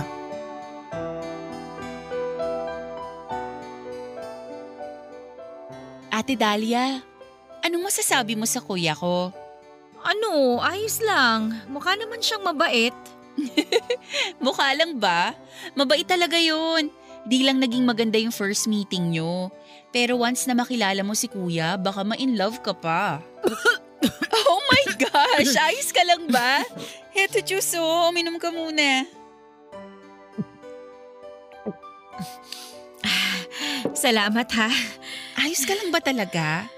Ate 6.22 6.38
Dahlia, 6.38 7.02
anong 7.66 7.90
masasabi 7.90 8.38
mo 8.38 8.46
sa 8.46 8.62
kuya 8.62 8.94
ko? 8.94 9.34
Ano, 10.06 10.62
ayos 10.62 11.02
lang. 11.02 11.50
Mukha 11.66 11.98
naman 11.98 12.22
siyang 12.22 12.46
mabait. 12.46 12.94
Mukha 14.46 14.70
lang 14.78 15.02
ba? 15.02 15.34
Mabait 15.74 16.06
talaga 16.06 16.38
yun. 16.38 16.94
Di 17.26 17.42
lang 17.42 17.58
naging 17.58 17.90
maganda 17.90 18.22
yung 18.22 18.30
first 18.30 18.70
meeting 18.70 19.18
nyo. 19.18 19.50
Pero 19.90 20.22
once 20.22 20.46
na 20.46 20.54
makilala 20.54 21.02
mo 21.02 21.18
si 21.18 21.26
kuya, 21.26 21.74
baka 21.74 22.06
ma-in 22.06 22.38
love 22.38 22.62
ka 22.62 22.78
pa. 22.78 23.18
oh 24.46 24.62
my 24.70 24.86
gosh! 25.02 25.58
Ayos 25.58 25.90
ka 25.90 26.06
lang 26.06 26.30
ba? 26.30 26.62
Heto, 27.18 27.42
Juice, 27.42 27.82
oh. 27.82 28.14
Uminom 28.14 28.38
ka 28.38 28.54
muna. 28.54 29.10
Salamat 33.98 34.50
ha. 34.54 34.70
Ayos 35.42 35.66
ka 35.66 35.74
lang 35.74 35.90
ba 35.90 35.98
talaga? 35.98 36.70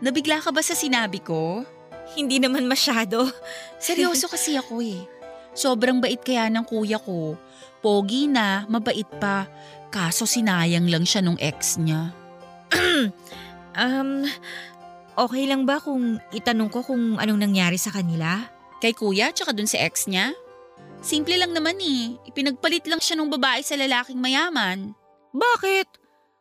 Nabigla 0.00 0.40
ka 0.40 0.48
ba 0.48 0.64
sa 0.64 0.72
sinabi 0.72 1.20
ko? 1.20 1.68
Hindi 2.16 2.40
naman 2.40 2.64
masyado. 2.64 3.28
Seryoso 3.76 4.24
kasi 4.32 4.56
ako 4.56 4.80
eh. 4.80 5.04
Sobrang 5.52 6.00
bait 6.00 6.16
kaya 6.24 6.48
ng 6.48 6.64
kuya 6.64 6.96
ko. 6.96 7.36
Pogi 7.84 8.24
na, 8.24 8.64
mabait 8.72 9.04
pa. 9.20 9.44
Kaso 9.92 10.24
sinayang 10.24 10.88
lang 10.88 11.04
siya 11.04 11.20
nung 11.20 11.36
ex 11.36 11.76
niya. 11.76 12.16
um, 13.76 14.24
okay 15.20 15.44
lang 15.44 15.68
ba 15.68 15.76
kung 15.76 16.16
itanong 16.32 16.72
ko 16.72 16.80
kung 16.80 17.20
anong 17.20 17.44
nangyari 17.44 17.76
sa 17.76 17.92
kanila? 17.92 18.48
Kay 18.80 18.96
kuya 18.96 19.28
tsaka 19.36 19.52
dun 19.52 19.68
sa 19.68 19.76
ex 19.76 20.08
niya? 20.08 20.32
Simple 21.04 21.36
lang 21.36 21.52
naman 21.52 21.76
eh. 21.76 22.16
Ipinagpalit 22.24 22.88
lang 22.88 23.04
siya 23.04 23.20
nung 23.20 23.28
babae 23.28 23.60
sa 23.60 23.76
lalaking 23.76 24.16
mayaman. 24.16 24.96
Bakit? 25.36 25.99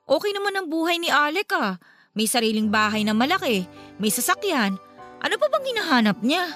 Okay 0.10 0.34
naman 0.34 0.58
ang 0.58 0.66
buhay 0.66 0.98
ni 0.98 1.14
Alec 1.14 1.54
ah. 1.54 1.78
May 2.18 2.26
sariling 2.26 2.74
bahay 2.74 3.06
na 3.06 3.14
malaki, 3.14 3.70
may 4.02 4.10
sasakyan. 4.10 4.74
Ano 5.22 5.36
pa 5.38 5.46
bang 5.54 5.70
hinahanap 5.70 6.26
niya? 6.26 6.50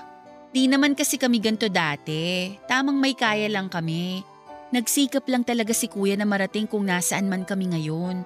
Di 0.49 0.65
naman 0.65 0.97
kasi 0.97 1.21
kami 1.21 1.37
ganto 1.37 1.69
dati. 1.69 2.49
Tamang 2.65 2.97
may 2.97 3.13
kaya 3.13 3.45
lang 3.53 3.69
kami. 3.69 4.25
Nagsikap 4.73 5.29
lang 5.29 5.45
talaga 5.45 5.69
si 5.69 5.85
kuya 5.85 6.17
na 6.17 6.25
marating 6.25 6.65
kung 6.65 6.89
nasaan 6.89 7.29
man 7.29 7.45
kami 7.45 7.69
ngayon. 7.69 8.25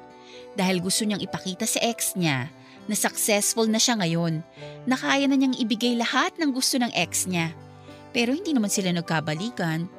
Dahil 0.56 0.80
gusto 0.80 1.04
niyang 1.04 1.20
ipakita 1.20 1.68
sa 1.68 1.84
ex 1.84 2.16
niya 2.16 2.48
na 2.88 2.96
successful 2.96 3.68
na 3.68 3.84
siya 3.84 4.00
ngayon. 4.00 4.40
Na 4.88 4.96
kaya 4.96 5.28
na 5.28 5.36
niyang 5.36 5.60
ibigay 5.60 6.00
lahat 6.00 6.40
ng 6.40 6.56
gusto 6.56 6.80
ng 6.80 6.96
ex 6.96 7.28
niya. 7.28 7.52
Pero 8.16 8.32
hindi 8.32 8.56
naman 8.56 8.72
sila 8.72 8.96
nagkabalikan. 8.96 9.92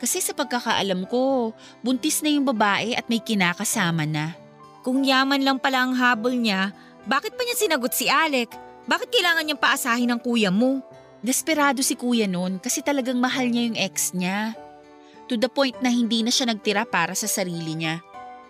Kasi 0.00 0.24
sa 0.24 0.32
pagkakaalam 0.32 1.04
ko, 1.12 1.52
buntis 1.84 2.24
na 2.24 2.32
yung 2.32 2.48
babae 2.48 2.96
at 2.96 3.04
may 3.12 3.20
kinakasama 3.20 4.08
na. 4.08 4.40
Kung 4.80 5.04
yaman 5.04 5.44
lang 5.44 5.60
pala 5.60 5.84
ang 5.84 5.92
habol 5.92 6.32
niya, 6.32 6.72
bakit 7.04 7.36
pa 7.36 7.44
niya 7.44 7.56
sinagot 7.56 7.92
si 7.92 8.08
Alec? 8.08 8.48
Bakit 8.88 9.12
kailangan 9.12 9.44
niyang 9.44 9.60
paasahin 9.60 10.08
ng 10.08 10.20
kuya 10.24 10.48
mo? 10.48 10.80
Desperado 11.20 11.84
si 11.84 12.00
kuya 12.00 12.24
noon 12.24 12.56
kasi 12.56 12.80
talagang 12.80 13.20
mahal 13.20 13.44
niya 13.44 13.68
yung 13.68 13.78
ex 13.78 14.16
niya. 14.16 14.56
To 15.28 15.36
the 15.36 15.52
point 15.52 15.76
na 15.84 15.92
hindi 15.92 16.24
na 16.24 16.32
siya 16.32 16.48
nagtira 16.48 16.88
para 16.88 17.12
sa 17.12 17.28
sarili 17.28 17.76
niya. 17.76 18.00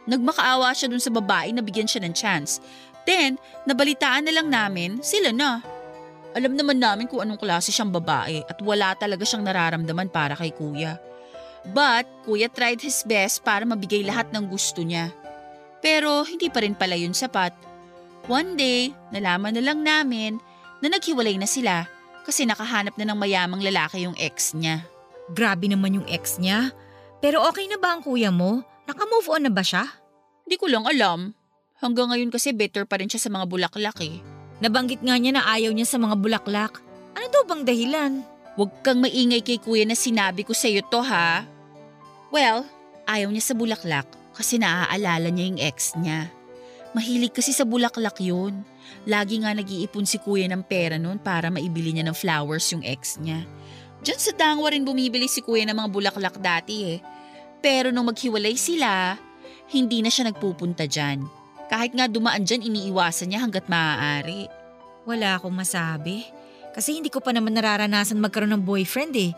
Nagmakaawa 0.06 0.70
siya 0.70 0.86
dun 0.86 1.02
sa 1.02 1.10
babae 1.10 1.50
na 1.50 1.66
bigyan 1.66 1.90
siya 1.90 2.06
ng 2.06 2.14
chance. 2.14 2.62
Then, 3.04 3.36
nabalitaan 3.66 4.30
na 4.30 4.32
lang 4.32 4.48
namin, 4.48 5.02
sila 5.02 5.34
na. 5.34 5.60
Alam 6.30 6.54
naman 6.54 6.78
namin 6.78 7.10
kung 7.10 7.26
anong 7.26 7.42
klase 7.42 7.74
siyang 7.74 7.90
babae 7.90 8.46
at 8.46 8.62
wala 8.62 8.94
talaga 8.94 9.26
siyang 9.26 9.42
nararamdaman 9.42 10.06
para 10.14 10.38
kay 10.38 10.54
kuya. 10.54 10.94
But 11.74 12.06
kuya 12.22 12.46
tried 12.48 12.80
his 12.80 13.02
best 13.02 13.42
para 13.42 13.66
mabigay 13.66 14.06
lahat 14.06 14.30
ng 14.30 14.46
gusto 14.46 14.80
niya. 14.86 15.10
Pero 15.80 16.28
hindi 16.28 16.52
pa 16.52 16.60
rin 16.60 16.76
pala 16.76 16.94
yun 16.96 17.16
sapat. 17.16 17.56
One 18.28 18.54
day, 18.54 18.92
nalaman 19.10 19.56
na 19.56 19.62
lang 19.64 19.80
namin 19.80 20.36
na 20.84 20.92
naghiwalay 20.92 21.40
na 21.40 21.48
sila 21.48 21.88
kasi 22.24 22.44
nakahanap 22.44 22.94
na 23.00 23.08
ng 23.08 23.18
mayamang 23.18 23.64
lalaki 23.64 24.04
yung 24.04 24.14
ex 24.20 24.52
niya. 24.52 24.84
Grabe 25.32 25.66
naman 25.72 25.96
yung 25.96 26.06
ex 26.06 26.36
niya. 26.36 26.70
Pero 27.24 27.40
okay 27.48 27.64
na 27.68 27.80
ba 27.80 27.96
ang 27.96 28.04
kuya 28.04 28.28
mo? 28.28 28.60
Naka-move 28.84 29.28
on 29.32 29.48
na 29.48 29.52
ba 29.52 29.64
siya? 29.64 29.88
Hindi 30.44 30.56
ko 30.60 30.68
lang 30.68 30.84
alam. 30.84 31.32
Hanggang 31.80 32.12
ngayon 32.12 32.28
kasi 32.28 32.52
better 32.52 32.84
pa 32.84 33.00
rin 33.00 33.08
siya 33.08 33.24
sa 33.24 33.32
mga 33.32 33.48
bulaklak 33.48 33.98
eh. 34.04 34.20
Nabanggit 34.60 35.00
nga 35.00 35.16
niya 35.16 35.40
na 35.40 35.42
ayaw 35.48 35.72
niya 35.72 35.88
sa 35.88 35.96
mga 35.96 36.20
bulaklak. 36.20 36.84
Ano 37.16 37.26
daw 37.32 37.42
bang 37.48 37.64
dahilan? 37.64 38.12
Huwag 38.60 38.84
kang 38.84 39.00
maingay 39.00 39.40
kay 39.40 39.56
kuya 39.56 39.88
na 39.88 39.96
sinabi 39.96 40.44
ko 40.44 40.52
sa'yo 40.52 40.84
to 40.92 41.00
ha. 41.00 41.48
Well, 42.28 42.68
ayaw 43.08 43.32
niya 43.32 43.52
sa 43.52 43.54
bulaklak 43.56 44.19
kasi 44.40 44.56
naaalala 44.56 45.28
niya 45.28 45.44
yung 45.52 45.60
ex 45.60 45.92
niya. 46.00 46.32
Mahilig 46.96 47.36
kasi 47.36 47.52
sa 47.52 47.68
bulaklak 47.68 48.16
yun. 48.24 48.64
Lagi 49.04 49.38
nga 49.44 49.52
nag-iipon 49.52 50.08
si 50.08 50.16
kuya 50.16 50.48
ng 50.48 50.64
pera 50.64 50.96
noon 50.96 51.20
para 51.20 51.52
maibili 51.52 51.92
niya 51.92 52.08
ng 52.08 52.16
flowers 52.16 52.72
yung 52.72 52.82
ex 52.82 53.20
niya. 53.20 53.44
Diyan 54.00 54.16
sa 54.16 54.32
Dangwa 54.32 54.72
rin 54.72 54.82
bumibili 54.82 55.28
si 55.28 55.44
kuya 55.44 55.68
ng 55.68 55.76
mga 55.76 55.90
bulaklak 55.92 56.36
dati 56.40 56.96
eh. 56.96 56.98
Pero 57.60 57.92
nung 57.92 58.08
maghiwalay 58.08 58.56
sila, 58.56 59.14
hindi 59.70 60.00
na 60.00 60.08
siya 60.08 60.32
nagpupunta 60.32 60.88
dyan. 60.88 61.22
Kahit 61.70 61.94
nga 61.94 62.10
dumaan 62.10 62.42
dyan, 62.42 62.66
iniiwasan 62.66 63.30
niya 63.30 63.44
hanggat 63.44 63.70
maaari. 63.70 64.50
Wala 65.06 65.38
akong 65.38 65.54
masabi. 65.54 66.26
Kasi 66.74 66.98
hindi 66.98 67.12
ko 67.12 67.22
pa 67.22 67.30
naman 67.30 67.54
nararanasan 67.54 68.18
magkaroon 68.18 68.56
ng 68.58 68.66
boyfriend 68.66 69.14
eh. 69.14 69.30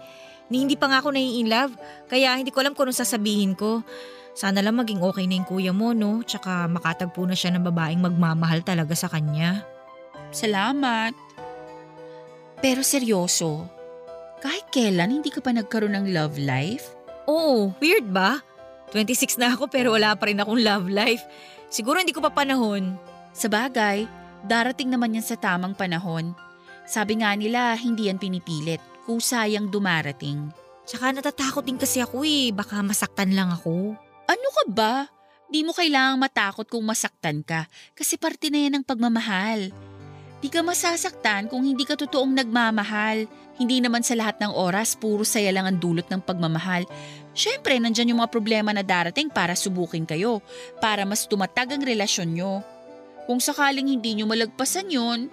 Ni 0.49 0.65
hindi 0.65 0.79
pa 0.79 0.89
nga 0.89 1.05
ako 1.05 1.13
nai-inlove, 1.13 1.77
kaya 2.09 2.37
hindi 2.41 2.49
ko 2.49 2.65
alam 2.65 2.73
kung 2.73 2.89
anong 2.89 3.03
sasabihin 3.05 3.53
ko. 3.53 3.85
Sana 4.33 4.65
lang 4.65 4.81
maging 4.81 5.05
okay 5.05 5.29
na 5.29 5.37
yung 5.37 5.49
kuya 5.49 5.73
mo, 5.77 5.93
no? 5.93 6.25
Tsaka 6.25 6.65
makatagpo 6.65 7.29
na 7.29 7.37
siya 7.37 7.53
ng 7.53 7.69
babaeng 7.69 8.01
magmamahal 8.01 8.65
talaga 8.65 8.97
sa 8.97 9.13
kanya. 9.13 9.65
Salamat. 10.33 11.13
Pero 12.65 12.81
seryoso, 12.81 13.69
kahit 14.41 14.73
kailan 14.73 15.21
hindi 15.21 15.29
ka 15.29 15.45
pa 15.45 15.53
nagkaroon 15.53 15.93
ng 15.93 16.07
love 16.17 16.41
life? 16.41 16.97
Oo, 17.29 17.77
weird 17.79 18.09
ba? 18.09 18.41
26 18.97 19.37
na 19.37 19.53
ako 19.53 19.69
pero 19.69 19.93
wala 19.93 20.17
pa 20.17 20.29
rin 20.29 20.41
akong 20.41 20.61
love 20.61 20.89
life. 20.89 21.25
Siguro 21.69 22.01
hindi 22.01 22.17
ko 22.17 22.25
pa 22.25 22.33
panahon. 22.33 22.97
Sa 23.33 23.49
bagay, 23.49 24.05
darating 24.45 24.93
naman 24.93 25.17
yan 25.17 25.25
sa 25.25 25.37
tamang 25.37 25.77
panahon. 25.77 26.33
Sabi 26.85 27.21
nga 27.21 27.33
nila, 27.33 27.73
hindi 27.77 28.09
yan 28.09 28.21
pinipilit, 28.21 28.81
kusayang 29.09 29.73
dumarating. 29.73 30.53
Tsaka 30.83 31.15
natatakot 31.15 31.65
din 31.65 31.79
kasi 31.79 32.03
ako 32.03 32.27
eh, 32.27 32.51
baka 32.51 32.83
masaktan 32.83 33.33
lang 33.33 33.55
ako. 33.55 33.95
Ano 34.33 34.49
ka 34.49 34.65
ba? 34.73 34.95
Di 35.53 35.61
mo 35.61 35.77
kailangang 35.77 36.17
matakot 36.17 36.65
kung 36.65 36.81
masaktan 36.89 37.45
ka 37.45 37.69
kasi 37.93 38.17
parte 38.17 38.49
na 38.49 38.65
yan 38.65 38.81
ng 38.81 38.85
pagmamahal. 38.89 39.69
Di 40.41 40.49
ka 40.49 40.65
masasaktan 40.65 41.53
kung 41.53 41.61
hindi 41.69 41.85
ka 41.85 42.01
totoong 42.01 42.41
nagmamahal. 42.41 43.29
Hindi 43.61 43.85
naman 43.85 44.01
sa 44.01 44.17
lahat 44.17 44.41
ng 44.41 44.57
oras 44.57 44.97
puro 44.97 45.29
saya 45.29 45.53
lang 45.53 45.69
ang 45.69 45.77
dulot 45.77 46.09
ng 46.09 46.25
pagmamahal. 46.25 46.89
Siyempre, 47.37 47.77
nandyan 47.77 48.17
yung 48.17 48.25
mga 48.25 48.33
problema 48.33 48.73
na 48.73 48.81
darating 48.81 49.29
para 49.29 49.53
subukin 49.53 50.09
kayo, 50.09 50.41
para 50.81 51.05
mas 51.05 51.29
tumatag 51.29 51.77
ang 51.77 51.85
relasyon 51.85 52.33
nyo. 52.33 52.65
Kung 53.29 53.39
sakaling 53.39 53.93
hindi 53.93 54.17
nyo 54.17 54.25
malagpasan 54.33 54.89
yun, 54.89 55.29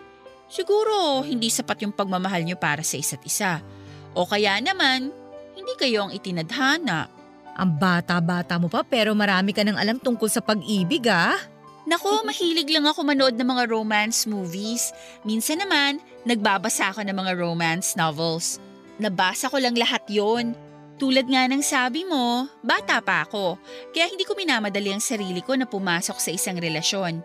siguro 0.52 1.24
hindi 1.24 1.47
sapat 1.47 1.88
yung 1.88 1.95
pagmamahal 1.95 2.43
nyo 2.43 2.60
para 2.60 2.84
sa 2.84 3.00
isa't 3.00 3.24
isa. 3.24 3.64
O 4.12 4.28
kaya 4.28 4.60
naman, 4.60 5.10
hindi 5.56 5.74
kayo 5.80 6.06
ang 6.06 6.12
itinadhana. 6.12 7.19
Ang 7.60 7.76
bata-bata 7.76 8.55
mo 8.55 8.72
pa 8.72 8.88
pero 8.88 9.12
marami 9.12 9.51
ka 9.51 9.68
nang 9.68 9.76
alam 9.76 9.99
tungkol 9.99 10.32
sa 10.32 10.39
pag-ibig 10.39 11.03
ah. 11.12 11.36
Nako, 11.84 12.24
mahilig 12.24 12.72
lang 12.72 12.88
ako 12.88 13.03
manood 13.03 13.36
ng 13.36 13.43
mga 13.43 13.64
romance 13.68 14.24
movies. 14.24 14.95
Minsan 15.28 15.60
naman, 15.60 15.99
nagbabasa 16.24 16.95
ako 16.95 17.03
ng 17.03 17.18
mga 17.18 17.36
romance 17.36 17.99
novels. 17.99 18.64
Nabasa 18.95 19.51
ko 19.51 19.60
lang 19.60 19.76
lahat 19.76 20.07
yon. 20.07 20.55
Tulad 20.99 21.28
nga 21.28 21.47
ng 21.47 21.64
sabi 21.64 22.07
mo, 22.07 22.47
bata 22.64 22.99
pa 23.03 23.24
ako, 23.28 23.55
kaya 23.95 24.12
hindi 24.12 24.28
ko 24.28 24.36
minamadali 24.36 24.91
ang 24.91 25.03
sarili 25.03 25.39
ko 25.39 25.55
na 25.55 25.64
pumasok 25.64 26.20
sa 26.20 26.30
isang 26.32 26.60
relasyon. 26.60 27.24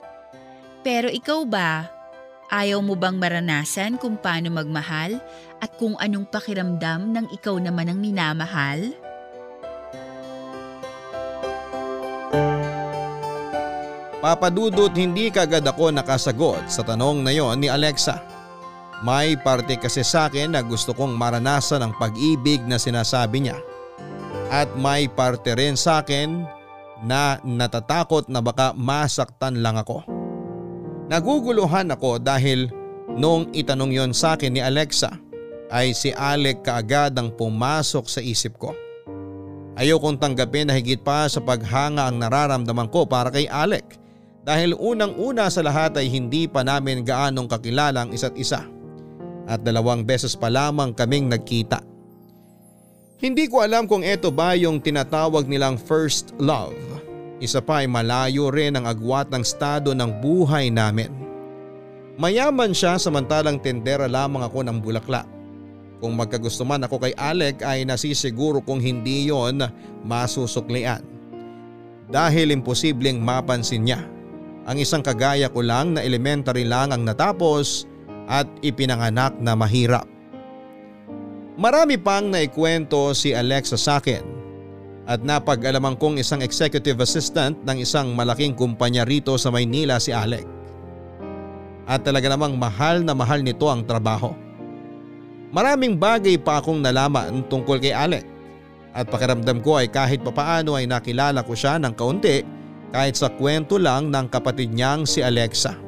Pero 0.87 1.11
ikaw 1.11 1.43
ba? 1.47 1.91
Ayaw 2.51 2.79
mo 2.79 2.95
bang 2.95 3.19
maranasan 3.19 3.99
kung 3.99 4.15
paano 4.15 4.51
magmahal 4.55 5.19
at 5.59 5.71
kung 5.75 5.99
anong 5.99 6.31
pakiramdam 6.31 7.11
ng 7.11 7.27
ikaw 7.35 7.59
naman 7.59 7.91
ang 7.91 7.99
minamahal? 7.99 8.95
Papadudot 14.25 14.89
hindi 14.97 15.29
kagad 15.29 15.69
ako 15.69 15.93
nakasagot 15.93 16.73
sa 16.73 16.81
tanong 16.81 17.21
na 17.21 17.33
yon 17.37 17.61
ni 17.61 17.69
Alexa. 17.69 18.25
May 19.05 19.37
parte 19.37 19.77
kasi 19.77 20.01
sa 20.01 20.33
akin 20.33 20.57
na 20.57 20.65
gusto 20.65 20.97
kong 20.97 21.13
maranasan 21.13 21.85
ang 21.85 21.93
pag-ibig 22.01 22.65
na 22.65 22.81
sinasabi 22.81 23.45
niya. 23.45 23.61
At 24.49 24.73
may 24.81 25.13
parte 25.13 25.53
rin 25.53 25.77
sa 25.77 26.01
akin 26.01 26.41
na 27.05 27.37
natatakot 27.45 28.33
na 28.33 28.41
baka 28.41 28.73
masaktan 28.73 29.61
lang 29.61 29.77
ako. 29.77 30.01
Naguguluhan 31.13 31.93
ako 31.93 32.17
dahil 32.17 32.73
nung 33.13 33.53
itanong 33.53 33.93
yon 33.93 34.13
sa 34.17 34.41
akin 34.41 34.57
ni 34.57 34.65
Alexa 34.65 35.13
ay 35.69 35.93
si 35.93 36.17
Alec 36.17 36.65
kaagad 36.65 37.13
ang 37.21 37.29
pumasok 37.37 38.09
sa 38.09 38.25
isip 38.25 38.57
ko. 38.57 38.73
Ayokong 39.85 40.17
tanggapin 40.17 40.65
na 40.65 40.81
higit 40.81 40.97
pa 40.97 41.29
sa 41.29 41.45
paghanga 41.45 42.09
ang 42.09 42.17
nararamdaman 42.17 42.89
ko 42.89 43.05
para 43.05 43.29
kay 43.29 43.45
Alec 43.53 44.01
dahil 44.41 44.73
unang-una 44.81 45.53
sa 45.53 45.61
lahat 45.61 46.01
ay 46.01 46.09
hindi 46.09 46.49
pa 46.49 46.65
namin 46.65 47.05
gaanong 47.05 47.45
kakilala 47.45 48.09
ang 48.09 48.11
isa't 48.17 48.33
isa 48.33 48.65
at 49.45 49.61
dalawang 49.61 50.01
beses 50.01 50.33
pa 50.33 50.49
lamang 50.49 50.97
kaming 50.97 51.29
nagkita. 51.29 51.85
Hindi 53.21 53.45
ko 53.45 53.61
alam 53.61 53.85
kung 53.85 54.01
ito 54.01 54.33
ba 54.33 54.57
yung 54.57 54.81
tinatawag 54.81 55.45
nilang 55.45 55.77
first 55.77 56.33
love. 56.41 56.73
Isa 57.45 57.61
pa 57.61 57.85
ay 57.85 57.89
malayo 57.89 58.49
rin 58.49 58.81
ang 58.81 58.89
agwat 58.89 59.29
ng 59.29 59.45
estado 59.45 59.93
ng 59.93 60.17
buhay 60.25 60.73
namin. 60.73 61.13
Mayaman 62.17 62.73
siya 62.73 62.97
samantalang 62.97 63.61
tendera 63.61 64.09
lamang 64.09 64.49
ako 64.49 64.65
ng 64.65 64.81
bulaklak. 64.81 65.29
Kung 66.05 66.21
magkagusto 66.21 66.69
man 66.69 66.85
ako 66.85 67.01
kay 67.01 67.17
Alec 67.17 67.65
ay 67.65 67.89
nasisiguro 67.89 68.61
kung 68.61 68.77
hindi 68.77 69.33
yon 69.33 69.65
masusuklian. 70.05 71.01
Dahil 72.13 72.53
imposibleng 72.53 73.25
mapansin 73.25 73.89
niya 73.89 74.05
ang 74.69 74.77
isang 74.77 75.01
kagaya 75.01 75.49
ko 75.49 75.65
lang 75.65 75.97
na 75.97 76.05
elementary 76.05 76.69
lang 76.69 76.93
ang 76.93 77.09
natapos 77.09 77.89
at 78.29 78.45
ipinanganak 78.61 79.33
na 79.41 79.57
mahirap. 79.57 80.05
Marami 81.57 81.97
pang 81.97 82.29
naikwento 82.29 83.17
si 83.17 83.33
Alexa 83.33 83.81
sa 83.81 83.97
akin 83.97 84.29
at 85.09 85.25
napag-alaman 85.25 85.97
kong 85.97 86.21
isang 86.21 86.45
executive 86.45 87.01
assistant 87.01 87.57
ng 87.65 87.81
isang 87.81 88.13
malaking 88.13 88.53
kumpanya 88.53 89.09
rito 89.09 89.41
sa 89.41 89.49
Maynila 89.49 89.97
si 89.97 90.13
Alec. 90.13 90.45
At 91.89 92.05
talaga 92.05 92.29
namang 92.29 92.61
mahal 92.61 93.01
na 93.01 93.17
mahal 93.17 93.41
nito 93.41 93.73
ang 93.73 93.89
trabaho. 93.89 94.44
Maraming 95.55 95.95
bagay 95.95 96.35
pa 96.35 96.59
akong 96.59 96.83
nalaman 96.83 97.47
tungkol 97.47 97.79
kay 97.79 97.95
Alec 97.95 98.27
at 98.91 99.07
pakiramdam 99.07 99.63
ko 99.63 99.79
ay 99.79 99.87
kahit 99.87 100.27
papaano 100.27 100.75
ay 100.75 100.91
nakilala 100.91 101.47
ko 101.47 101.55
siya 101.55 101.79
ng 101.79 101.95
kaunti 101.95 102.43
kahit 102.91 103.15
sa 103.15 103.31
kwento 103.31 103.79
lang 103.79 104.11
ng 104.11 104.27
kapatid 104.35 104.75
niyang 104.75 105.07
si 105.07 105.23
Alexa. 105.23 105.79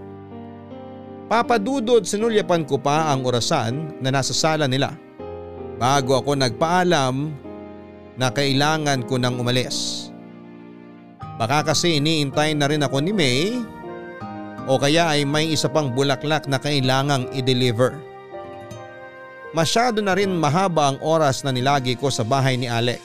Papadudod 1.27 2.07
sinulyapan 2.07 2.63
ko 2.63 2.79
pa 2.79 3.11
ang 3.11 3.27
orasan 3.27 3.99
na 3.99 4.15
nasa 4.15 4.31
sala 4.31 4.71
nila 4.71 4.95
bago 5.83 6.15
ako 6.15 6.39
nagpaalam 6.39 7.35
na 8.15 8.31
kailangan 8.31 9.03
ko 9.03 9.19
nang 9.19 9.35
umalis. 9.35 10.09
Baka 11.43 11.75
kasi 11.75 11.99
iniintay 11.99 12.55
na 12.55 12.71
rin 12.71 12.87
ako 12.87 13.03
ni 13.03 13.11
May 13.11 13.59
o 14.71 14.79
kaya 14.79 15.11
ay 15.11 15.27
may 15.27 15.51
isa 15.51 15.67
pang 15.67 15.91
bulaklak 15.91 16.47
na 16.47 16.63
kailangang 16.63 17.27
i-deliver. 17.35 18.06
Masyado 19.57 20.05
na 20.05 20.13
rin 20.13 20.37
mahaba 20.37 20.93
ang 20.93 21.01
oras 21.01 21.41
na 21.41 21.49
nilagi 21.49 21.97
ko 21.97 22.13
sa 22.13 22.21
bahay 22.21 22.61
ni 22.61 22.69
Alec. 22.69 23.01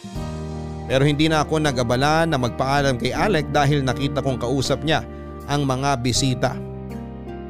Pero 0.83 1.07
hindi 1.07 1.31
na 1.31 1.47
ako 1.47 1.63
nag-abala 1.63 2.27
na 2.27 2.35
magpaalam 2.35 2.99
kay 2.99 3.15
Alec 3.15 3.55
dahil 3.55 3.87
nakita 3.87 4.19
kong 4.19 4.35
kausap 4.35 4.83
niya 4.83 5.07
ang 5.47 5.63
mga 5.63 6.03
bisita. 6.03 6.51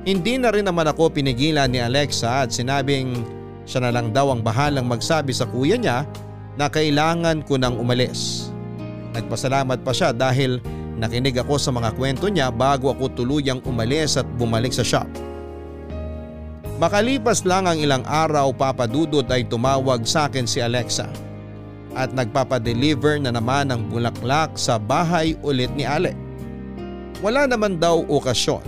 Hindi 0.06 0.38
na 0.38 0.54
rin 0.54 0.70
naman 0.70 0.86
ako 0.86 1.18
pinigilan 1.18 1.74
ni 1.74 1.82
Alexa 1.82 2.46
at 2.46 2.54
sinabing 2.54 3.26
siya 3.66 3.90
na 3.90 3.90
lang 3.90 4.14
daw 4.14 4.30
ang 4.30 4.46
bahalang 4.46 4.86
magsabi 4.86 5.34
sa 5.34 5.50
kuya 5.50 5.82
niya 5.82 6.06
na 6.54 6.70
kailangan 6.70 7.42
ko 7.42 7.58
nang 7.58 7.82
umalis. 7.82 8.54
Nagpasalamat 9.18 9.82
pa 9.82 9.98
siya 9.98 10.14
dahil 10.14 10.62
nakinig 11.02 11.42
ako 11.42 11.58
sa 11.58 11.74
mga 11.74 11.90
kwento 11.98 12.30
niya 12.30 12.54
bago 12.54 12.94
ako 12.94 13.18
tuluyang 13.18 13.66
umalis 13.66 14.22
at 14.22 14.30
bumalik 14.38 14.70
sa 14.70 14.86
shop. 14.86 15.10
Makalipas 16.82 17.46
lang 17.46 17.70
ang 17.70 17.78
ilang 17.78 18.02
araw 18.10 18.50
papadudot 18.58 19.30
ay 19.30 19.46
tumawag 19.46 20.02
sa 20.02 20.26
akin 20.26 20.50
si 20.50 20.58
Alexa. 20.58 21.06
at 21.92 22.16
nagpapadeliver 22.16 23.20
na 23.20 23.36
naman 23.36 23.68
ng 23.68 23.92
bulaklak 23.92 24.56
sa 24.56 24.80
bahay 24.80 25.36
ulit 25.44 25.68
ni 25.76 25.84
Alec. 25.84 26.16
Wala 27.20 27.44
naman 27.44 27.84
daw 27.84 28.08
okasyon 28.08 28.64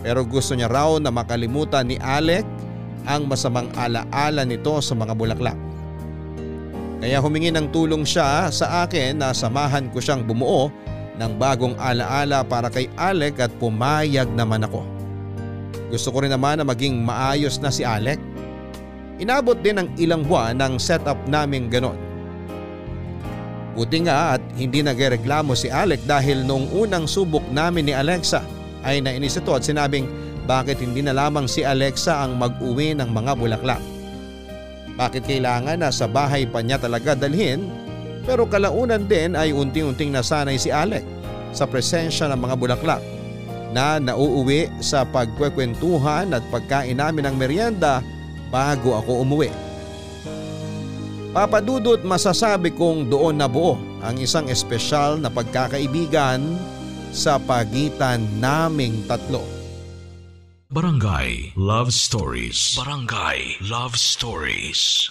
pero 0.00 0.24
gusto 0.24 0.56
niya 0.56 0.68
raw 0.68 0.96
na 0.96 1.12
makalimutan 1.12 1.88
ni 1.88 1.96
Alec 2.00 2.44
ang 3.04 3.28
masamang 3.28 3.68
alaala 3.76 4.44
nito 4.44 4.76
sa 4.80 4.96
mga 4.96 5.12
bulaklak. 5.16 5.56
Kaya 7.00 7.16
humingi 7.20 7.48
ng 7.48 7.72
tulong 7.72 8.04
siya 8.04 8.52
sa 8.52 8.84
akin 8.84 9.24
na 9.24 9.32
samahan 9.32 9.88
ko 9.88 10.02
siyang 10.04 10.24
bumuo 10.24 10.68
ng 11.16 11.32
bagong 11.40 11.76
alaala 11.80 12.44
para 12.44 12.68
kay 12.68 12.92
Alec 12.96 13.40
at 13.40 13.52
pumayag 13.56 14.28
naman 14.36 14.64
ako. 14.64 14.99
Gusto 15.90 16.14
ko 16.14 16.22
rin 16.22 16.30
naman 16.30 16.62
na 16.62 16.64
maging 16.64 17.02
maayos 17.02 17.58
na 17.58 17.74
si 17.74 17.82
Alec. 17.82 18.22
Inabot 19.18 19.58
din 19.58 19.76
ng 19.76 19.88
ilang 19.98 20.22
buwan 20.22 20.56
ng 20.56 20.78
setup 20.78 21.18
namin 21.26 21.66
ganon. 21.66 21.98
Buti 23.74 24.06
nga 24.06 24.38
at 24.38 24.42
hindi 24.54 24.86
nagreklamo 24.86 25.52
si 25.58 25.66
Alec 25.66 26.06
dahil 26.06 26.46
noong 26.46 26.70
unang 26.74 27.04
subok 27.10 27.44
namin 27.50 27.90
ni 27.90 27.94
Alexa 27.94 28.40
ay 28.86 29.02
nainis 29.02 29.36
ito 29.36 29.50
at 29.52 29.66
sinabing 29.66 30.06
bakit 30.48 30.80
hindi 30.80 31.04
na 31.04 31.14
lamang 31.14 31.46
si 31.46 31.66
Alexa 31.66 32.22
ang 32.22 32.38
mag-uwi 32.38 32.96
ng 32.96 33.10
mga 33.10 33.32
bulaklak. 33.36 33.82
Bakit 34.98 35.22
kailangan 35.26 35.80
na 35.80 35.90
sa 35.94 36.10
bahay 36.10 36.46
pa 36.48 36.62
niya 36.64 36.80
talaga 36.80 37.14
dalhin 37.14 37.70
pero 38.24 38.46
kalaunan 38.46 39.06
din 39.06 39.34
ay 39.38 39.54
unti-unting 39.54 40.12
nasanay 40.12 40.58
si 40.58 40.68
Alec 40.68 41.04
sa 41.50 41.66
presensya 41.66 42.30
ng 42.30 42.40
mga 42.40 42.56
bulaklak 42.58 43.02
na 43.70 44.02
nauuwi 44.02 44.66
sa 44.82 45.06
pagkwekwentuhan 45.06 46.34
at 46.34 46.44
pagkain 46.50 46.98
namin 46.98 47.30
ng 47.30 47.36
merienda 47.38 48.02
bago 48.50 48.98
ako 48.98 49.22
umuwi. 49.22 49.50
Papadudot 51.30 52.02
masasabi 52.02 52.74
kong 52.74 53.06
doon 53.06 53.38
nabuo 53.38 53.78
ang 54.02 54.18
isang 54.18 54.50
espesyal 54.50 55.14
na 55.14 55.30
pagkakaibigan 55.30 56.42
sa 57.14 57.38
pagitan 57.38 58.26
naming 58.42 59.06
tatlo. 59.06 59.46
Barangay 60.70 61.54
Love 61.54 61.94
Stories. 61.94 62.78
Barangay 62.78 63.58
Love 63.62 63.94
Stories. 63.98 65.10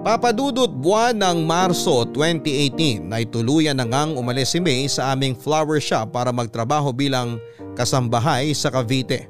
Papadudot 0.00 0.72
buwan 0.80 1.12
ng 1.12 1.44
Marso 1.44 2.08
2018 2.08 3.12
ay 3.12 3.28
tuluyan 3.28 3.76
na 3.76 3.84
ngang 3.84 4.16
umalis 4.16 4.56
si 4.56 4.58
May 4.58 4.88
sa 4.88 5.12
aming 5.12 5.36
flower 5.36 5.76
shop 5.76 6.16
para 6.16 6.32
magtrabaho 6.32 6.88
bilang 6.88 7.36
kasambahay 7.76 8.48
sa 8.56 8.72
Cavite. 8.72 9.28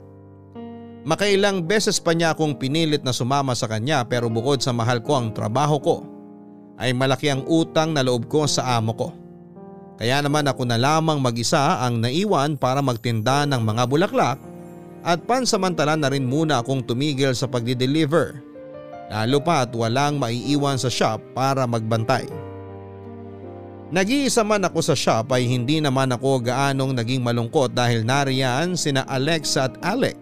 Makailang 1.02 1.66
beses 1.66 1.98
pa 1.98 2.14
niya 2.14 2.38
akong 2.38 2.54
pinilit 2.54 3.02
na 3.02 3.10
sumama 3.10 3.50
sa 3.58 3.66
kanya 3.66 4.06
pero 4.06 4.30
bukod 4.30 4.62
sa 4.62 4.70
mahal 4.70 5.02
ko 5.02 5.18
ang 5.18 5.34
trabaho 5.34 5.82
ko 5.82 5.96
ay 6.78 6.94
malaki 6.94 7.34
ang 7.34 7.42
utang 7.50 7.90
na 7.90 8.06
loob 8.06 8.30
ko 8.30 8.46
sa 8.46 8.78
amo 8.78 8.94
ko. 8.94 9.10
Kaya 9.98 10.22
naman 10.22 10.46
ako 10.46 10.70
na 10.70 10.78
lamang 10.78 11.18
mag-isa 11.18 11.82
ang 11.82 11.98
naiwan 11.98 12.54
para 12.54 12.78
magtinda 12.78 13.42
ng 13.42 13.58
mga 13.58 13.90
bulaklak 13.90 14.38
at 15.02 15.18
pansamantala 15.26 15.98
na 15.98 16.14
rin 16.14 16.30
muna 16.30 16.62
akong 16.62 16.86
tumigil 16.86 17.34
sa 17.34 17.50
pagdi-deliver 17.50 18.49
lalo 19.10 19.42
pa 19.42 19.66
at 19.66 19.74
walang 19.74 20.22
maiiwan 20.22 20.78
sa 20.78 20.86
shop 20.86 21.18
para 21.34 21.66
magbantay. 21.66 22.30
Nag-iisa 23.90 24.46
man 24.46 24.62
ako 24.62 24.86
sa 24.86 24.94
shop 24.94 25.34
ay 25.34 25.50
hindi 25.50 25.82
naman 25.82 26.14
ako 26.14 26.46
gaanong 26.46 26.94
naging 26.94 27.26
malungkot 27.26 27.74
dahil 27.74 28.06
nariyan 28.06 28.78
sina 28.78 29.02
Alexa 29.10 29.66
at 29.66 29.74
Alec 29.82 30.14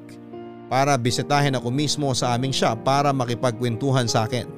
para 0.72 0.96
bisitahin 0.96 1.52
ako 1.52 1.68
mismo 1.68 2.08
sa 2.16 2.32
aming 2.32 2.48
shop 2.48 2.80
para 2.80 3.12
makipagkwentuhan 3.12 4.08
sa 4.08 4.24
akin. 4.24 4.48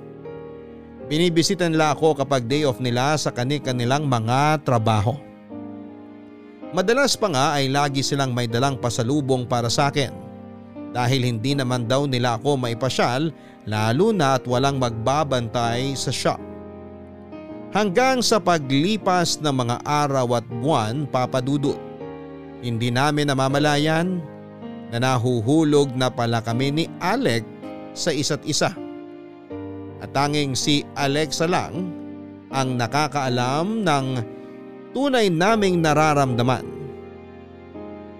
Binibisita 1.10 1.66
nila 1.66 1.90
ako 1.90 2.22
kapag 2.22 2.46
day 2.46 2.62
off 2.62 2.78
nila 2.78 3.18
sa 3.18 3.34
kani-kanilang 3.34 4.06
mga 4.06 4.62
trabaho. 4.62 5.18
Madalas 6.70 7.18
pa 7.18 7.26
nga 7.26 7.58
ay 7.58 7.66
lagi 7.66 8.06
silang 8.06 8.30
may 8.30 8.46
dalang 8.46 8.78
pasalubong 8.78 9.42
para 9.42 9.66
sa 9.66 9.90
akin 9.90 10.29
dahil 10.90 11.22
hindi 11.22 11.54
naman 11.54 11.86
daw 11.86 12.06
nila 12.06 12.38
ako 12.38 12.58
maipasyal 12.58 13.30
lalo 13.68 14.10
na 14.10 14.38
at 14.38 14.44
walang 14.46 14.82
magbabantay 14.82 15.94
sa 15.94 16.10
shop. 16.10 16.40
Hanggang 17.70 18.18
sa 18.18 18.42
paglipas 18.42 19.38
ng 19.38 19.54
mga 19.54 19.76
araw 19.86 20.42
at 20.42 20.46
buwan 20.50 21.06
papadudot, 21.06 21.78
hindi 22.60 22.90
namin 22.90 23.30
namamalayan 23.30 24.18
na 24.90 24.98
nahuhulog 24.98 25.94
na 25.94 26.10
pala 26.10 26.42
kami 26.42 26.74
ni 26.74 26.84
Alec 26.98 27.46
sa 27.94 28.10
isa't 28.10 28.42
isa. 28.42 28.74
At 30.02 30.10
tanging 30.10 30.58
si 30.58 30.82
Alexa 30.98 31.46
lang 31.46 31.94
ang 32.50 32.74
nakakaalam 32.74 33.86
ng 33.86 34.06
tunay 34.90 35.30
naming 35.30 35.78
nararamdaman. 35.78 36.79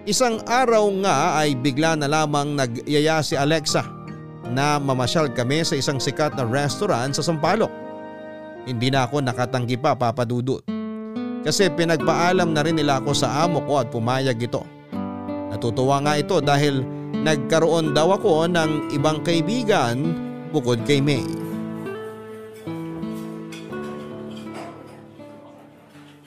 Isang 0.01 0.41
araw 0.49 0.89
nga 1.05 1.45
ay 1.45 1.53
bigla 1.53 1.93
na 1.93 2.09
lamang 2.09 2.57
nagyaya 2.57 3.21
si 3.21 3.37
Alexa 3.37 3.85
na 4.49 4.81
mamasyal 4.81 5.29
kami 5.29 5.61
sa 5.61 5.77
isang 5.77 6.01
sikat 6.01 6.33
na 6.33 6.41
restaurant 6.41 7.13
sa 7.13 7.21
Sampaloc. 7.21 7.69
Hindi 8.65 8.89
na 8.89 9.05
ako 9.05 9.21
nakatanggi 9.21 9.77
pa 9.77 9.93
papadudot. 9.93 10.65
Kasi 11.45 11.69
pinagpaalam 11.69 12.49
na 12.49 12.65
rin 12.65 12.81
nila 12.81 12.97
ako 12.97 13.13
sa 13.13 13.45
amo 13.45 13.61
ko 13.61 13.77
at 13.77 13.93
pumayag 13.93 14.41
ito. 14.41 14.65
Natutuwa 15.53 16.01
nga 16.01 16.17
ito 16.17 16.41
dahil 16.41 16.81
nagkaroon 17.21 17.93
daw 17.93 18.17
ako 18.17 18.49
ng 18.49 18.97
ibang 18.97 19.21
kaibigan 19.21 20.17
bukod 20.49 20.81
kay 20.89 20.97
May. 20.97 21.21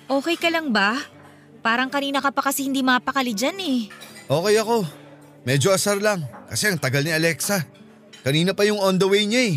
Okay 0.07 0.39
ka 0.39 0.47
lang 0.47 0.71
ba? 0.71 1.14
Parang 1.65 1.89
kanina 1.89 2.21
ka 2.21 2.29
pa 2.29 2.45
kasi 2.45 2.69
hindi 2.69 2.85
mapakali 2.85 3.33
dyan 3.33 3.57
eh. 3.57 3.79
Okay 4.29 4.61
ako. 4.61 4.85
Medyo 5.49 5.73
asar 5.73 5.97
lang 5.97 6.21
kasi 6.45 6.69
ang 6.69 6.77
tagal 6.77 7.01
ni 7.01 7.09
Alexa. 7.09 7.65
Kanina 8.21 8.53
pa 8.53 8.69
yung 8.69 8.77
on 8.77 9.01
the 9.01 9.09
way 9.09 9.25
niya 9.25 9.57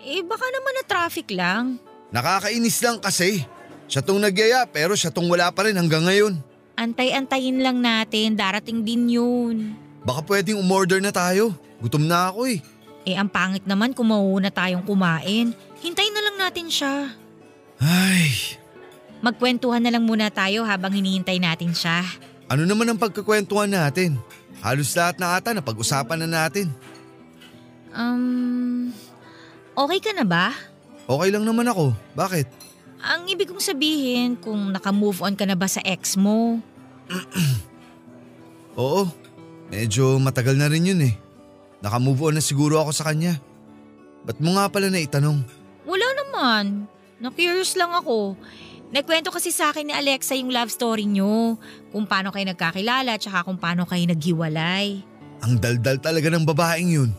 Eh 0.00 0.24
baka 0.24 0.48
naman 0.48 0.72
na 0.80 0.84
traffic 0.88 1.28
lang. 1.28 1.76
Nakakainis 2.08 2.80
lang 2.80 2.96
kasi. 3.04 3.44
Siya 3.84 4.00
tong 4.00 4.16
nagyaya 4.16 4.64
pero 4.64 4.96
siya 4.96 5.12
tong 5.12 5.28
wala 5.28 5.52
pa 5.52 5.68
rin 5.68 5.76
hanggang 5.76 6.08
ngayon. 6.08 6.40
Antay-antayin 6.72 7.60
lang 7.60 7.84
natin, 7.84 8.32
darating 8.32 8.80
din 8.80 9.12
yun. 9.12 9.76
Baka 10.08 10.24
pwedeng 10.24 10.56
umorder 10.56 11.04
na 11.04 11.12
tayo. 11.12 11.52
Gutom 11.84 12.08
na 12.08 12.32
ako 12.32 12.48
eh. 12.48 12.64
Eh 13.04 13.12
ang 13.12 13.28
pangit 13.28 13.68
naman 13.68 13.92
kung 13.92 14.08
mauuna 14.08 14.48
tayong 14.48 14.88
kumain. 14.88 15.52
Hintayin 15.84 16.14
na 16.16 16.24
lang 16.24 16.36
natin 16.48 16.72
siya. 16.72 17.12
Ay, 17.76 18.56
Magkwentuhan 19.22 19.78
na 19.78 19.94
lang 19.94 20.02
muna 20.02 20.28
tayo 20.28 20.66
habang 20.66 20.90
hinihintay 20.90 21.38
natin 21.38 21.70
siya. 21.70 22.02
ano 22.50 22.66
naman 22.66 22.90
ang 22.90 22.98
pagkakwentuhan 22.98 23.70
natin? 23.70 24.18
Halos 24.60 24.92
lahat 24.92 25.16
na 25.16 25.38
ata 25.38 25.54
na 25.54 25.62
pag-usapan 25.62 26.26
na 26.26 26.28
natin. 26.28 26.68
Um, 27.94 28.90
okay 29.78 30.00
ka 30.02 30.12
na 30.12 30.26
ba? 30.26 30.50
Okay 31.06 31.30
lang 31.30 31.46
naman 31.46 31.64
ako. 31.70 31.94
Bakit? 32.12 32.46
Ang 33.02 33.26
ibig 33.26 33.50
kong 33.50 33.62
sabihin 33.62 34.38
kung 34.38 34.70
naka-move 34.70 35.22
on 35.22 35.34
ka 35.34 35.46
na 35.46 35.58
ba 35.58 35.66
sa 35.66 35.82
ex 35.82 36.14
mo? 36.14 36.62
Oo, 38.78 39.06
medyo 39.68 40.18
matagal 40.18 40.54
na 40.54 40.70
rin 40.70 40.86
yun 40.86 41.02
eh. 41.02 41.14
Nakamove 41.82 42.30
on 42.30 42.38
na 42.38 42.42
siguro 42.44 42.78
ako 42.78 42.94
sa 42.94 43.10
kanya. 43.10 43.42
Ba't 44.22 44.38
mo 44.38 44.54
nga 44.54 44.70
pala 44.70 44.86
na 44.86 45.02
itanong? 45.02 45.42
Wala 45.82 46.08
naman. 46.14 46.86
Na-curious 47.18 47.74
lang 47.74 47.90
ako. 47.90 48.38
Nagkwento 48.92 49.32
kasi 49.32 49.48
sa 49.48 49.72
akin 49.72 49.88
ni 49.88 49.94
Alexa 49.96 50.36
yung 50.36 50.52
love 50.52 50.68
story 50.68 51.08
nyo. 51.08 51.56
Kung 51.88 52.04
paano 52.04 52.28
kayo 52.28 52.44
nagkakilala 52.44 53.16
tsaka 53.16 53.40
kung 53.48 53.56
paano 53.56 53.88
kayo 53.88 54.04
naghiwalay. 54.04 55.00
Ang 55.40 55.56
daldal 55.56 55.96
talaga 55.96 56.28
ng 56.28 56.44
babaeng 56.44 56.92
yun. 56.92 57.10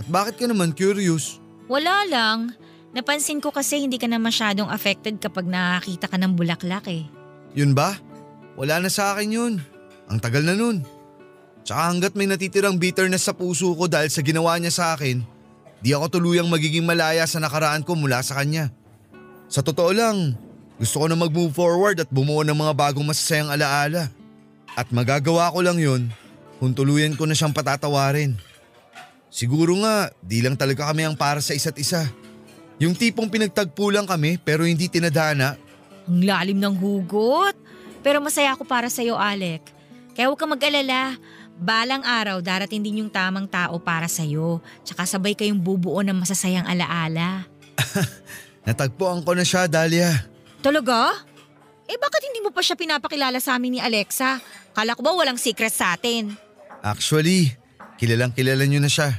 At 0.00 0.08
bakit 0.08 0.40
ka 0.40 0.48
naman 0.48 0.72
curious? 0.72 1.36
Wala 1.68 2.08
lang. 2.08 2.56
Napansin 2.96 3.44
ko 3.44 3.52
kasi 3.52 3.84
hindi 3.84 4.00
ka 4.00 4.08
na 4.08 4.16
masyadong 4.16 4.72
affected 4.72 5.20
kapag 5.20 5.44
nakakita 5.44 6.08
ka 6.08 6.16
ng 6.16 6.32
bulaklak 6.32 6.88
eh. 6.88 7.04
Yun 7.52 7.76
ba? 7.76 8.00
Wala 8.56 8.80
na 8.80 8.88
sa 8.88 9.12
akin 9.12 9.28
yun. 9.28 9.54
Ang 10.08 10.18
tagal 10.24 10.40
na 10.40 10.56
nun. 10.56 10.80
Tsaka 11.68 11.80
hanggat 11.92 12.12
may 12.16 12.24
natitirang 12.24 12.80
bitterness 12.80 13.28
sa 13.28 13.36
puso 13.36 13.76
ko 13.76 13.92
dahil 13.92 14.08
sa 14.08 14.24
ginawa 14.24 14.56
niya 14.56 14.72
sa 14.72 14.84
akin, 14.96 15.20
di 15.80 15.96
ako 15.96 16.16
tuluyang 16.16 16.48
magiging 16.48 16.84
malaya 16.84 17.24
sa 17.28 17.40
nakaraan 17.40 17.84
ko 17.84 17.92
mula 17.92 18.20
sa 18.20 18.36
kanya. 18.40 18.68
Sa 19.48 19.64
totoo 19.64 19.92
lang, 19.96 20.36
gusto 20.84 21.00
ko 21.00 21.08
na 21.08 21.16
mag-move 21.16 21.48
forward 21.56 21.96
at 21.96 22.12
bumuo 22.12 22.44
ng 22.44 22.52
mga 22.52 22.76
bagong 22.76 23.08
masasayang 23.08 23.48
alaala. 23.48 24.12
At 24.76 24.92
magagawa 24.92 25.48
ko 25.48 25.64
lang 25.64 25.80
yun 25.80 26.12
kung 26.60 26.76
tuluyan 26.76 27.16
ko 27.16 27.24
na 27.24 27.32
siyang 27.32 27.56
patatawarin. 27.56 28.36
Siguro 29.32 29.80
nga, 29.80 30.12
di 30.20 30.44
lang 30.44 30.60
talaga 30.60 30.92
kami 30.92 31.08
ang 31.08 31.16
para 31.16 31.40
sa 31.40 31.56
isa't 31.56 31.80
isa. 31.80 32.04
Yung 32.76 32.92
tipong 32.92 33.32
pinagtagpo 33.32 33.88
lang 33.88 34.04
kami 34.04 34.36
pero 34.36 34.68
hindi 34.68 34.92
tinadhana. 34.92 35.56
Ang 36.04 36.20
lalim 36.20 36.60
ng 36.60 36.76
hugot. 36.76 37.56
Pero 38.04 38.20
masaya 38.20 38.52
ako 38.52 38.68
para 38.68 38.92
sa'yo, 38.92 39.16
Alec. 39.16 39.64
Kaya 40.12 40.28
huwag 40.28 40.36
kang 40.36 40.52
mag-alala. 40.52 41.16
Balang 41.56 42.04
araw, 42.04 42.44
darating 42.44 42.84
din 42.84 43.00
yung 43.00 43.08
tamang 43.08 43.48
tao 43.48 43.80
para 43.80 44.04
sa'yo. 44.04 44.60
Tsaka 44.84 45.08
sabay 45.08 45.32
kayong 45.32 45.64
bubuo 45.64 46.04
ng 46.04 46.20
masasayang 46.20 46.68
alaala. 46.68 47.48
Natagpuan 48.68 49.24
ko 49.24 49.32
na 49.32 49.48
siya, 49.48 49.64
Dahlia. 49.64 50.33
Talaga? 50.64 51.12
Eh 51.84 52.00
bakit 52.00 52.24
hindi 52.24 52.40
mo 52.40 52.48
pa 52.48 52.64
siya 52.64 52.72
pinapakilala 52.72 53.36
sa 53.36 53.60
amin 53.60 53.76
ni 53.76 53.80
Alexa? 53.84 54.40
Kala 54.72 54.96
ko 54.96 55.04
ba 55.04 55.12
walang 55.12 55.36
secret 55.36 55.68
sa 55.68 55.92
atin? 55.92 56.32
Actually, 56.80 57.52
kilalang 58.00 58.32
kilala 58.32 58.64
niyo 58.64 58.80
na 58.80 58.88
siya. 58.88 59.12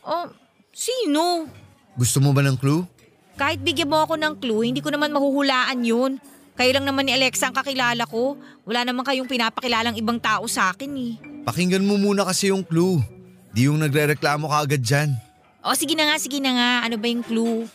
Oh, 0.00 0.32
sino? 0.72 1.44
Gusto 1.92 2.24
mo 2.24 2.32
ba 2.32 2.40
ng 2.40 2.56
clue? 2.56 2.88
Kahit 3.36 3.60
bigyan 3.60 3.92
mo 3.92 4.00
ako 4.00 4.16
ng 4.16 4.40
clue, 4.40 4.64
hindi 4.64 4.80
ko 4.80 4.88
naman 4.88 5.12
mahuhulaan 5.12 5.84
yun. 5.84 6.16
Kayo 6.56 6.72
lang 6.72 6.88
naman 6.88 7.04
ni 7.04 7.12
Alexa 7.12 7.52
ang 7.52 7.56
kakilala 7.56 8.08
ko. 8.08 8.40
Wala 8.64 8.88
naman 8.88 9.04
kayong 9.04 9.28
pinapakilalang 9.28 9.96
ibang 10.00 10.16
tao 10.16 10.48
sa 10.48 10.72
akin 10.72 10.92
eh. 10.96 11.12
Pakinggan 11.44 11.84
mo 11.84 12.00
muna 12.00 12.24
kasi 12.24 12.48
yung 12.48 12.64
clue. 12.64 13.04
Di 13.52 13.68
yung 13.68 13.76
nagre-reklamo 13.76 14.48
ka 14.48 14.64
agad 14.64 14.80
dyan. 14.80 15.12
O 15.60 15.76
sige 15.76 15.92
na 15.92 16.08
nga, 16.08 16.16
sige 16.16 16.40
na 16.40 16.56
nga. 16.56 16.70
Ano 16.88 16.96
ba 16.96 17.12
yung 17.12 17.24
clue? 17.24 17.68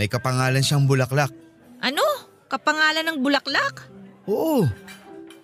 May 0.00 0.08
kapangalan 0.08 0.64
siyang 0.64 0.88
bulaklak. 0.88 1.32
Ano? 1.84 2.27
Kapangalan 2.48 3.04
ng 3.04 3.18
bulaklak? 3.20 3.84
Oo. 4.24 4.64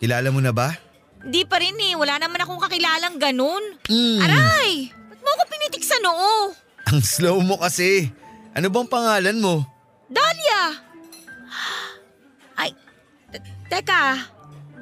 Kilala 0.01 0.29
mo 0.33 0.41
na 0.41 0.57
ba? 0.57 0.73
Di 1.25 1.45
pa 1.45 1.61
rin 1.61 1.77
eh. 1.77 1.93
Wala 1.97 2.17
naman 2.17 2.41
akong 2.41 2.61
kakilalang 2.61 3.21
ganun. 3.21 3.61
Mm. 3.89 4.21
Aray! 4.25 4.89
Ba't 4.93 5.21
mo 5.21 5.29
ako 5.37 5.43
pinitik 5.49 5.85
sa 5.85 5.97
noo? 6.01 6.53
Ang 6.89 7.01
slow 7.01 7.41
mo 7.45 7.61
kasi. 7.61 8.09
Ano 8.57 8.73
bang 8.73 8.89
pangalan 8.89 9.37
mo? 9.37 9.65
Dahlia! 10.09 10.81
Ay, 12.57 12.73
te- 13.33 13.43
teka. 13.69 14.21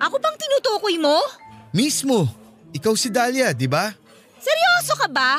Ako 0.02 0.18
bang 0.18 0.36
tinutukoy 0.38 0.98
mo? 0.98 1.18
Mismo. 1.70 2.26
Ikaw 2.74 2.94
si 2.98 3.10
Dahlia, 3.10 3.54
di 3.54 3.66
ba? 3.70 3.90
Seryoso 4.42 4.98
ka 4.98 5.06
ba? 5.10 5.38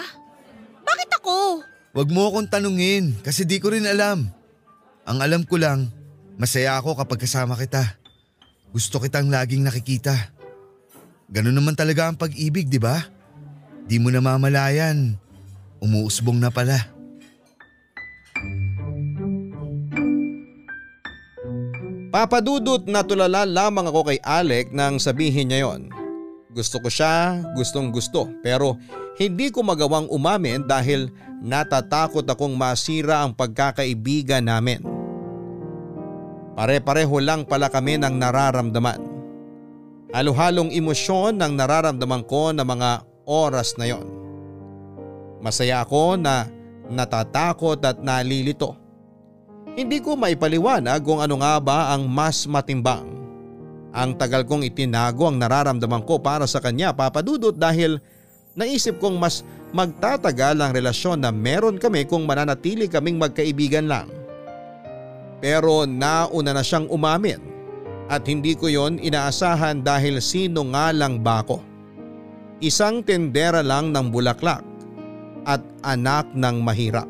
Bakit 0.83 1.09
ako? 1.19 1.63
Huwag 1.93 2.09
mo 2.09 2.27
akong 2.27 2.47
tanungin 2.47 3.15
kasi 3.21 3.43
di 3.43 3.59
ko 3.59 3.71
rin 3.71 3.85
alam. 3.85 4.27
Ang 5.03 5.19
alam 5.19 5.43
ko 5.43 5.59
lang, 5.59 5.91
masaya 6.37 6.77
ako 6.77 6.97
kapag 6.97 7.23
kasama 7.23 7.57
kita. 7.57 7.97
Gusto 8.73 8.97
kitang 8.97 9.29
laging 9.29 9.65
nakikita. 9.65 10.13
Ganun 11.29 11.53
naman 11.53 11.77
talaga 11.77 12.09
ang 12.09 12.17
pag-ibig, 12.17 12.69
di 12.69 12.81
ba? 12.81 13.05
Di 13.85 14.01
mo 14.01 14.09
namamalayan. 14.09 15.17
Umuusbong 15.83 16.39
na 16.39 16.49
pala. 16.49 16.93
Papadudot 22.13 22.85
na 22.85 23.01
tulala 23.01 23.41
lamang 23.41 23.89
ako 23.89 24.13
kay 24.13 24.21
Alec 24.21 24.69
nang 24.69 25.01
sabihin 25.01 25.49
niya 25.49 25.65
yon. 25.65 25.89
Gusto 26.53 26.77
ko 26.77 26.85
siya, 26.85 27.41
gustong 27.57 27.89
gusto 27.89 28.29
pero 28.45 28.77
hindi 29.17 29.49
ko 29.49 29.65
magawang 29.65 30.05
umamin 30.13 30.61
dahil 30.69 31.09
natatakot 31.41 32.21
akong 32.29 32.53
masira 32.53 33.25
ang 33.25 33.33
pagkakaibigan 33.33 34.45
namin. 34.45 34.92
Pare-pareho 36.53 37.17
lang 37.17 37.49
pala 37.49 37.65
kami 37.65 37.97
ng 37.97 38.13
nararamdaman. 38.13 39.01
Halo-halong 40.13 40.69
emosyon 40.69 41.41
ang 41.41 41.57
nararamdaman 41.57 42.21
ko 42.29 42.53
na 42.53 42.61
mga 42.61 43.01
oras 43.25 43.73
na 43.81 43.89
yon. 43.89 44.05
Masaya 45.41 45.81
ako 45.81 46.21
na 46.21 46.45
natatakot 46.85 47.81
at 47.81 47.97
nalilito. 47.97 48.77
Hindi 49.73 49.97
ko 49.97 50.13
maipaliwanag 50.13 51.01
kung 51.01 51.17
ano 51.17 51.41
nga 51.41 51.57
ba 51.57 51.97
ang 51.97 52.05
mas 52.05 52.45
matimbang. 52.45 53.09
Ang 53.89 54.13
tagal 54.21 54.45
kong 54.45 54.61
itinago 54.61 55.25
ang 55.25 55.41
nararamdaman 55.41 56.05
ko 56.05 56.21
para 56.21 56.45
sa 56.45 56.61
kanya 56.61 56.93
papadudot 56.93 57.53
dahil 57.53 57.97
naisip 58.53 59.01
kong 59.01 59.17
mas 59.17 59.41
magtatagal 59.73 60.53
ang 60.61 60.69
relasyon 60.69 61.25
na 61.25 61.33
meron 61.33 61.81
kami 61.81 62.05
kung 62.05 62.29
mananatili 62.29 62.85
kaming 62.85 63.17
magkaibigan 63.17 63.89
lang. 63.89 64.05
Pero 65.43 65.83
nauna 65.83 66.55
na 66.55 66.63
siyang 66.63 66.87
umamin 66.87 67.43
at 68.07 68.23
hindi 68.23 68.55
ko 68.55 68.71
yon 68.71 68.95
inaasahan 68.95 69.83
dahil 69.83 70.23
sino 70.23 70.63
nga 70.71 70.95
lang 70.95 71.19
ba 71.19 71.43
ako. 71.43 71.59
Isang 72.63 73.03
tendera 73.03 73.59
lang 73.59 73.91
ng 73.91 74.07
bulaklak 74.07 74.63
at 75.43 75.59
anak 75.83 76.31
ng 76.31 76.63
mahirap. 76.63 77.07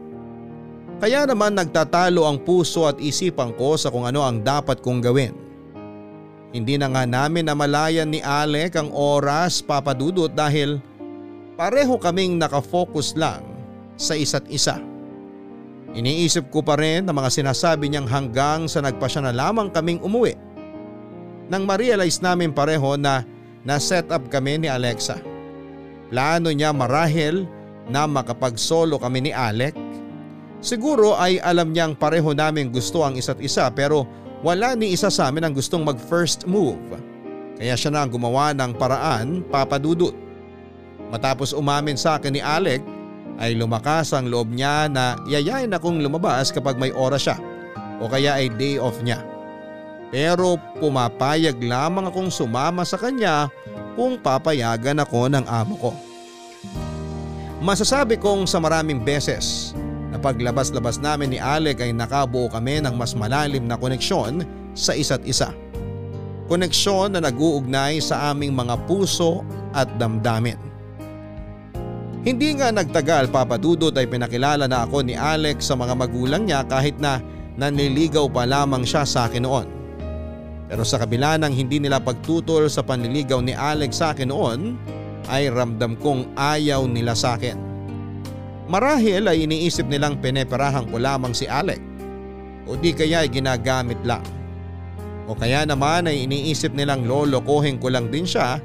Kaya 0.98 1.30
naman 1.30 1.54
nagtatalo 1.54 2.26
ang 2.26 2.42
puso 2.42 2.90
at 2.90 2.98
isipan 2.98 3.54
ko 3.54 3.78
sa 3.78 3.94
kung 3.94 4.10
ano 4.10 4.26
ang 4.26 4.42
dapat 4.42 4.82
kong 4.82 5.06
gawin. 5.06 5.38
Hindi 6.50 6.78
na 6.82 6.90
nga 6.90 7.06
namin 7.06 7.46
namalayan 7.50 8.10
ni 8.10 8.18
Alec 8.22 8.78
ang 8.78 8.90
oras 8.94 9.62
papadudot 9.62 10.34
dahil 10.34 10.82
pareho 11.54 12.02
kaming 12.02 12.42
nakafocus 12.42 13.14
lang 13.14 13.46
sa 13.94 14.18
isa't 14.18 14.50
isa. 14.50 14.93
Iniisip 15.94 16.50
ko 16.50 16.66
pa 16.66 16.74
rin 16.74 17.06
ang 17.06 17.14
mga 17.14 17.30
sinasabi 17.30 17.86
niyang 17.86 18.10
hanggang 18.10 18.66
sa 18.66 18.82
nagpasya 18.82 19.30
na 19.30 19.34
lamang 19.34 19.70
kaming 19.70 20.02
umuwi. 20.02 20.34
Nang 21.54 21.70
ma-realize 21.70 22.18
namin 22.18 22.50
pareho 22.50 22.98
na 22.98 23.22
na-set 23.62 24.10
up 24.10 24.26
kami 24.34 24.66
ni 24.66 24.68
Alexa. 24.68 25.22
Plano 26.10 26.50
niya 26.50 26.74
marahil 26.74 27.46
na 27.90 28.10
makapag-solo 28.10 28.98
kami 28.98 29.30
ni 29.30 29.32
Alec. 29.34 29.78
Siguro 30.64 31.14
ay 31.14 31.38
alam 31.44 31.76
niyang 31.76 31.94
pareho 31.94 32.34
namin 32.34 32.74
gusto 32.74 33.06
ang 33.06 33.20
isa't 33.20 33.38
isa 33.44 33.68
pero 33.70 34.08
wala 34.42 34.74
ni 34.74 34.96
isa 34.96 35.14
sa 35.14 35.30
amin 35.30 35.46
ang 35.46 35.54
gustong 35.54 35.86
mag 35.86 36.00
first 36.10 36.50
move. 36.50 36.80
Kaya 37.60 37.78
siya 37.78 37.94
na 37.94 38.02
ang 38.02 38.12
gumawa 38.12 38.56
ng 38.56 38.74
paraan 38.80 39.46
papadudot. 39.46 40.16
Matapos 41.14 41.54
umamin 41.54 42.00
sa 42.00 42.18
akin 42.18 42.34
ni 42.34 42.42
Alec 42.42 42.82
ay 43.42 43.58
lumakas 43.58 44.14
ang 44.14 44.30
loob 44.30 44.54
niya 44.54 44.90
na 44.92 45.18
yayain 45.26 45.74
akong 45.74 46.02
lumabas 46.02 46.54
kapag 46.54 46.78
may 46.78 46.94
oras 46.94 47.26
siya 47.26 47.38
o 47.98 48.06
kaya 48.06 48.38
ay 48.38 48.52
day 48.54 48.78
off 48.78 49.00
niya. 49.02 49.22
Pero 50.14 50.62
pumapayag 50.78 51.58
lamang 51.58 52.14
akong 52.14 52.30
sumama 52.30 52.86
sa 52.86 53.02
kanya 53.02 53.50
kung 53.98 54.22
papayagan 54.22 55.02
ako 55.02 55.26
ng 55.30 55.46
amo 55.50 55.76
ko. 55.80 55.92
Masasabi 57.64 58.20
kong 58.20 58.46
sa 58.46 58.60
maraming 58.60 59.02
beses 59.02 59.74
na 60.14 60.20
paglabas-labas 60.22 61.02
namin 61.02 61.34
ni 61.34 61.40
Alec 61.42 61.82
ay 61.82 61.96
nakabuo 61.96 62.52
kami 62.52 62.84
ng 62.84 62.94
mas 62.94 63.18
malalim 63.18 63.66
na 63.66 63.80
koneksyon 63.80 64.46
sa 64.78 64.94
isa't 64.94 65.24
isa. 65.26 65.50
Koneksyon 66.52 67.16
na 67.16 67.24
nag-uugnay 67.24 67.98
sa 68.04 68.36
aming 68.36 68.54
mga 68.54 68.78
puso 68.86 69.42
at 69.72 69.90
damdamin. 69.98 70.73
Hindi 72.24 72.56
nga 72.56 72.72
nagtagal 72.72 73.36
papadudot 73.36 73.92
ay 73.92 74.08
pinakilala 74.08 74.64
na 74.64 74.88
ako 74.88 75.04
ni 75.04 75.12
Alex 75.12 75.68
sa 75.68 75.76
mga 75.76 75.92
magulang 75.92 76.48
niya 76.48 76.64
kahit 76.64 76.96
na 76.96 77.20
nanliligaw 77.60 78.32
pa 78.32 78.48
lamang 78.48 78.88
siya 78.88 79.04
sa 79.04 79.28
akin 79.28 79.44
noon. 79.44 79.68
Pero 80.72 80.88
sa 80.88 81.04
kabila 81.04 81.36
ng 81.36 81.52
hindi 81.52 81.84
nila 81.84 82.00
pagtutol 82.00 82.72
sa 82.72 82.80
panliligaw 82.80 83.44
ni 83.44 83.52
Alex 83.52 84.00
sa 84.00 84.16
akin 84.16 84.32
noon 84.32 84.80
ay 85.28 85.52
ramdam 85.52 86.00
kong 86.00 86.32
ayaw 86.40 86.88
nila 86.88 87.12
sa 87.12 87.36
akin. 87.36 87.60
Marahil 88.72 89.28
ay 89.28 89.44
iniisip 89.44 89.84
nilang 89.92 90.16
pineperahan 90.24 90.88
ko 90.88 91.04
lamang 91.04 91.36
si 91.36 91.44
Alec 91.44 91.84
o 92.64 92.80
di 92.80 92.96
kaya 92.96 93.28
ay 93.28 93.30
ginagamit 93.36 94.00
lang. 94.08 94.24
O 95.28 95.36
kaya 95.36 95.68
naman 95.68 96.08
ay 96.08 96.24
iniisip 96.24 96.72
nilang 96.72 97.04
lolokohin 97.04 97.84
ko 97.84 97.92
lang 97.92 98.08
din 98.08 98.24
siya 98.24 98.64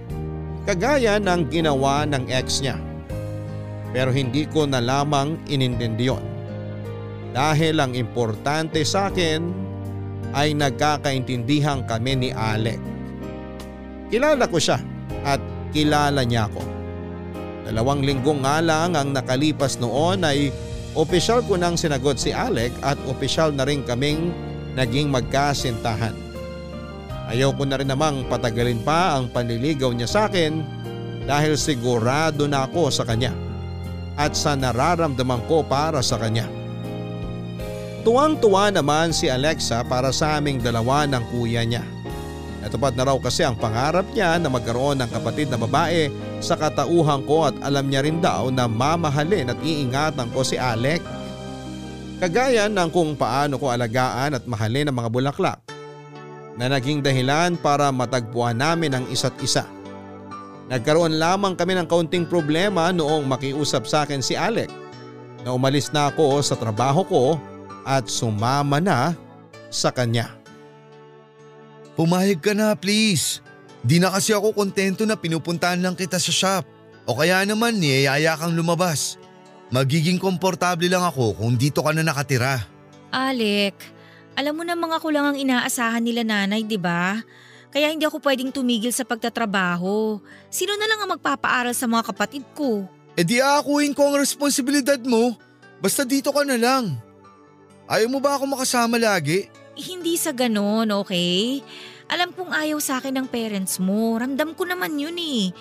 kagaya 0.62 1.18
ng 1.18 1.50
ginawa 1.50 2.06
ng 2.06 2.30
ex 2.30 2.62
niya. 2.62 2.88
Pero 3.93 4.12
hindi 4.12 4.45
ko 4.45 4.68
na 4.68 4.84
lamang 4.84 5.41
inintindi 5.49 6.05
yun. 6.09 6.24
Dahil 7.32 7.80
ang 7.80 7.93
importante 7.97 8.84
sa 8.84 9.09
akin 9.09 9.41
ay 10.36 10.53
nagkakaintindihan 10.53 11.84
kami 11.89 12.12
ni 12.16 12.30
Alec. 12.32 12.80
Kilala 14.12 14.49
ko 14.49 14.61
siya 14.61 14.80
at 15.24 15.41
kilala 15.72 16.24
niya 16.24 16.49
ako. 16.49 16.64
Dalawang 17.68 18.01
linggo 18.01 18.32
nga 18.41 18.64
lang 18.64 18.97
ang 18.97 19.12
nakalipas 19.12 19.76
noon 19.76 20.24
ay 20.24 20.49
opisyal 20.97 21.45
ko 21.45 21.61
nang 21.61 21.76
sinagot 21.76 22.16
si 22.16 22.32
Alec 22.32 22.72
at 22.80 22.97
opisyal 23.09 23.53
na 23.53 23.68
rin 23.68 23.84
kaming 23.84 24.32
naging 24.72 25.12
magkasintahan. 25.12 26.16
Ayaw 27.28 27.53
ko 27.53 27.68
na 27.68 27.76
rin 27.76 27.93
namang 27.93 28.24
patagalin 28.32 28.80
pa 28.80 29.20
ang 29.20 29.28
panliligaw 29.28 29.93
niya 29.93 30.09
sa 30.09 30.20
akin 30.32 30.64
dahil 31.28 31.61
sigurado 31.61 32.49
na 32.49 32.64
ako 32.64 32.89
sa 32.89 33.05
kanya 33.05 33.47
at 34.18 34.34
sa 34.34 34.58
nararamdaman 34.58 35.46
ko 35.46 35.62
para 35.62 36.02
sa 36.02 36.18
kanya. 36.18 36.50
Tuwang-tuwa 38.02 38.74
naman 38.74 39.14
si 39.14 39.30
Alexa 39.30 39.86
para 39.86 40.10
sa 40.10 40.42
aming 40.42 40.58
dalawa 40.58 41.06
ng 41.06 41.22
kuya 41.30 41.62
niya. 41.62 41.86
Natupad 42.58 42.98
na 42.98 43.06
raw 43.06 43.16
kasi 43.22 43.46
ang 43.46 43.54
pangarap 43.54 44.04
niya 44.10 44.34
na 44.42 44.50
magkaroon 44.50 44.98
ng 44.98 45.10
kapatid 45.14 45.46
na 45.46 45.56
babae 45.56 46.10
sa 46.42 46.58
katauhan 46.58 47.22
ko 47.22 47.46
at 47.46 47.56
alam 47.62 47.86
niya 47.86 48.02
rin 48.02 48.18
daw 48.18 48.50
na 48.50 48.66
mamahalin 48.66 49.54
at 49.54 49.58
iingatan 49.62 50.26
ko 50.34 50.42
si 50.42 50.58
Alec. 50.58 50.98
Kagaya 52.18 52.66
ng 52.66 52.90
kung 52.90 53.14
paano 53.14 53.62
ko 53.62 53.70
alagaan 53.70 54.34
at 54.34 54.42
mahalin 54.50 54.90
ang 54.90 54.98
mga 54.98 55.10
bulaklak 55.14 55.62
na 56.58 56.66
naging 56.66 56.98
dahilan 56.98 57.54
para 57.54 57.94
matagpuan 57.94 58.58
namin 58.58 58.90
ang 58.90 59.06
isa't 59.06 59.38
isa. 59.38 59.77
Nagkaroon 60.68 61.16
lamang 61.16 61.56
kami 61.56 61.72
ng 61.80 61.88
kaunting 61.88 62.28
problema 62.28 62.92
noong 62.92 63.24
makiusap 63.24 63.88
sa 63.88 64.04
akin 64.04 64.20
si 64.20 64.36
Alec 64.36 64.68
na 65.40 65.56
umalis 65.56 65.88
na 65.96 66.12
ako 66.12 66.44
sa 66.44 66.60
trabaho 66.60 67.00
ko 67.08 67.24
at 67.88 68.04
sumama 68.04 68.76
na 68.76 69.16
sa 69.72 69.88
kanya. 69.88 70.36
Pumayag 71.96 72.44
ka 72.44 72.52
na 72.52 72.76
please. 72.76 73.40
Di 73.80 73.96
na 73.96 74.12
kasi 74.12 74.36
ako 74.36 74.52
kontento 74.52 75.08
na 75.08 75.16
pinupuntahan 75.16 75.80
lang 75.80 75.96
kita 75.96 76.20
sa 76.20 76.30
shop. 76.30 76.64
O 77.08 77.16
kaya 77.16 77.40
naman 77.48 77.80
niyayaya 77.80 78.36
kang 78.36 78.52
lumabas. 78.52 79.16
Magiging 79.72 80.20
komportable 80.20 80.92
lang 80.92 81.00
ako 81.00 81.32
kung 81.40 81.56
dito 81.56 81.80
ka 81.80 81.96
na 81.96 82.04
nakatira. 82.04 82.60
Alec, 83.08 83.76
alam 84.36 84.52
mo 84.52 84.62
namang 84.68 84.92
ako 84.92 85.08
lang 85.08 85.32
ang 85.32 85.38
inaasahan 85.40 86.04
nila 86.04 86.28
nanay, 86.28 86.60
di 86.60 86.76
ba? 86.76 87.24
Kaya 87.68 87.92
hindi 87.92 88.08
ako 88.08 88.20
pwedeng 88.24 88.48
tumigil 88.48 88.92
sa 88.92 89.04
pagtatrabaho. 89.04 90.20
Sino 90.48 90.72
na 90.76 90.88
lang 90.88 91.04
ang 91.04 91.10
magpapaaral 91.16 91.76
sa 91.76 91.84
mga 91.84 92.12
kapatid 92.12 92.44
ko? 92.56 92.88
E 93.12 93.26
di 93.26 93.42
aakuin 93.42 93.92
ko 93.92 94.08
ang 94.08 94.16
responsibilidad 94.16 94.98
mo. 95.04 95.36
Basta 95.78 96.02
dito 96.06 96.32
ka 96.32 96.42
na 96.48 96.56
lang. 96.56 96.96
Ayaw 97.88 98.08
mo 98.08 98.18
ba 98.20 98.36
ako 98.36 98.56
makasama 98.56 98.96
lagi? 98.96 99.48
Hindi 99.78 100.16
sa 100.18 100.32
ganon, 100.34 100.90
okay? 100.90 101.62
Alam 102.08 102.32
kong 102.32 102.52
ayaw 102.56 102.80
sa 102.80 102.98
akin 103.00 103.20
ng 103.20 103.28
parents 103.28 103.76
mo. 103.78 104.16
Ramdam 104.16 104.56
ko 104.56 104.64
naman 104.64 104.96
yun 104.96 105.16
eh. 105.16 105.52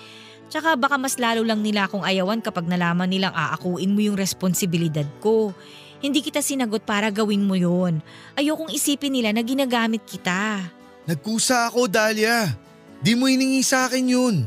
Tsaka 0.48 0.80
baka 0.80 0.96
mas 0.96 1.20
lalo 1.20 1.44
lang 1.44 1.60
nila 1.60 1.84
akong 1.84 2.00
ayawan 2.00 2.40
kapag 2.40 2.64
nalaman 2.64 3.12
nilang 3.12 3.36
aakuin 3.36 3.92
mo 3.92 4.00
yung 4.00 4.16
responsibilidad 4.16 5.04
ko. 5.20 5.52
Hindi 6.00 6.24
kita 6.24 6.40
sinagot 6.40 6.88
para 6.88 7.12
gawin 7.12 7.44
mo 7.44 7.52
yon. 7.52 8.00
Ayokong 8.32 8.72
isipin 8.72 9.12
nila 9.12 9.34
na 9.34 9.44
ginagamit 9.44 10.00
kita. 10.08 10.77
Nagkusa 11.08 11.72
ako, 11.72 11.88
Dahlia. 11.88 12.52
Di 13.00 13.16
mo 13.16 13.24
hiningi 13.32 13.64
sa 13.64 13.88
akin 13.88 14.12
yun. 14.12 14.44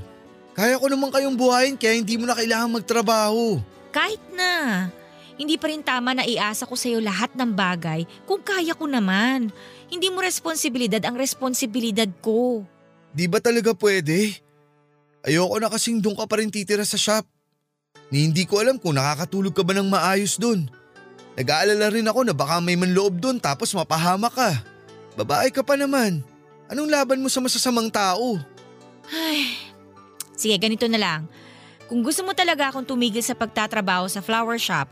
Kaya 0.54 0.78
ko 0.78 0.86
naman 0.94 1.10
kayong 1.10 1.34
buhayin 1.34 1.74
kaya 1.74 1.98
hindi 1.98 2.22
mo 2.22 2.30
na 2.30 2.38
kailangan 2.38 2.78
magtrabaho. 2.78 3.58
Kahit 3.90 4.22
na. 4.38 4.86
Hindi 5.42 5.58
pa 5.58 5.74
rin 5.74 5.82
tama 5.82 6.14
na 6.14 6.22
iasa 6.22 6.70
ko 6.70 6.78
sa'yo 6.78 7.02
lahat 7.02 7.34
ng 7.34 7.50
bagay 7.58 8.06
kung 8.30 8.46
kaya 8.46 8.78
ko 8.78 8.86
naman. 8.86 9.50
Hindi 9.90 10.14
mo 10.14 10.22
responsibilidad 10.22 11.02
ang 11.02 11.18
responsibilidad 11.18 12.06
ko. 12.22 12.62
Di 13.10 13.26
ba 13.26 13.42
talaga 13.42 13.74
pwede? 13.74 14.38
Ayoko 15.26 15.58
na 15.58 15.74
kasing 15.74 15.98
doon 15.98 16.14
ka 16.14 16.30
pa 16.30 16.38
rin 16.38 16.54
titira 16.54 16.86
sa 16.86 17.00
shop. 17.00 17.26
Ni 18.14 18.30
hindi 18.30 18.46
ko 18.46 18.62
alam 18.62 18.78
kung 18.78 19.02
nakakatulog 19.02 19.56
ka 19.58 19.66
ba 19.66 19.74
ng 19.74 19.90
maayos 19.90 20.38
doon. 20.38 20.70
Nag-aalala 21.34 21.90
rin 21.90 22.06
ako 22.06 22.22
na 22.28 22.38
baka 22.38 22.62
may 22.62 22.78
manloob 22.78 23.18
doon 23.18 23.42
tapos 23.42 23.74
mapahama 23.74 24.30
ka. 24.30 24.62
Babae 25.18 25.50
ka 25.50 25.66
pa 25.66 25.74
naman. 25.74 26.22
Anong 26.72 26.88
laban 26.88 27.20
mo 27.20 27.28
sa 27.28 27.44
masasamang 27.44 27.92
tao? 27.92 28.40
Ay, 29.12 29.60
sige 30.40 30.56
ganito 30.56 30.88
na 30.88 30.96
lang. 30.96 31.22
Kung 31.92 32.00
gusto 32.00 32.24
mo 32.24 32.32
talaga 32.32 32.72
akong 32.72 32.88
tumigil 32.88 33.20
sa 33.20 33.36
pagtatrabaho 33.36 34.08
sa 34.08 34.24
flower 34.24 34.56
shop, 34.56 34.88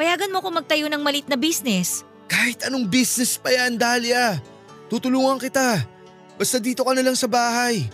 payagan 0.00 0.32
mo 0.32 0.40
kong 0.40 0.64
magtayo 0.64 0.88
ng 0.88 1.04
malit 1.04 1.28
na 1.28 1.36
business. 1.36 2.00
Kahit 2.24 2.64
anong 2.64 2.88
business 2.88 3.36
pa 3.36 3.52
yan, 3.52 3.76
Dahlia. 3.76 4.40
Tutulungan 4.88 5.36
kita. 5.36 5.84
Basta 6.40 6.56
dito 6.56 6.80
ka 6.80 6.96
na 6.96 7.04
lang 7.04 7.12
sa 7.12 7.28
bahay. 7.28 7.84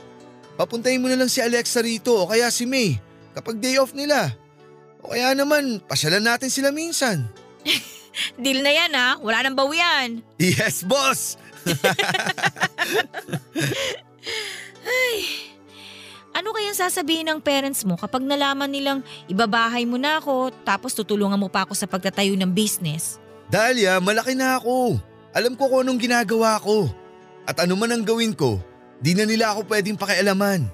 Papuntahin 0.55 1.03
mo 1.03 1.11
na 1.11 1.19
lang 1.19 1.27
si 1.27 1.43
Alexa 1.43 1.83
rito 1.83 2.15
o 2.15 2.31
kaya 2.31 2.47
si 2.55 2.63
May 2.63 3.03
kapag 3.35 3.59
day 3.59 3.75
off 3.83 3.91
nila. 3.91 4.31
O 5.03 5.11
kaya 5.11 5.35
naman, 5.35 5.83
pasyalan 5.91 6.23
natin 6.23 6.55
sila 6.55 6.71
minsan. 6.71 7.27
Deal 8.39 8.63
na 8.63 8.71
yan 8.71 8.95
ha, 8.95 9.19
wala 9.19 9.43
nang 9.43 9.59
bawian. 9.59 10.23
Yes, 10.39 10.87
boss! 10.87 11.35
Ano 16.35 16.51
kayang 16.51 16.75
sasabihin 16.75 17.31
ng 17.31 17.39
parents 17.39 17.87
mo 17.87 17.95
kapag 17.95 18.27
nalaman 18.27 18.67
nilang 18.67 19.01
ibabahay 19.31 19.87
mo 19.87 19.95
na 19.95 20.19
ako 20.19 20.51
tapos 20.67 20.91
tutulungan 20.91 21.39
mo 21.39 21.47
pa 21.47 21.63
ako 21.63 21.79
sa 21.79 21.87
pagtatayo 21.87 22.35
ng 22.35 22.51
business? 22.51 23.23
Dahlia, 23.47 24.03
malaki 24.03 24.35
na 24.35 24.59
ako. 24.59 24.99
Alam 25.31 25.55
ko 25.55 25.71
kung 25.71 25.87
anong 25.87 26.03
ginagawa 26.03 26.59
ko. 26.59 26.91
At 27.47 27.63
ano 27.63 27.79
man 27.79 27.95
ang 27.95 28.03
gawin 28.03 28.35
ko, 28.35 28.59
di 28.99 29.15
na 29.15 29.23
nila 29.23 29.55
ako 29.55 29.71
pwedeng 29.71 29.95
pakialaman. 29.95 30.67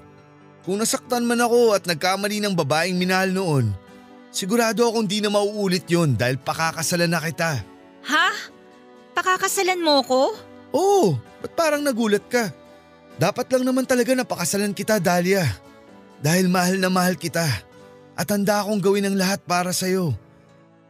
Kung 0.65 0.81
nasaktan 0.81 1.29
man 1.29 1.41
ako 1.41 1.77
at 1.77 1.85
nagkamali 1.85 2.41
ng 2.41 2.57
babaeng 2.57 2.97
minahal 2.97 3.29
noon, 3.29 3.69
sigurado 4.33 4.81
akong 4.89 5.05
di 5.05 5.21
na 5.21 5.29
mauulit 5.29 5.85
yon 5.85 6.17
dahil 6.17 6.41
pakakasalan 6.41 7.11
na 7.11 7.21
kita. 7.21 7.61
Ha? 8.09 8.27
Pakakasalan 9.13 9.77
mo 9.77 10.01
ko? 10.01 10.33
Oo, 10.71 11.19
ba't 11.43 11.53
parang 11.55 11.83
nagulat 11.83 12.23
ka? 12.31 12.51
Dapat 13.19 13.47
lang 13.53 13.63
naman 13.67 13.85
talaga 13.85 14.15
na 14.15 14.25
pakasalan 14.25 14.73
kita, 14.73 14.97
Dahlia. 14.97 15.45
Dahil 16.23 16.47
mahal 16.47 16.79
na 16.79 16.89
mahal 16.89 17.19
kita. 17.19 17.45
At 18.15 18.27
handa 18.31 18.63
akong 18.63 18.79
gawin 18.79 19.07
ang 19.07 19.15
lahat 19.17 19.43
para 19.43 19.75
sa'yo. 19.75 20.15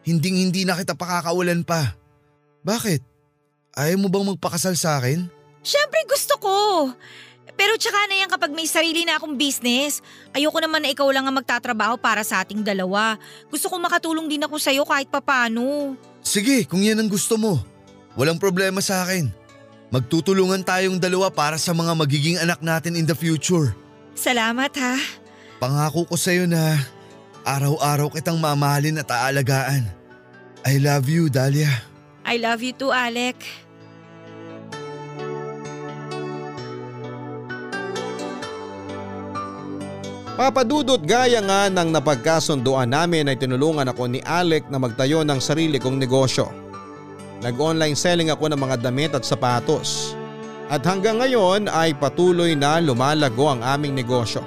Hinding 0.06 0.50
hindi 0.50 0.66
na 0.66 0.78
kita 0.78 0.98
pakakawalan 0.98 1.62
pa. 1.66 1.94
Bakit? 2.62 3.02
Ayaw 3.74 3.98
mo 3.98 4.08
bang 4.12 4.28
magpakasal 4.36 4.76
sa 4.76 5.00
akin? 5.00 5.30
Siyempre 5.62 6.04
gusto 6.10 6.36
ko. 6.42 6.56
Pero 7.56 7.78
tsaka 7.78 8.10
na 8.10 8.26
yan 8.26 8.30
kapag 8.32 8.52
may 8.52 8.66
sarili 8.66 9.06
na 9.06 9.22
akong 9.22 9.38
business. 9.38 10.02
Ayoko 10.34 10.58
naman 10.58 10.82
na 10.82 10.90
ikaw 10.90 11.06
lang 11.14 11.30
ang 11.30 11.36
magtatrabaho 11.38 11.96
para 12.00 12.26
sa 12.26 12.42
ating 12.42 12.66
dalawa. 12.66 13.22
Gusto 13.54 13.70
kong 13.70 13.86
makatulong 13.86 14.26
din 14.26 14.42
ako 14.42 14.58
sa'yo 14.58 14.84
kahit 14.84 15.08
papano. 15.14 15.94
Sige, 16.26 16.66
kung 16.66 16.82
yan 16.82 17.00
ang 17.00 17.10
gusto 17.10 17.38
mo. 17.38 17.62
Walang 18.18 18.42
problema 18.42 18.82
sa 18.82 19.06
akin. 19.06 19.41
Magtutulungan 19.92 20.64
tayong 20.64 20.96
dalawa 21.04 21.28
para 21.28 21.60
sa 21.60 21.76
mga 21.76 21.92
magiging 21.92 22.40
anak 22.40 22.64
natin 22.64 22.96
in 22.96 23.04
the 23.04 23.12
future. 23.12 23.76
Salamat 24.16 24.72
ha. 24.80 24.96
Pangako 25.60 26.08
ko 26.08 26.16
sa'yo 26.16 26.48
na 26.48 26.80
araw-araw 27.44 28.08
kitang 28.08 28.40
mamahalin 28.40 29.04
at 29.04 29.12
aalagaan. 29.12 29.84
I 30.64 30.80
love 30.80 31.12
you, 31.12 31.28
Dahlia. 31.28 31.68
I 32.24 32.40
love 32.40 32.64
you 32.64 32.72
too, 32.72 32.96
Alec. 32.96 33.44
Papadudot 40.40 41.04
gaya 41.04 41.44
nga 41.44 41.68
ng 41.68 41.92
napagkasunduan 41.92 42.88
namin 42.88 43.28
ay 43.28 43.36
tinulungan 43.36 43.92
ako 43.92 44.08
ni 44.08 44.24
Alec 44.24 44.72
na 44.72 44.80
magtayo 44.80 45.28
ng 45.28 45.44
sarili 45.44 45.84
kong 45.84 46.00
negosyo. 46.00 46.71
Nag-online 47.42 47.98
selling 47.98 48.30
ako 48.30 48.54
ng 48.54 48.62
mga 48.62 48.76
damit 48.86 49.18
at 49.18 49.26
sapatos. 49.26 50.14
At 50.70 50.86
hanggang 50.86 51.18
ngayon 51.18 51.68
ay 51.68 51.98
patuloy 51.98 52.54
na 52.54 52.78
lumalago 52.78 53.50
ang 53.50 53.66
aming 53.66 53.98
negosyo. 53.98 54.46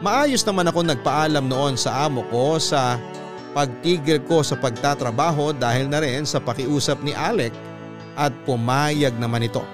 Maayos 0.00 0.46
naman 0.46 0.70
ako 0.70 0.86
nagpaalam 0.86 1.50
noon 1.50 1.74
sa 1.74 2.06
amo 2.06 2.22
ko 2.30 2.62
sa 2.62 2.94
pagtigil 3.58 4.22
ko 4.22 4.46
sa 4.46 4.54
pagtatrabaho 4.54 5.50
dahil 5.50 5.90
na 5.90 5.98
rin 5.98 6.22
sa 6.22 6.38
pakiusap 6.38 7.02
ni 7.02 7.10
Alec 7.10 7.50
at 8.14 8.30
pumayag 8.46 9.18
naman 9.18 9.50
ito. 9.50 9.64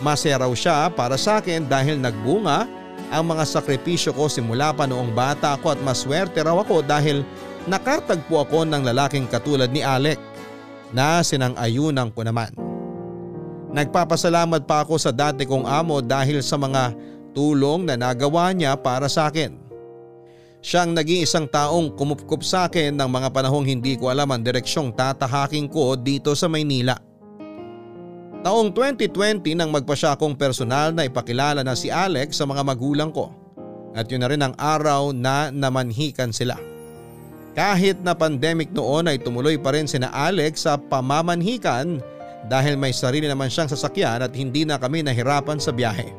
Masaya 0.00 0.46
raw 0.46 0.52
siya 0.54 0.86
para 0.88 1.18
sa 1.18 1.42
akin 1.42 1.66
dahil 1.66 1.98
nagbunga 1.98 2.64
ang 3.10 3.24
mga 3.26 3.42
sakripisyo 3.42 4.14
ko 4.14 4.30
simula 4.30 4.70
pa 4.70 4.86
noong 4.86 5.12
bata 5.12 5.58
ako 5.58 5.74
at 5.74 5.80
maswerte 5.82 6.40
raw 6.46 6.62
ako 6.62 6.86
dahil 6.86 7.26
nakatagpo 7.66 8.46
ako 8.46 8.64
ng 8.64 8.86
lalaking 8.86 9.26
katulad 9.26 9.68
ni 9.68 9.82
Alec 9.82 10.29
na 10.90 11.22
sinang-ayunan 11.22 12.10
ko 12.10 12.26
naman. 12.26 12.50
Nagpapasalamat 13.70 14.66
pa 14.66 14.82
ako 14.82 14.98
sa 14.98 15.14
dati 15.14 15.46
kong 15.46 15.62
amo 15.62 16.02
dahil 16.02 16.42
sa 16.42 16.58
mga 16.58 16.94
tulong 17.30 17.86
na 17.86 17.94
nagawa 17.94 18.50
niya 18.50 18.74
para 18.74 19.06
sa 19.06 19.30
akin. 19.30 19.54
Siyang 20.60 20.92
nag-iisang 20.92 21.48
taong 21.48 21.96
kumupkup 21.96 22.44
sa 22.44 22.68
akin 22.68 22.92
ng 22.92 23.08
mga 23.08 23.32
panahong 23.32 23.64
hindi 23.64 23.96
ko 23.96 24.12
alam 24.12 24.28
ang 24.28 24.42
direksyong 24.44 24.92
tatahaking 24.92 25.70
ko 25.70 25.96
dito 25.96 26.36
sa 26.36 26.50
Maynila. 26.50 26.98
Taong 28.40 28.72
2020 28.72 29.56
nang 29.56 29.70
magpa 29.72 29.96
siya 29.96 30.16
akong 30.16 30.36
personal 30.36 30.92
na 30.92 31.08
ipakilala 31.08 31.64
na 31.64 31.76
si 31.76 31.88
Alex 31.88 32.40
sa 32.40 32.48
mga 32.48 32.64
magulang 32.64 33.12
ko 33.12 33.32
at 33.94 34.06
yun 34.10 34.22
na 34.22 34.28
rin 34.30 34.42
ang 34.42 34.54
araw 34.56 35.12
na 35.14 35.48
namanhikan 35.52 36.32
sila. 36.32 36.69
Kahit 37.50 37.98
na 38.06 38.14
pandemic 38.14 38.70
noon 38.70 39.10
ay 39.10 39.18
tumuloy 39.18 39.58
pa 39.58 39.74
rin 39.74 39.90
sina 39.90 40.06
Alex 40.14 40.70
sa 40.70 40.78
pamamanhikan 40.78 41.98
dahil 42.46 42.78
may 42.78 42.94
sarili 42.94 43.26
naman 43.26 43.50
siyang 43.50 43.68
sasakyan 43.68 44.22
at 44.22 44.32
hindi 44.32 44.62
na 44.62 44.78
kami 44.78 45.02
nahirapan 45.02 45.58
sa 45.58 45.74
biyahe. 45.74 46.14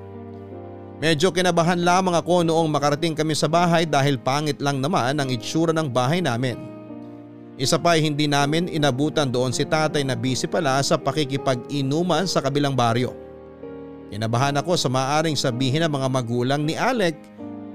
Medyo 1.02 1.34
kinabahan 1.34 1.82
lamang 1.82 2.14
ako 2.14 2.46
noong 2.46 2.70
makarating 2.70 3.18
kami 3.18 3.34
sa 3.34 3.50
bahay 3.50 3.90
dahil 3.90 4.22
pangit 4.22 4.62
lang 4.62 4.78
naman 4.84 5.18
ang 5.18 5.34
itsura 5.34 5.74
ng 5.74 5.90
bahay 5.90 6.22
namin. 6.22 6.60
Isa 7.58 7.82
pa 7.82 7.98
ay 7.98 8.06
hindi 8.06 8.30
namin 8.30 8.70
inabutan 8.70 9.34
doon 9.34 9.50
si 9.50 9.66
tatay 9.66 10.06
na 10.06 10.14
busy 10.14 10.46
pala 10.46 10.78
sa 10.86 11.02
pakikipag-inuman 11.02 12.30
sa 12.30 12.38
kabilang 12.44 12.78
baryo. 12.78 13.18
Kinabahan 14.14 14.60
ako 14.62 14.78
sa 14.78 14.92
maaring 14.92 15.40
sabihin 15.40 15.88
ng 15.88 15.92
mga 15.96 16.08
magulang 16.12 16.62
ni 16.68 16.78
Alec 16.78 17.18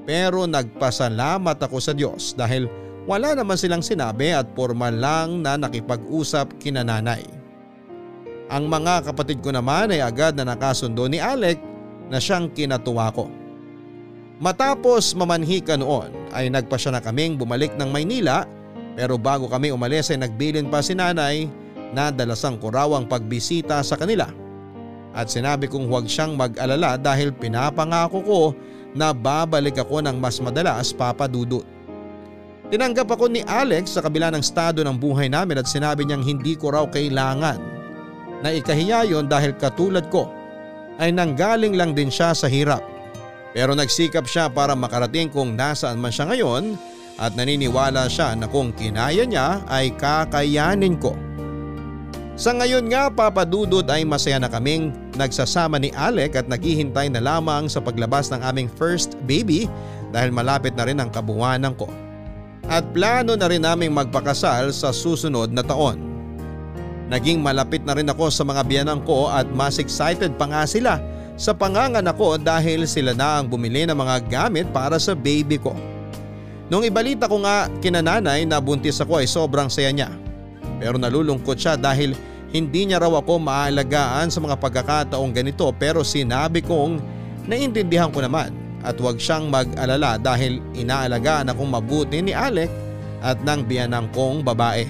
pero 0.07 0.47
nagpasalamat 0.47 1.59
ako 1.59 1.83
sa 1.83 1.97
Diyos 1.97 2.31
dahil 2.37 2.71
wala 3.07 3.33
naman 3.33 3.55
silang 3.55 3.83
sinabi 3.83 4.35
at 4.35 4.51
formal 4.53 4.93
lang 4.93 5.41
na 5.47 5.55
nakipag-usap 5.55 6.59
kina 6.59 6.83
nanay. 6.83 7.23
Ang 8.47 8.71
mga 8.71 9.11
kapatid 9.11 9.43
ko 9.43 9.51
naman 9.51 9.91
ay 9.91 10.03
agad 10.03 10.39
na 10.39 10.47
nakasundo 10.47 11.07
ni 11.11 11.19
Alec 11.19 11.59
na 12.07 12.23
siyang 12.23 12.51
kinatuwa 12.51 13.11
ko. 13.11 13.27
Matapos 14.39 15.17
mamanhi 15.17 15.65
ka 15.65 15.81
noon 15.81 16.13
ay 16.31 16.53
nagpa 16.53 16.77
siya 16.77 16.95
na 16.95 17.01
kaming 17.03 17.41
bumalik 17.41 17.73
ng 17.75 17.89
Maynila 17.89 18.45
pero 18.95 19.17
bago 19.17 19.49
kami 19.49 19.73
umalis 19.73 20.13
ay 20.13 20.21
nagbilin 20.21 20.69
pa 20.69 20.85
si 20.85 20.93
nanay 20.93 21.49
Nadalasang 21.95 22.59
ko 22.59 22.73
raw 22.73 22.91
ang 22.97 23.07
pagbisita 23.07 23.79
sa 23.85 23.95
kanila 23.95 24.27
at 25.17 25.33
sinabi 25.33 25.71
kong 25.71 25.87
huwag 25.87 26.11
siyang 26.11 26.35
mag-alala 26.35 26.99
dahil 26.99 27.33
pinapangako 27.33 28.19
ko 28.21 28.41
na 28.93 29.17
babalik 29.17 29.81
ako 29.81 30.05
ng 30.05 30.17
mas 30.21 30.41
madalas 30.45 30.93
papadudot. 30.93 31.65
Tinanggap 32.67 33.15
ako 33.15 33.31
ni 33.31 33.47
Alex 33.47 33.95
sa 33.95 34.03
kabila 34.03 34.35
ng 34.35 34.43
estado 34.43 34.83
ng 34.83 34.99
buhay 34.99 35.31
namin 35.31 35.63
at 35.63 35.71
sinabi 35.71 36.03
niyang 36.03 36.27
hindi 36.27 36.59
ko 36.59 36.75
raw 36.75 36.83
kailangan 36.91 37.63
na 38.43 38.51
ikahiya 38.51 39.07
yon 39.07 39.31
dahil 39.31 39.55
katulad 39.55 40.11
ko 40.11 40.27
ay 40.99 41.15
nanggaling 41.15 41.79
lang 41.79 41.95
din 41.95 42.11
siya 42.11 42.35
sa 42.35 42.51
hirap. 42.51 42.83
Pero 43.55 43.73
nagsikap 43.73 44.27
siya 44.27 44.51
para 44.51 44.75
makarating 44.75 45.31
kung 45.31 45.55
nasaan 45.55 46.03
man 46.03 46.11
siya 46.11 46.27
ngayon 46.27 46.75
at 47.23 47.39
naniniwala 47.39 48.11
siya 48.11 48.35
na 48.35 48.51
kung 48.51 48.75
kinaya 48.75 49.23
niya 49.23 49.63
ay 49.71 49.95
kakayanin 49.95 50.99
ko. 50.99 51.15
Sa 52.37 52.53
ngayon 52.53 52.93
nga 52.93 53.09
papadudod 53.09 53.87
ay 53.89 54.05
masaya 54.05 54.37
na 54.37 54.51
kaming 54.51 54.93
nagsasama 55.17 55.81
ni 55.81 55.89
Alec 55.97 56.37
at 56.37 56.51
naghihintay 56.51 57.09
na 57.09 57.23
lamang 57.23 57.71
sa 57.71 57.81
paglabas 57.81 58.29
ng 58.29 58.45
aming 58.45 58.69
first 58.69 59.17
baby 59.25 59.71
dahil 60.13 60.35
malapit 60.35 60.77
na 60.77 60.85
rin 60.85 61.01
ang 61.01 61.09
kabuwanan 61.09 61.73
ko. 61.79 61.89
At 62.67 62.83
plano 62.91 63.39
na 63.39 63.47
rin 63.47 63.63
naming 63.63 63.95
magpakasal 63.95 64.75
sa 64.75 64.91
susunod 64.91 65.55
na 65.55 65.63
taon. 65.63 66.03
Naging 67.07 67.39
malapit 67.39 67.87
na 67.87 67.95
rin 67.95 68.11
ako 68.11 68.27
sa 68.27 68.43
mga 68.43 68.67
biyanang 68.67 69.03
ko 69.07 69.31
at 69.31 69.47
mas 69.55 69.79
excited 69.79 70.35
pa 70.35 70.51
nga 70.51 70.67
sila 70.67 70.99
sa 71.39 71.55
panganganak 71.55 72.19
ko 72.19 72.35
dahil 72.35 72.83
sila 72.91 73.15
na 73.15 73.39
ang 73.39 73.47
bumili 73.47 73.87
ng 73.87 73.95
mga 73.95 74.17
gamit 74.27 74.67
para 74.75 74.99
sa 74.99 75.15
baby 75.15 75.63
ko. 75.63 75.71
Nung 76.67 76.83
ibalita 76.83 77.31
ko 77.31 77.39
nga 77.47 77.71
kinananay 77.79 78.43
na 78.43 78.59
buntis 78.59 78.99
ako 78.99 79.23
ay 79.23 79.31
sobrang 79.31 79.71
saya 79.71 79.95
niya. 79.95 80.11
Pero 80.83 80.99
nalulungkot 80.99 81.55
siya 81.55 81.79
dahil 81.79 82.19
hindi 82.51 82.91
niya 82.91 82.99
raw 82.99 83.23
ako 83.23 83.39
maaalagaan 83.39 84.27
sa 84.27 84.43
mga 84.43 84.59
pagkakataong 84.59 85.31
ganito 85.31 85.71
pero 85.79 86.03
sinabi 86.03 86.59
kong 86.67 86.99
naintindihan 87.47 88.11
ko 88.11 88.19
naman 88.19 88.66
at 88.87 88.97
huwag 89.03 89.19
siyang 89.19 89.51
mag-alala 89.51 90.15
dahil 90.17 90.63
inaalagaan 90.79 91.51
akong 91.51 91.67
mabuti 91.67 92.23
ni 92.23 92.31
Alec 92.31 92.71
at 93.21 93.43
ng 93.43 93.67
biyanang 93.67 94.07
kong 94.15 94.47
babae. 94.47 94.87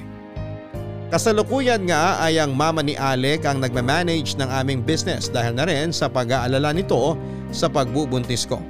Kasalukuyan 1.07 1.86
nga 1.86 2.18
ay 2.20 2.42
ang 2.42 2.53
mama 2.53 2.82
ni 2.82 2.99
Alec 2.99 3.47
ang 3.47 3.62
nagmamanage 3.62 4.36
ng 4.36 4.51
aming 4.51 4.82
business 4.82 5.32
dahil 5.32 5.55
na 5.55 5.64
rin 5.64 5.94
sa 5.94 6.11
pag-aalala 6.11 6.74
nito 6.74 7.16
sa 7.55 7.70
pagbubuntis 7.70 8.44
ko. 8.44 8.61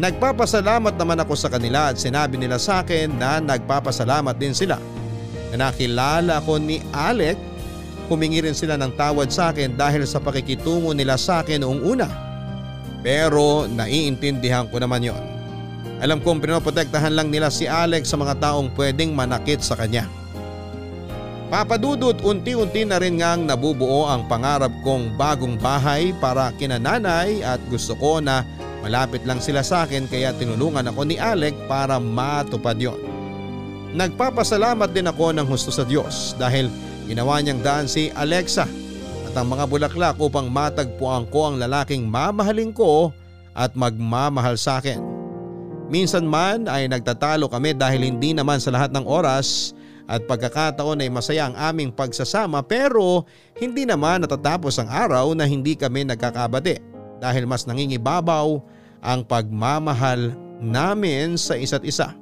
Nagpapasalamat 0.00 0.96
naman 0.96 1.20
ako 1.20 1.36
sa 1.36 1.52
kanila 1.52 1.92
at 1.92 2.00
sinabi 2.00 2.40
nila 2.40 2.56
sa 2.56 2.80
akin 2.80 3.12
na 3.20 3.42
nagpapasalamat 3.44 4.38
din 4.40 4.56
sila 4.56 4.80
na 5.52 5.68
nakilala 5.68 6.40
ko 6.48 6.56
ni 6.56 6.80
Alec, 6.96 7.36
humingi 8.08 8.40
rin 8.40 8.56
sila 8.56 8.80
ng 8.80 8.96
tawad 8.96 9.28
sa 9.28 9.52
akin 9.52 9.76
dahil 9.76 10.08
sa 10.08 10.16
pakikitungo 10.16 10.96
nila 10.96 11.20
sa 11.20 11.44
akin 11.44 11.60
noong 11.60 11.80
una. 11.84 12.31
Pero 13.02 13.66
naiintindihan 13.66 14.70
ko 14.70 14.78
naman 14.78 15.02
yon. 15.02 15.22
Alam 16.02 16.18
kong 16.18 16.42
pinoprotektahan 16.42 17.14
lang 17.14 17.30
nila 17.30 17.50
si 17.50 17.66
Alex 17.70 18.10
sa 18.10 18.18
mga 18.18 18.38
taong 18.38 18.74
pwedeng 18.74 19.14
manakit 19.14 19.62
sa 19.62 19.78
kanya. 19.78 20.06
Papadudot 21.46 22.16
unti-unti 22.24 22.88
na 22.88 22.96
rin 22.96 23.20
ngang 23.20 23.44
nabubuo 23.44 24.08
ang 24.08 24.24
pangarap 24.24 24.72
kong 24.80 25.20
bagong 25.20 25.60
bahay 25.60 26.16
para 26.16 26.48
kinananay 26.56 27.44
at 27.44 27.60
gusto 27.68 27.92
ko 28.00 28.24
na 28.24 28.40
malapit 28.80 29.20
lang 29.28 29.36
sila 29.36 29.60
sa 29.60 29.84
akin 29.84 30.08
kaya 30.08 30.32
tinulungan 30.32 30.88
ako 30.88 31.04
ni 31.04 31.20
Alec 31.20 31.54
para 31.68 32.00
matupad 32.00 32.74
yon. 32.80 32.96
Nagpapasalamat 33.92 34.90
din 34.96 35.06
ako 35.06 35.36
ng 35.36 35.44
husto 35.44 35.68
sa 35.68 35.84
Diyos 35.84 36.32
dahil 36.40 36.72
ginawa 37.04 37.36
niyang 37.44 37.60
daan 37.60 37.84
si 37.84 38.08
Alexa 38.16 38.64
ang 39.32 39.48
mga 39.48 39.64
bulaklak 39.64 40.16
upang 40.20 40.52
matagpuan 40.52 41.24
ko 41.32 41.48
ang 41.48 41.56
lalaking 41.56 42.04
mamahalin 42.04 42.72
ko 42.72 43.12
at 43.56 43.72
magmamahal 43.72 44.56
sa 44.56 44.80
akin. 44.80 45.00
Minsan 45.92 46.24
man 46.24 46.68
ay 46.68 46.88
nagtatalo 46.88 47.48
kami 47.52 47.76
dahil 47.76 48.08
hindi 48.08 48.32
naman 48.32 48.60
sa 48.60 48.72
lahat 48.72 48.92
ng 48.96 49.04
oras 49.04 49.76
at 50.08 50.24
pagkakataon 50.24 51.04
ay 51.04 51.08
masaya 51.12 51.48
ang 51.48 51.56
aming 51.56 51.92
pagsasama 51.92 52.64
pero 52.64 53.28
hindi 53.60 53.84
naman 53.84 54.24
natatapos 54.24 54.80
ang 54.80 54.88
araw 54.88 55.36
na 55.36 55.44
hindi 55.44 55.76
kami 55.76 56.08
nagkakabati 56.08 56.80
dahil 57.20 57.44
mas 57.44 57.68
nangingibabaw 57.68 58.60
ang 59.04 59.20
pagmamahal 59.24 60.32
namin 60.62 61.36
sa 61.36 61.58
isa't 61.58 61.84
isa 61.84 62.16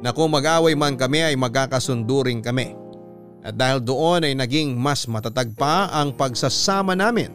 na 0.00 0.12
kung 0.12 0.28
mag-away 0.28 0.76
man 0.76 0.94
kami 0.94 1.24
ay 1.24 1.34
magkakasundo 1.34 2.28
rin 2.28 2.44
kami. 2.44 2.85
At 3.46 3.54
dahil 3.54 3.78
doon 3.78 4.26
ay 4.26 4.34
naging 4.34 4.74
mas 4.74 5.06
matatag 5.06 5.54
pa 5.54 5.86
ang 5.94 6.10
pagsasama 6.10 6.98
namin. 6.98 7.30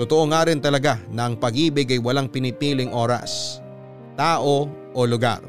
Totoo 0.00 0.24
nga 0.32 0.48
rin 0.48 0.56
talaga 0.56 0.96
na 1.12 1.28
ang 1.28 1.36
pag-ibig 1.36 1.84
ay 1.92 2.00
walang 2.00 2.32
pinipiling 2.32 2.88
oras, 2.96 3.60
tao 4.16 4.72
o 4.96 5.00
lugar. 5.04 5.44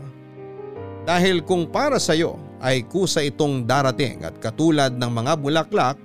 Dahil 1.07 1.39
kung 1.47 1.71
para 1.71 1.95
sa 1.95 2.11
iyo 2.11 2.35
ay 2.59 2.83
kusa 2.83 3.23
itong 3.23 3.63
darating 3.63 4.27
at 4.27 4.35
katulad 4.43 4.91
ng 4.99 5.11
mga 5.15 5.33
bulaklak 5.39 5.95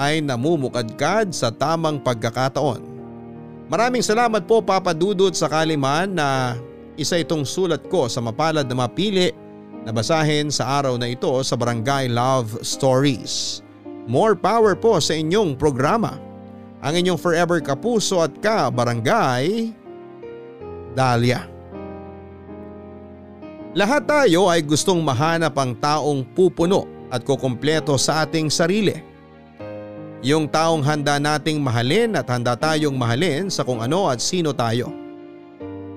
ay 0.00 0.24
namumukadkad 0.24 1.36
sa 1.36 1.52
tamang 1.52 2.00
pagkakataon. 2.00 2.80
Maraming 3.68 4.00
salamat 4.00 4.48
po 4.48 4.64
Papa 4.64 4.96
Dudut 4.96 5.36
sa 5.36 5.52
kaliman 5.52 6.08
na 6.08 6.56
isa 6.96 7.20
itong 7.20 7.44
sulat 7.44 7.84
ko 7.92 8.08
sa 8.08 8.24
mapalad 8.24 8.64
na 8.64 8.76
mapili 8.88 9.36
na 9.88 9.92
basahin 9.96 10.52
sa 10.52 10.84
araw 10.84 11.00
na 11.00 11.08
ito 11.08 11.32
sa 11.40 11.56
Barangay 11.56 12.12
Love 12.12 12.60
Stories. 12.60 13.64
More 14.04 14.36
power 14.36 14.76
po 14.76 15.00
sa 15.00 15.16
inyong 15.16 15.56
programa. 15.56 16.20
Ang 16.84 17.00
inyong 17.00 17.16
forever 17.16 17.56
kapuso 17.64 18.20
at 18.20 18.36
ka 18.36 18.68
Barangay 18.68 19.72
Dahlia. 20.92 21.48
Lahat 23.72 24.04
tayo 24.04 24.52
ay 24.52 24.60
gustong 24.60 25.00
mahanap 25.00 25.56
ang 25.56 25.72
taong 25.72 26.20
pupuno 26.36 26.84
at 27.08 27.24
kukumpleto 27.24 27.96
sa 27.96 28.28
ating 28.28 28.52
sarili. 28.52 28.92
Yung 30.20 30.52
taong 30.52 30.84
handa 30.84 31.16
nating 31.16 31.64
mahalin 31.64 32.12
at 32.12 32.28
handa 32.28 32.52
tayong 32.60 32.92
mahalin 32.92 33.48
sa 33.48 33.64
kung 33.64 33.80
ano 33.80 34.12
at 34.12 34.20
sino 34.20 34.52
tayo. 34.52 34.92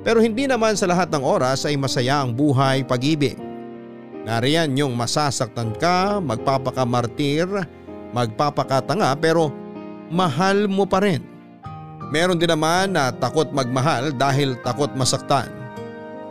Pero 0.07 0.23
hindi 0.23 0.47
naman 0.47 0.79
sa 0.79 0.87
lahat 0.87 1.11
ng 1.11 1.23
oras 1.27 1.67
ay 1.67 1.75
masaya 1.75 2.23
ang 2.23 2.31
buhay 2.31 2.87
pag-ibig. 2.87 3.50
Nariyan 4.21 4.77
yung 4.77 4.93
masasaktan 4.93 5.73
ka, 5.81 6.21
magpapakamartir, 6.21 7.49
magpapakatanga 8.13 9.17
pero 9.17 9.49
mahal 10.13 10.69
mo 10.69 10.85
pa 10.85 11.01
rin. 11.01 11.25
Meron 12.11 12.37
din 12.37 12.51
naman 12.51 12.93
na 12.93 13.09
takot 13.09 13.49
magmahal 13.49 14.13
dahil 14.13 14.59
takot 14.61 14.91
masaktan. 14.93 15.49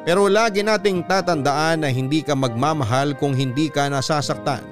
Pero 0.04 0.30
lagi 0.30 0.62
nating 0.62 1.04
tatandaan 1.08 1.82
na 1.82 1.88
hindi 1.90 2.22
ka 2.22 2.36
magmamahal 2.36 3.16
kung 3.18 3.34
hindi 3.34 3.72
ka 3.72 3.90
nasasaktan. 3.90 4.62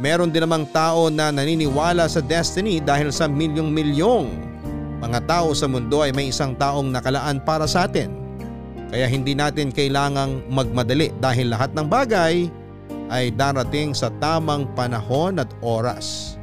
Meron 0.00 0.32
din 0.32 0.46
namang 0.46 0.64
tao 0.72 1.12
na 1.12 1.28
naniniwala 1.28 2.08
sa 2.08 2.24
destiny 2.24 2.80
dahil 2.80 3.12
sa 3.12 3.28
milyong-milyong 3.28 4.28
mga 5.02 5.20
tao 5.26 5.50
sa 5.52 5.66
mundo 5.66 6.00
ay 6.00 6.14
may 6.14 6.30
isang 6.30 6.54
taong 6.56 6.88
nakalaan 6.88 7.42
para 7.42 7.66
sa 7.66 7.84
atin. 7.84 8.21
Kaya 8.92 9.08
hindi 9.08 9.32
natin 9.32 9.72
kailangang 9.72 10.44
magmadali 10.52 11.16
dahil 11.16 11.48
lahat 11.48 11.72
ng 11.72 11.88
bagay 11.88 12.52
ay 13.08 13.32
darating 13.32 13.96
sa 13.96 14.12
tamang 14.20 14.68
panahon 14.76 15.40
at 15.40 15.48
oras. 15.64 16.36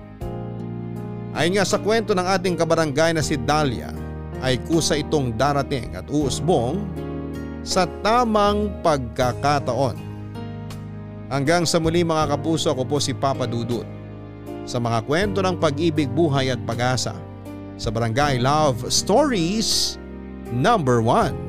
Ayon 1.38 1.62
nga 1.62 1.66
sa 1.70 1.78
kwento 1.78 2.18
ng 2.18 2.26
ating 2.26 2.58
kabarangay 2.58 3.14
na 3.14 3.22
si 3.22 3.38
Dahlia 3.38 3.94
ay 4.42 4.58
kusa 4.66 4.98
itong 4.98 5.38
darating 5.38 5.94
at 5.94 6.10
uusbong 6.10 6.82
sa 7.62 7.86
tamang 8.02 8.74
pagkakataon. 8.82 9.94
Hanggang 11.30 11.70
sa 11.70 11.78
muli 11.78 12.02
mga 12.02 12.34
kapuso 12.34 12.74
ako 12.74 12.82
po 12.90 12.98
si 12.98 13.14
Papa 13.14 13.46
Dudut 13.46 13.86
sa 14.66 14.82
mga 14.82 15.06
kwento 15.06 15.46
ng 15.46 15.54
pag-ibig, 15.62 16.10
buhay 16.10 16.50
at 16.50 16.62
pag-asa 16.66 17.14
sa 17.78 17.90
Barangay 17.94 18.42
Love 18.42 18.90
Stories 18.90 20.02
number 20.50 20.98
1. 21.06 21.49